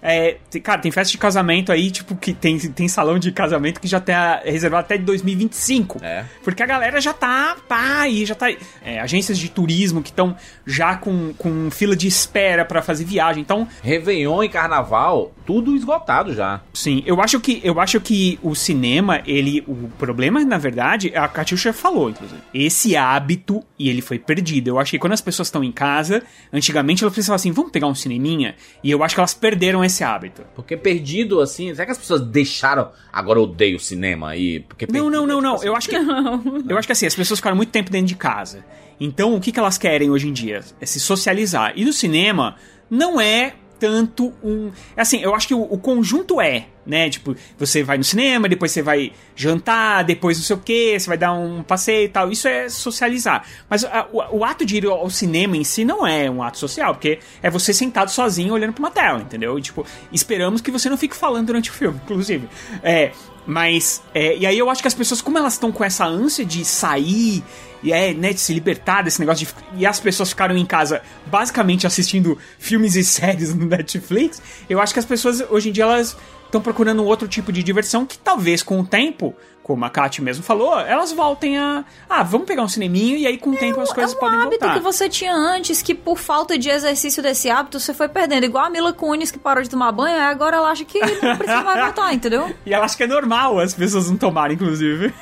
[0.06, 3.89] É, cara, tem festa de casamento aí, tipo, que tem, tem salão de casamento que
[3.89, 5.98] já tá reservado até de 2025.
[6.02, 6.26] É.
[6.43, 8.51] Porque a galera já tá, pá, aí já tá.
[8.85, 10.36] é, agências de turismo que estão
[10.66, 13.40] já com, com fila de espera pra fazer viagem.
[13.40, 16.60] Então, Réveillon e Carnaval, tudo esgotado já.
[16.74, 19.64] Sim, eu acho que eu acho que o cinema, ele.
[19.66, 22.40] O problema, na verdade, a Katyusha falou, inclusive.
[22.52, 24.68] Esse hábito, e ele foi perdido.
[24.68, 26.22] Eu acho que quando as pessoas estão em casa,
[26.52, 28.55] antigamente elas pensavam assim, vamos pegar um cineminha?
[28.82, 30.42] E eu acho que elas perderam esse hábito.
[30.54, 32.90] Porque perdido assim, será que as pessoas deixaram.
[33.12, 34.60] Agora eu odeio cinema aí?
[34.60, 35.62] Porque Não, não, não, não.
[35.62, 35.96] Eu acho que.
[36.68, 38.64] Eu acho que assim, as pessoas ficaram muito tempo dentro de casa.
[38.98, 40.60] Então, o que, que elas querem hoje em dia?
[40.80, 41.72] É se socializar.
[41.76, 42.56] E no cinema,
[42.90, 43.54] não é
[43.85, 44.70] tanto um.
[44.97, 47.11] Assim, eu acho que o, o conjunto é, né?
[47.11, 51.06] Tipo, você vai no cinema, depois você vai jantar, depois não sei o que, você
[51.06, 52.31] vai dar um passeio e tal.
[52.32, 53.47] Isso é socializar.
[53.69, 56.56] Mas a- o, o ato de ir ao cinema em si não é um ato
[56.59, 59.59] social, porque é você sentado sozinho olhando pra uma tela, entendeu?
[59.59, 62.48] E, tipo, esperamos que você não fique falando durante o filme, inclusive.
[62.82, 63.12] É.
[63.47, 66.47] Mas, é, e aí eu acho que as pessoas, como elas estão com essa ânsia
[66.47, 67.44] de sair,
[67.85, 69.55] e é, né, de se libertar desse negócio de.
[69.78, 74.94] E as pessoas ficaram em casa basicamente assistindo filmes e séries no Netflix, eu acho
[74.94, 76.16] que as pessoas hoje em dia elas
[76.47, 80.23] estão procurando um outro tipo de diversão que talvez com o tempo, como a Kat
[80.23, 81.85] mesmo falou, elas voltem a.
[82.09, 84.39] Ah, vamos pegar um cineminho e aí com o tempo as coisas é um podem
[84.39, 84.74] hábito voltar.
[84.74, 88.44] que você tinha antes, que por falta de exercício desse hábito, você foi perdendo.
[88.44, 91.62] Igual a Mila Kunis, que parou de tomar banho, agora ela acha que não precisa
[91.62, 92.55] mais voltar, entendeu?
[92.65, 95.12] E ela acha que é normal as pessoas não tomarem, inclusive.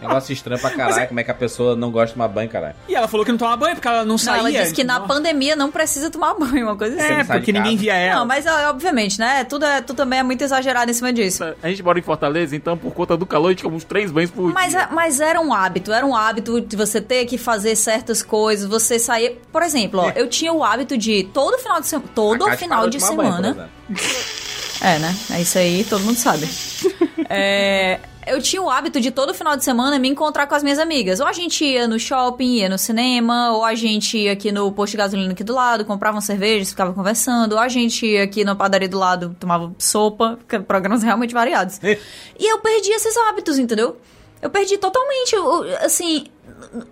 [0.00, 2.74] Negócio estranho pra caralho, como é que a pessoa não gosta de tomar banho, caralho.
[2.88, 4.38] E ela falou que não toma banho porque ela não, Não, saía.
[4.40, 5.06] ela disse que na Não.
[5.08, 7.12] pandemia não precisa tomar banho, uma coisa assim.
[7.12, 8.20] É, porque de ninguém via ela.
[8.20, 9.44] Não, mas obviamente, né?
[9.44, 11.42] Tudo, é, tudo também é muito exagerado em cima disso.
[11.62, 14.10] A gente mora em Fortaleza, então por conta do calor a gente toma uns três
[14.10, 14.82] banhos por Mas, dia.
[14.82, 18.68] é- mas era um hábito, era um hábito de você ter que fazer certas coisas,
[18.68, 19.40] você sair.
[19.52, 22.08] Por exemplo, ó, eu tinha o hábito de todo final de semana.
[22.14, 23.48] Todo final de banho, por semana.
[23.48, 23.68] exemplo.
[24.80, 25.14] É, né?
[25.32, 26.48] É isso aí, todo mundo sabe.
[27.30, 30.78] É, eu tinha o hábito de todo final de semana me encontrar com as minhas
[30.78, 31.20] amigas.
[31.20, 34.72] Ou a gente ia no shopping, ia no cinema, ou a gente ia aqui no
[34.72, 38.22] posto de gasolina aqui do lado, comprava uma cerveja, ficava conversando, ou a gente ia
[38.22, 41.78] aqui na padaria do lado, tomava sopa, programas realmente variados.
[41.82, 43.98] e eu perdi esses hábitos, entendeu?
[44.40, 46.24] Eu perdi totalmente, eu- assim,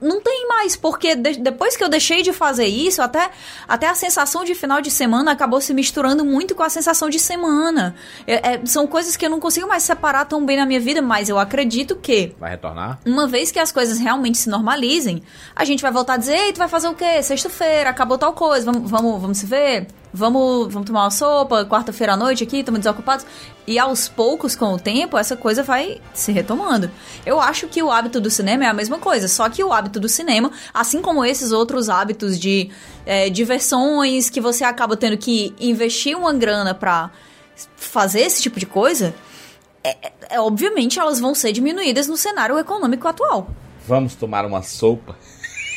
[0.01, 3.31] não tem mais, porque de- depois que eu deixei de fazer isso, até,
[3.67, 7.19] até a sensação de final de semana acabou se misturando muito com a sensação de
[7.19, 7.95] semana.
[8.27, 11.01] É- é- são coisas que eu não consigo mais separar tão bem na minha vida,
[11.03, 12.99] mas eu acredito que Vai retornar?
[13.05, 15.23] uma vez que as coisas realmente se normalizem,
[15.55, 17.23] a gente vai voltar a dizer, ei, tu vai fazer o quê?
[17.23, 19.87] Sexta-feira, acabou tal coisa, vamos, vamos, vamos se ver?
[20.17, 23.27] Vamos, vamos tomar uma sopa, quarta-feira à noite aqui, estamos desocupados.
[23.67, 26.91] E aos poucos, com o tempo, essa coisa vai se retomando.
[27.27, 30.01] Eu acho que o hábito do cinema é a mesma coisa, só que o hábito
[30.01, 32.71] do cinema, assim como esses outros hábitos de
[33.05, 37.11] é, diversões, que você acaba tendo que investir uma grana pra
[37.77, 39.15] fazer esse tipo de coisa,
[39.85, 43.51] é, é, obviamente elas vão ser diminuídas no cenário econômico atual.
[43.87, 45.15] Vamos tomar uma sopa.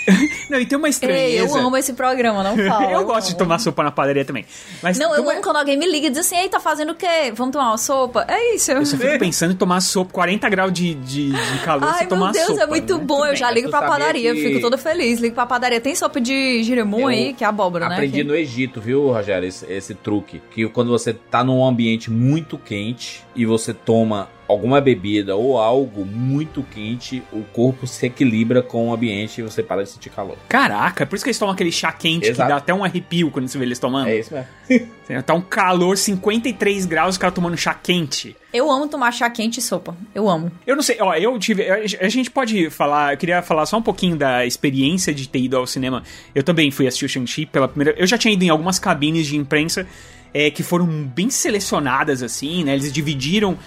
[0.49, 1.57] Não, e tem uma Ei, estranheza.
[1.60, 2.91] eu amo esse programa, não fala.
[2.91, 4.45] Eu gosto de tomar sopa na padaria também.
[4.81, 6.91] Mas Não, eu uma- amo quando alguém me liga e diz assim, ei, tá fazendo
[6.91, 7.31] o quê?
[7.34, 8.26] Vamos tomar uma sopa?
[8.27, 8.72] É isso.
[8.72, 12.06] Eu só fico pensando em tomar sopa, 40 graus de, de, de calor, Ai, você
[12.07, 12.61] tomar meu Deus, sopa.
[12.64, 13.03] é muito né?
[13.03, 13.26] bom.
[13.26, 15.19] Eu já ligo pra padaria, que- fico toda feliz.
[15.19, 15.80] Ligo pra padaria.
[15.80, 17.95] Tem sopa de giremum Eu aí, que é abóbora, né?
[17.95, 20.41] Aprendi Que- no Egito, viu, Rogério, esse, esse truque.
[20.52, 26.04] Que quando você tá num ambiente muito quente e você toma alguma bebida ou algo
[26.04, 30.36] muito quente, o corpo se equilibra com o ambiente e você para de sentir calor.
[30.50, 32.42] Caraca, por isso que eles tomam aquele chá quente Exato.
[32.42, 34.08] que dá até um arrepio quando você vê eles tomando.
[34.08, 34.90] É isso mesmo.
[35.26, 38.38] Tá um calor, 53 graus, o cara tomando chá quente.
[38.54, 39.98] Eu amo tomar chá quente e sopa.
[40.14, 40.52] Eu amo.
[40.68, 41.68] Eu não sei, ó, eu tive.
[41.68, 43.14] A gente pode falar.
[43.14, 46.04] Eu queria falar só um pouquinho da experiência de ter ido ao cinema.
[46.36, 48.00] Eu também fui assistir o Shang-Chi pela primeira.
[48.00, 49.88] Eu já tinha ido em algumas cabines de imprensa
[50.32, 52.74] é, que foram bem selecionadas, assim, né?
[52.76, 53.58] Eles dividiram.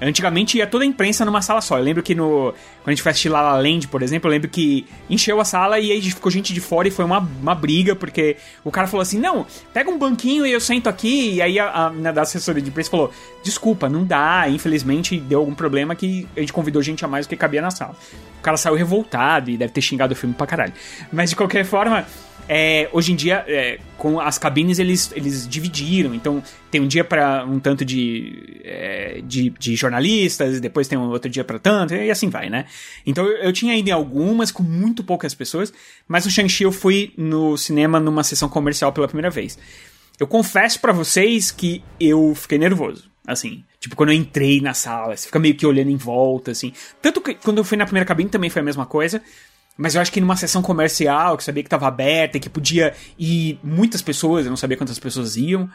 [0.00, 1.78] Antigamente ia toda a imprensa numa sala só.
[1.78, 2.52] Eu lembro que no.
[2.82, 5.44] Quando a gente foi assistir La La Land, por exemplo, eu lembro que encheu a
[5.44, 8.86] sala e aí ficou gente de fora e foi uma, uma briga, porque o cara
[8.86, 11.34] falou assim: não, pega um banquinho e eu sento aqui.
[11.34, 13.10] E aí a, a, da assessoria de imprensa falou:
[13.42, 17.30] desculpa, não dá, infelizmente deu algum problema que a gente convidou gente a mais do
[17.30, 17.96] que cabia na sala.
[18.38, 20.72] O cara saiu revoltado e deve ter xingado o filme pra caralho.
[21.10, 22.06] Mas de qualquer forma.
[22.48, 26.14] É, hoje em dia, é, com as cabines, eles, eles dividiram.
[26.14, 31.08] Então, tem um dia para um tanto de, é, de, de, jornalistas, depois tem um
[31.08, 32.66] outro dia para tanto, e assim vai, né?
[33.04, 35.72] Então, eu, eu, tinha ido em algumas com muito poucas pessoas,
[36.06, 39.58] mas o Shang-Chi eu fui no cinema numa sessão comercial pela primeira vez.
[40.18, 43.64] Eu confesso para vocês que eu fiquei nervoso, assim.
[43.78, 46.72] Tipo, quando eu entrei na sala, você fica meio que olhando em volta, assim.
[47.02, 49.20] Tanto que quando eu fui na primeira cabine também foi a mesma coisa.
[49.76, 53.58] Mas eu acho que numa sessão comercial, que sabia que estava aberta, que podia ir
[53.62, 55.68] muitas pessoas, eu não sabia quantas pessoas iam.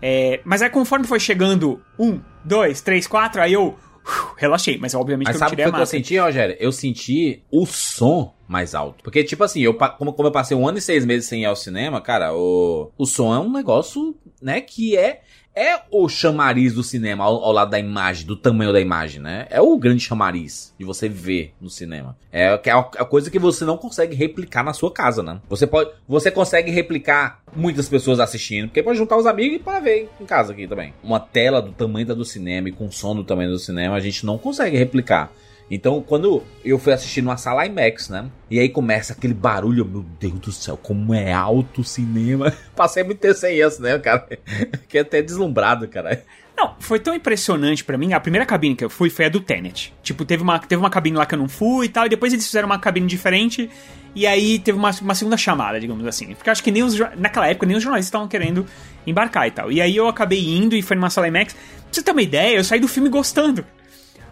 [0.00, 3.74] É, mas aí conforme foi chegando um, dois, três, quatro, aí eu
[4.04, 4.76] uf, relaxei.
[4.78, 6.56] Mas obviamente mas eu sabe tirei o que eu senti, Rogério?
[6.60, 9.02] Eu senti o som mais alto.
[9.02, 11.46] Porque, tipo assim, eu, como, como eu passei um ano e seis meses sem ir
[11.46, 15.22] ao cinema, cara, o, o som é um negócio, né, que é
[15.56, 19.46] é o chamariz do cinema ao, ao, lado da imagem, do tamanho da imagem, né?
[19.48, 22.14] É o grande chamariz de você ver no cinema.
[22.30, 25.40] É, é a coisa que você não consegue replicar na sua casa, né?
[25.48, 29.80] Você pode, você consegue replicar muitas pessoas assistindo, porque pode juntar os amigos e para
[29.80, 30.92] ver em casa aqui também.
[31.02, 34.00] Uma tela do tamanho da do cinema e com som do tamanho do cinema, a
[34.00, 35.32] gente não consegue replicar.
[35.70, 38.30] Então, quando eu fui assistir numa sala IMAX, né?
[38.48, 42.52] E aí começa aquele barulho, meu Deus do céu, como é alto o cinema.
[42.76, 44.26] Passei muito tempo sem isso, né, cara?
[44.82, 46.22] Fiquei até deslumbrado, cara.
[46.56, 48.12] Não, foi tão impressionante para mim.
[48.14, 49.92] A primeira cabine que eu fui foi a do Tenet.
[50.02, 52.32] Tipo, teve uma, teve uma cabine lá que eu não fui e tal, e depois
[52.32, 53.68] eles fizeram uma cabine diferente.
[54.14, 56.34] E aí teve uma, uma segunda chamada, digamos assim.
[56.34, 58.64] Porque acho que nem os, naquela época nem os jornalistas estavam querendo
[59.06, 59.70] embarcar e tal.
[59.70, 61.52] E aí eu acabei indo e foi numa sala IMAX.
[61.52, 63.62] Pra você ter uma ideia, eu saí do filme gostando.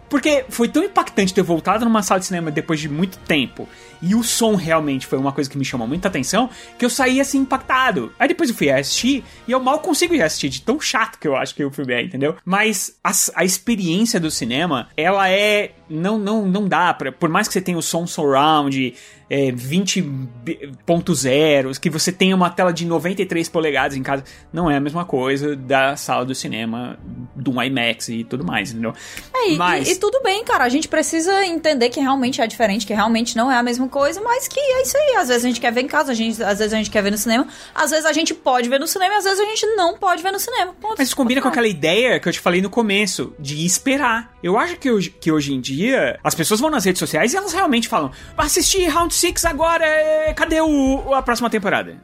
[0.09, 3.67] Porque foi tão impactante ter voltado numa sala de cinema depois de muito tempo.
[4.01, 6.49] E o som realmente foi uma coisa que me chamou muita atenção.
[6.77, 8.13] Que eu saí assim impactado.
[8.19, 9.23] Aí depois eu fui assistir.
[9.47, 10.49] E eu mal consigo ir assistir.
[10.49, 12.35] De tão chato que eu acho que o filme é, entendeu?
[12.45, 15.71] Mas a, a experiência do cinema, ela é.
[15.89, 17.11] Não, não, não dá pra.
[17.11, 18.93] Por mais que você tenha o som surround.
[19.29, 24.23] É, 20.0, que você tenha uma tela de 93 polegadas em casa,
[24.53, 26.99] não é a mesma coisa da sala do cinema,
[27.35, 28.93] do IMAX e tudo mais, entendeu?
[29.33, 29.87] É, e, mas...
[29.87, 33.35] e, e tudo bem, cara, a gente precisa entender que realmente é diferente, que realmente
[33.35, 35.15] não é a mesma coisa, mas que é isso aí.
[35.15, 37.01] Às vezes a gente quer ver em casa, a gente, às vezes a gente quer
[37.01, 39.65] ver no cinema, às vezes a gente pode ver no cinema, às vezes a gente
[39.75, 40.73] não pode ver no cinema.
[40.79, 40.95] Ponto.
[40.97, 44.35] Mas isso combina com aquela ideia que eu te falei no começo, de esperar.
[44.43, 47.37] Eu acho que hoje, que hoje em dia as pessoas vão nas redes sociais e
[47.37, 50.33] elas realmente falam: assistir Round 6 agora, é...
[50.33, 51.97] cadê o, a próxima temporada?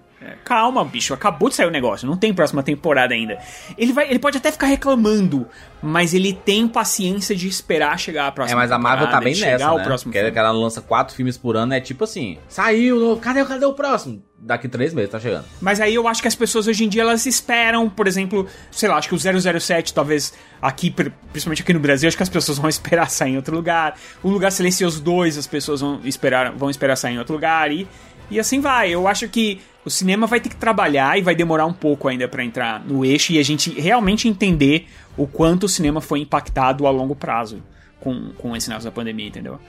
[0.44, 3.40] Calma, bicho, acabou de sair o negócio, não tem próxima temporada ainda.
[3.78, 5.48] Ele vai, ele pode até ficar reclamando,
[5.82, 9.36] mas ele tem paciência de esperar chegar a próxima É, mas a Marvel tá bem
[9.36, 9.84] nessa, né?
[9.84, 13.74] próximo Porque ela lança quatro filmes por ano, é tipo assim, saiu, cadê, cadê o
[13.74, 14.22] próximo?
[14.38, 15.46] Daqui três meses tá chegando.
[15.60, 18.90] Mas aí eu acho que as pessoas hoje em dia elas esperam, por exemplo, sei
[18.90, 22.58] lá, acho que o 007 talvez aqui, principalmente aqui no Brasil, acho que as pessoas
[22.58, 23.96] vão esperar sair em outro lugar.
[24.24, 27.88] O Lugar Silencioso 2 as pessoas vão esperar, vão esperar sair em outro lugar e
[28.32, 28.90] e assim vai.
[28.90, 32.28] Eu acho que o cinema vai ter que trabalhar e vai demorar um pouco ainda
[32.28, 34.88] para entrar no eixo e a gente realmente entender
[35.18, 37.62] o quanto o cinema foi impactado a longo prazo
[38.00, 39.60] com, com esse negócio da pandemia, entendeu?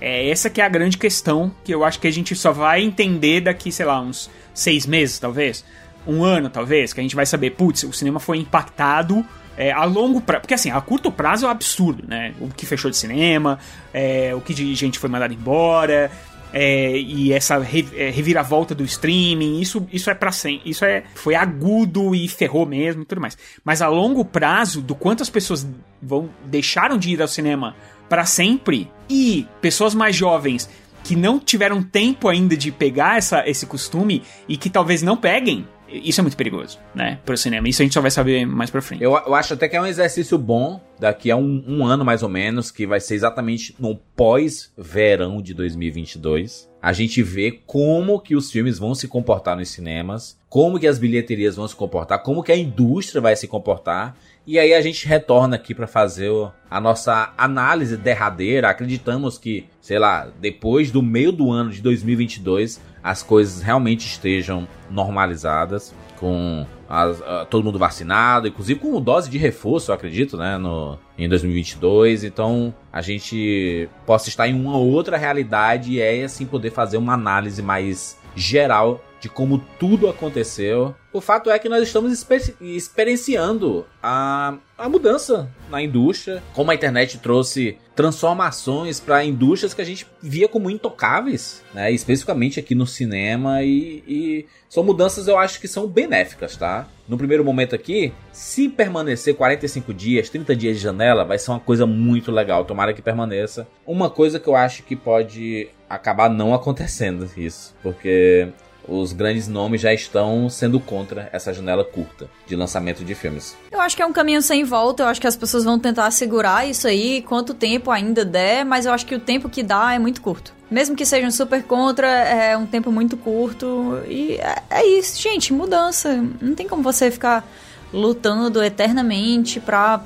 [0.00, 2.82] É essa que é a grande questão que eu acho que a gente só vai
[2.82, 5.64] entender daqui, sei lá, uns seis meses, talvez.
[6.06, 9.24] Um ano, talvez, que a gente vai saber, putz, o cinema foi impactado
[9.56, 10.42] é, a longo prazo.
[10.42, 12.34] Porque assim, a curto prazo é um absurdo, né?
[12.40, 13.58] O que fechou de cinema,
[13.92, 16.10] é, o que de gente foi mandado embora,
[16.52, 21.34] é, e essa é, reviravolta do streaming, isso, isso é para sempre, isso é foi
[21.34, 23.36] agudo e ferrou mesmo e tudo mais.
[23.64, 25.66] Mas a longo prazo, do quanto as pessoas
[26.00, 27.74] vão deixaram de ir ao cinema
[28.08, 30.68] para sempre e pessoas mais jovens
[31.02, 35.66] que não tiveram tempo ainda de pegar essa, esse costume e que talvez não peguem,
[35.92, 37.68] isso é muito perigoso, né, pro cinema.
[37.68, 39.02] Isso a gente só vai saber mais pra frente.
[39.02, 42.22] Eu, eu acho até que é um exercício bom daqui a um, um ano mais
[42.22, 46.70] ou menos, que vai ser exatamente no pós-verão de 2022.
[46.80, 50.98] A gente vê como que os filmes vão se comportar nos cinemas, como que as
[50.98, 55.06] bilheterias vão se comportar, como que a indústria vai se comportar E aí a gente
[55.06, 56.30] retorna aqui para fazer
[56.68, 58.68] a nossa análise derradeira.
[58.68, 64.66] Acreditamos que, sei lá, depois do meio do ano de 2022, as coisas realmente estejam
[64.90, 70.58] normalizadas, com as, uh, todo mundo vacinado, inclusive com dose de reforço, eu acredito, né,
[70.58, 72.24] no, em 2022.
[72.24, 77.62] Então a gente possa estar em uma outra realidade e assim poder fazer uma análise
[77.62, 80.96] mais geral de como tudo aconteceu.
[81.12, 86.74] O fato é que nós estamos exper experienciando a, a mudança na indústria, como a
[86.74, 91.92] internet trouxe transformações para indústrias que a gente via como intocáveis, né?
[91.92, 96.88] especificamente aqui no cinema, e, e são mudanças eu acho que são benéficas, tá?
[97.06, 101.60] No primeiro momento aqui, se permanecer 45 dias, 30 dias de janela, vai ser uma
[101.60, 102.64] coisa muito legal.
[102.64, 103.68] Tomara que permaneça.
[103.86, 108.48] Uma coisa que eu acho que pode acabar não acontecendo isso, porque
[108.86, 113.56] os grandes nomes já estão sendo contra essa janela curta de lançamento de filmes.
[113.70, 116.10] Eu acho que é um caminho sem volta, eu acho que as pessoas vão tentar
[116.10, 119.94] segurar isso aí, quanto tempo ainda der, mas eu acho que o tempo que dá
[119.94, 120.52] é muito curto.
[120.70, 124.00] Mesmo que sejam super contra, é um tempo muito curto.
[124.08, 126.24] E é, é isso, gente, mudança.
[126.40, 127.46] Não tem como você ficar
[127.92, 130.00] lutando eternamente pra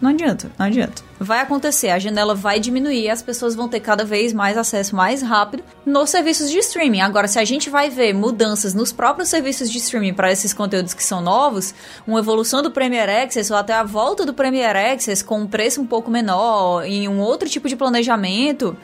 [0.00, 1.02] não adianta, não adianta.
[1.18, 5.22] Vai acontecer, a janela vai diminuir, as pessoas vão ter cada vez mais acesso mais
[5.22, 7.00] rápido nos serviços de streaming.
[7.00, 10.94] Agora, se a gente vai ver mudanças nos próprios serviços de streaming para esses conteúdos
[10.94, 11.74] que são novos,
[12.06, 15.80] uma evolução do Premiere Access ou até a volta do Premiere Access com um preço
[15.80, 18.76] um pouco menor, em um outro tipo de planejamento,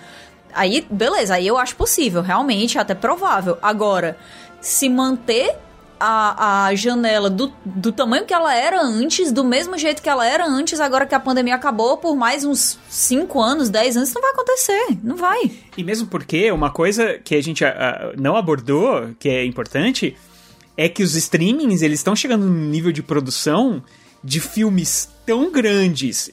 [0.53, 3.59] aí beleza, aí eu acho possível, realmente, até provável.
[3.61, 4.17] Agora,
[4.61, 5.57] se manter
[6.01, 10.27] a, a janela do, do tamanho que ela era antes, do mesmo jeito que ela
[10.27, 14.23] era antes, agora que a pandemia acabou, por mais uns 5 anos, 10 anos, não
[14.23, 14.99] vai acontecer.
[15.05, 15.51] Não vai.
[15.77, 17.69] E mesmo porque uma coisa que a gente uh,
[18.17, 20.17] não abordou, que é importante,
[20.77, 23.83] é que os streamings, eles estão chegando num nível de produção
[24.25, 26.31] de filmes tão grandes.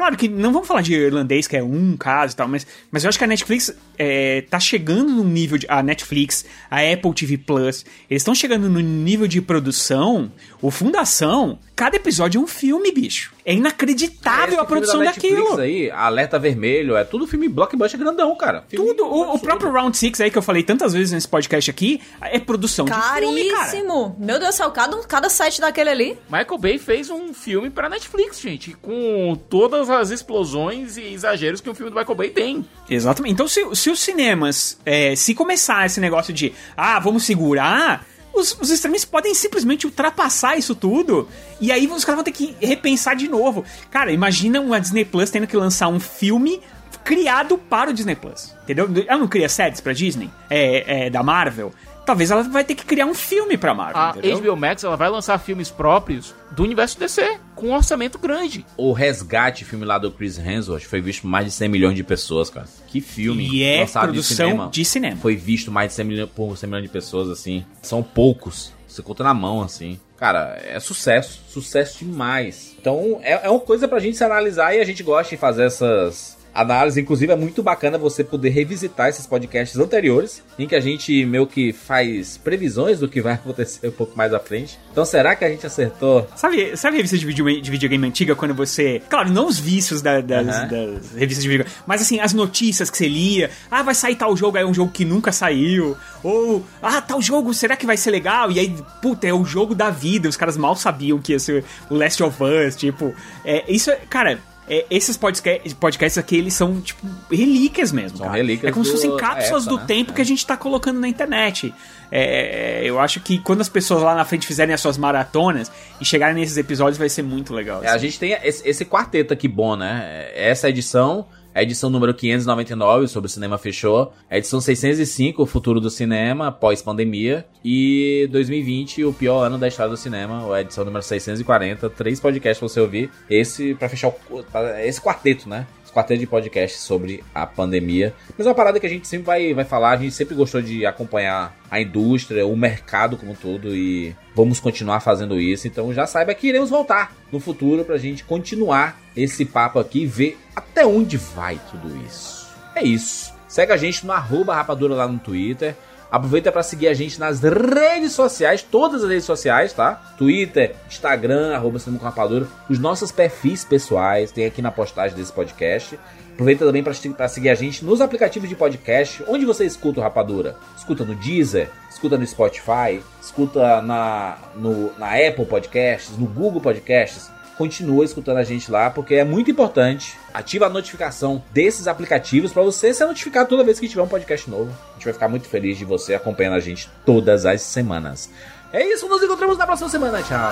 [0.00, 3.04] Claro que não vamos falar de irlandês, que é um caso e tal, mas, mas
[3.04, 5.66] eu acho que a Netflix é, tá chegando no nível de.
[5.68, 10.32] A Netflix, a Apple TV Plus, eles estão chegando no nível de produção.
[10.62, 13.32] O Fundação, cada episódio é um filme, bicho.
[13.42, 15.58] É inacreditável é, a produção da daquilo.
[15.58, 18.64] aí, Alerta Vermelho, é tudo filme blockbuster grandão, cara.
[18.68, 19.06] Filme tudo.
[19.06, 22.38] O, o, próprio Round Six aí que eu falei tantas vezes nesse podcast aqui, é
[22.38, 23.34] produção Caríssimo.
[23.34, 24.14] de filme, cara.
[24.18, 26.18] Meu Deus do céu, cada, cada site daquele ali.
[26.30, 31.70] Michael Bay fez um filme pra Netflix, gente, com todas as explosões e exageros que
[31.70, 32.62] um filme do Michael Bay tem.
[32.90, 33.32] Exatamente.
[33.32, 38.04] Então, se, se os cinemas, é, se começar esse negócio de, ah, vamos segurar
[38.34, 41.28] os, os streamers podem simplesmente ultrapassar isso tudo.
[41.60, 43.64] E aí os caras vão ter que repensar de novo.
[43.90, 46.60] Cara, imagina uma Disney Plus tendo que lançar um filme
[47.04, 48.54] criado para o Disney Plus.
[48.62, 48.88] Entendeu?
[49.06, 50.30] Ela não cria séries pra Disney?
[50.48, 51.72] É, é da Marvel
[52.10, 54.02] talvez ela vai ter que criar um filme pra Marvel.
[54.02, 54.40] A entendeu?
[54.40, 58.66] HBO Max ela vai lançar filmes próprios do universo DC, com um orçamento grande.
[58.76, 62.02] O Resgate, filme lá do Chris Hemsworth, foi visto por mais de 100 milhões de
[62.02, 62.66] pessoas, cara.
[62.88, 63.48] Que filme.
[63.48, 65.16] E é produção de cinema, de cinema.
[65.18, 67.64] Foi visto mais de 100 milhões, por 100 milhões de pessoas, assim.
[67.80, 68.72] São poucos.
[68.88, 70.00] Você conta na mão, assim.
[70.16, 71.44] Cara, é sucesso.
[71.48, 72.74] Sucesso demais.
[72.80, 75.62] Então, é, é uma coisa pra gente se analisar e a gente gosta de fazer
[75.62, 77.00] essas análise.
[77.00, 81.46] Inclusive, é muito bacana você poder revisitar esses podcasts anteriores, em que a gente meio
[81.46, 84.78] que faz previsões do que vai acontecer um pouco mais à frente.
[84.90, 86.28] Então, será que a gente acertou?
[86.36, 89.02] Sabe, sabe revista de, video, de videogame antiga, quando você.
[89.08, 90.68] Claro, não os vícios da, das, uhum.
[90.68, 93.50] das, revistas de videogame, mas assim, as notícias que você lia.
[93.70, 95.96] Ah, vai sair tal jogo, aí é um jogo que nunca saiu.
[96.22, 98.50] Ou, ah, tal jogo, será que vai ser legal?
[98.50, 100.28] E aí, puta, é o jogo da vida.
[100.28, 103.14] Os caras mal sabiam que ia ser o Last of Us, tipo.
[103.44, 104.38] É, isso, cara,
[104.70, 108.18] é, esses podcasts, podcasts aqui, eles são, tipo, relíquias mesmo.
[108.18, 108.38] São cara.
[108.38, 108.70] relíquias.
[108.70, 109.84] É como se fossem cápsulas época, do né?
[109.84, 110.14] tempo é.
[110.14, 111.74] que a gente tá colocando na internet.
[112.12, 116.04] É, eu acho que quando as pessoas lá na frente fizerem as suas maratonas e
[116.04, 117.82] chegarem nesses episódios, vai ser muito legal.
[117.82, 117.96] É, assim.
[117.96, 120.30] a gente tem esse, esse quarteto aqui bom, né?
[120.36, 124.12] Essa edição a edição número 599 sobre o cinema fechou.
[124.30, 127.44] A edição 605, o futuro do cinema pós-pandemia.
[127.64, 131.90] E 2020, o pior ano da história do cinema, a edição número 640.
[131.90, 133.10] Três podcasts pra você ouvir.
[133.28, 134.44] Esse, para fechar o,
[134.82, 135.66] esse quarteto, né?
[135.90, 138.14] Quarteto de podcast sobre a pandemia.
[138.36, 140.62] Mas é uma parada que a gente sempre vai, vai falar, a gente sempre gostou
[140.62, 145.66] de acompanhar a indústria, o mercado como um todo e vamos continuar fazendo isso.
[145.66, 150.06] Então já saiba que iremos voltar no futuro pra gente continuar esse papo aqui e
[150.06, 152.48] ver até onde vai tudo isso.
[152.74, 153.32] É isso.
[153.48, 155.74] Segue a gente no arroba rapadura lá no Twitter.
[156.10, 159.94] Aproveita para seguir a gente nas redes sociais, todas as redes sociais, tá?
[160.18, 162.46] Twitter, Instagram, arroba Cinema com Rapadura.
[162.68, 165.98] Os nossos perfis pessoais, tem aqui na postagem desse podcast.
[166.32, 169.22] Aproveita também para seguir a gente nos aplicativos de podcast.
[169.28, 170.56] Onde você escuta o Rapadura?
[170.76, 177.30] Escuta no Deezer, escuta no Spotify, escuta na, no, na Apple Podcasts, no Google Podcasts
[177.60, 180.18] continua escutando a gente lá, porque é muito importante.
[180.32, 184.48] Ativa a notificação desses aplicativos para você ser notificado toda vez que tiver um podcast
[184.48, 184.70] novo.
[184.92, 188.30] A gente vai ficar muito feliz de você acompanhando a gente todas as semanas.
[188.72, 190.22] É isso, nos encontramos na próxima semana.
[190.22, 190.50] Tchau.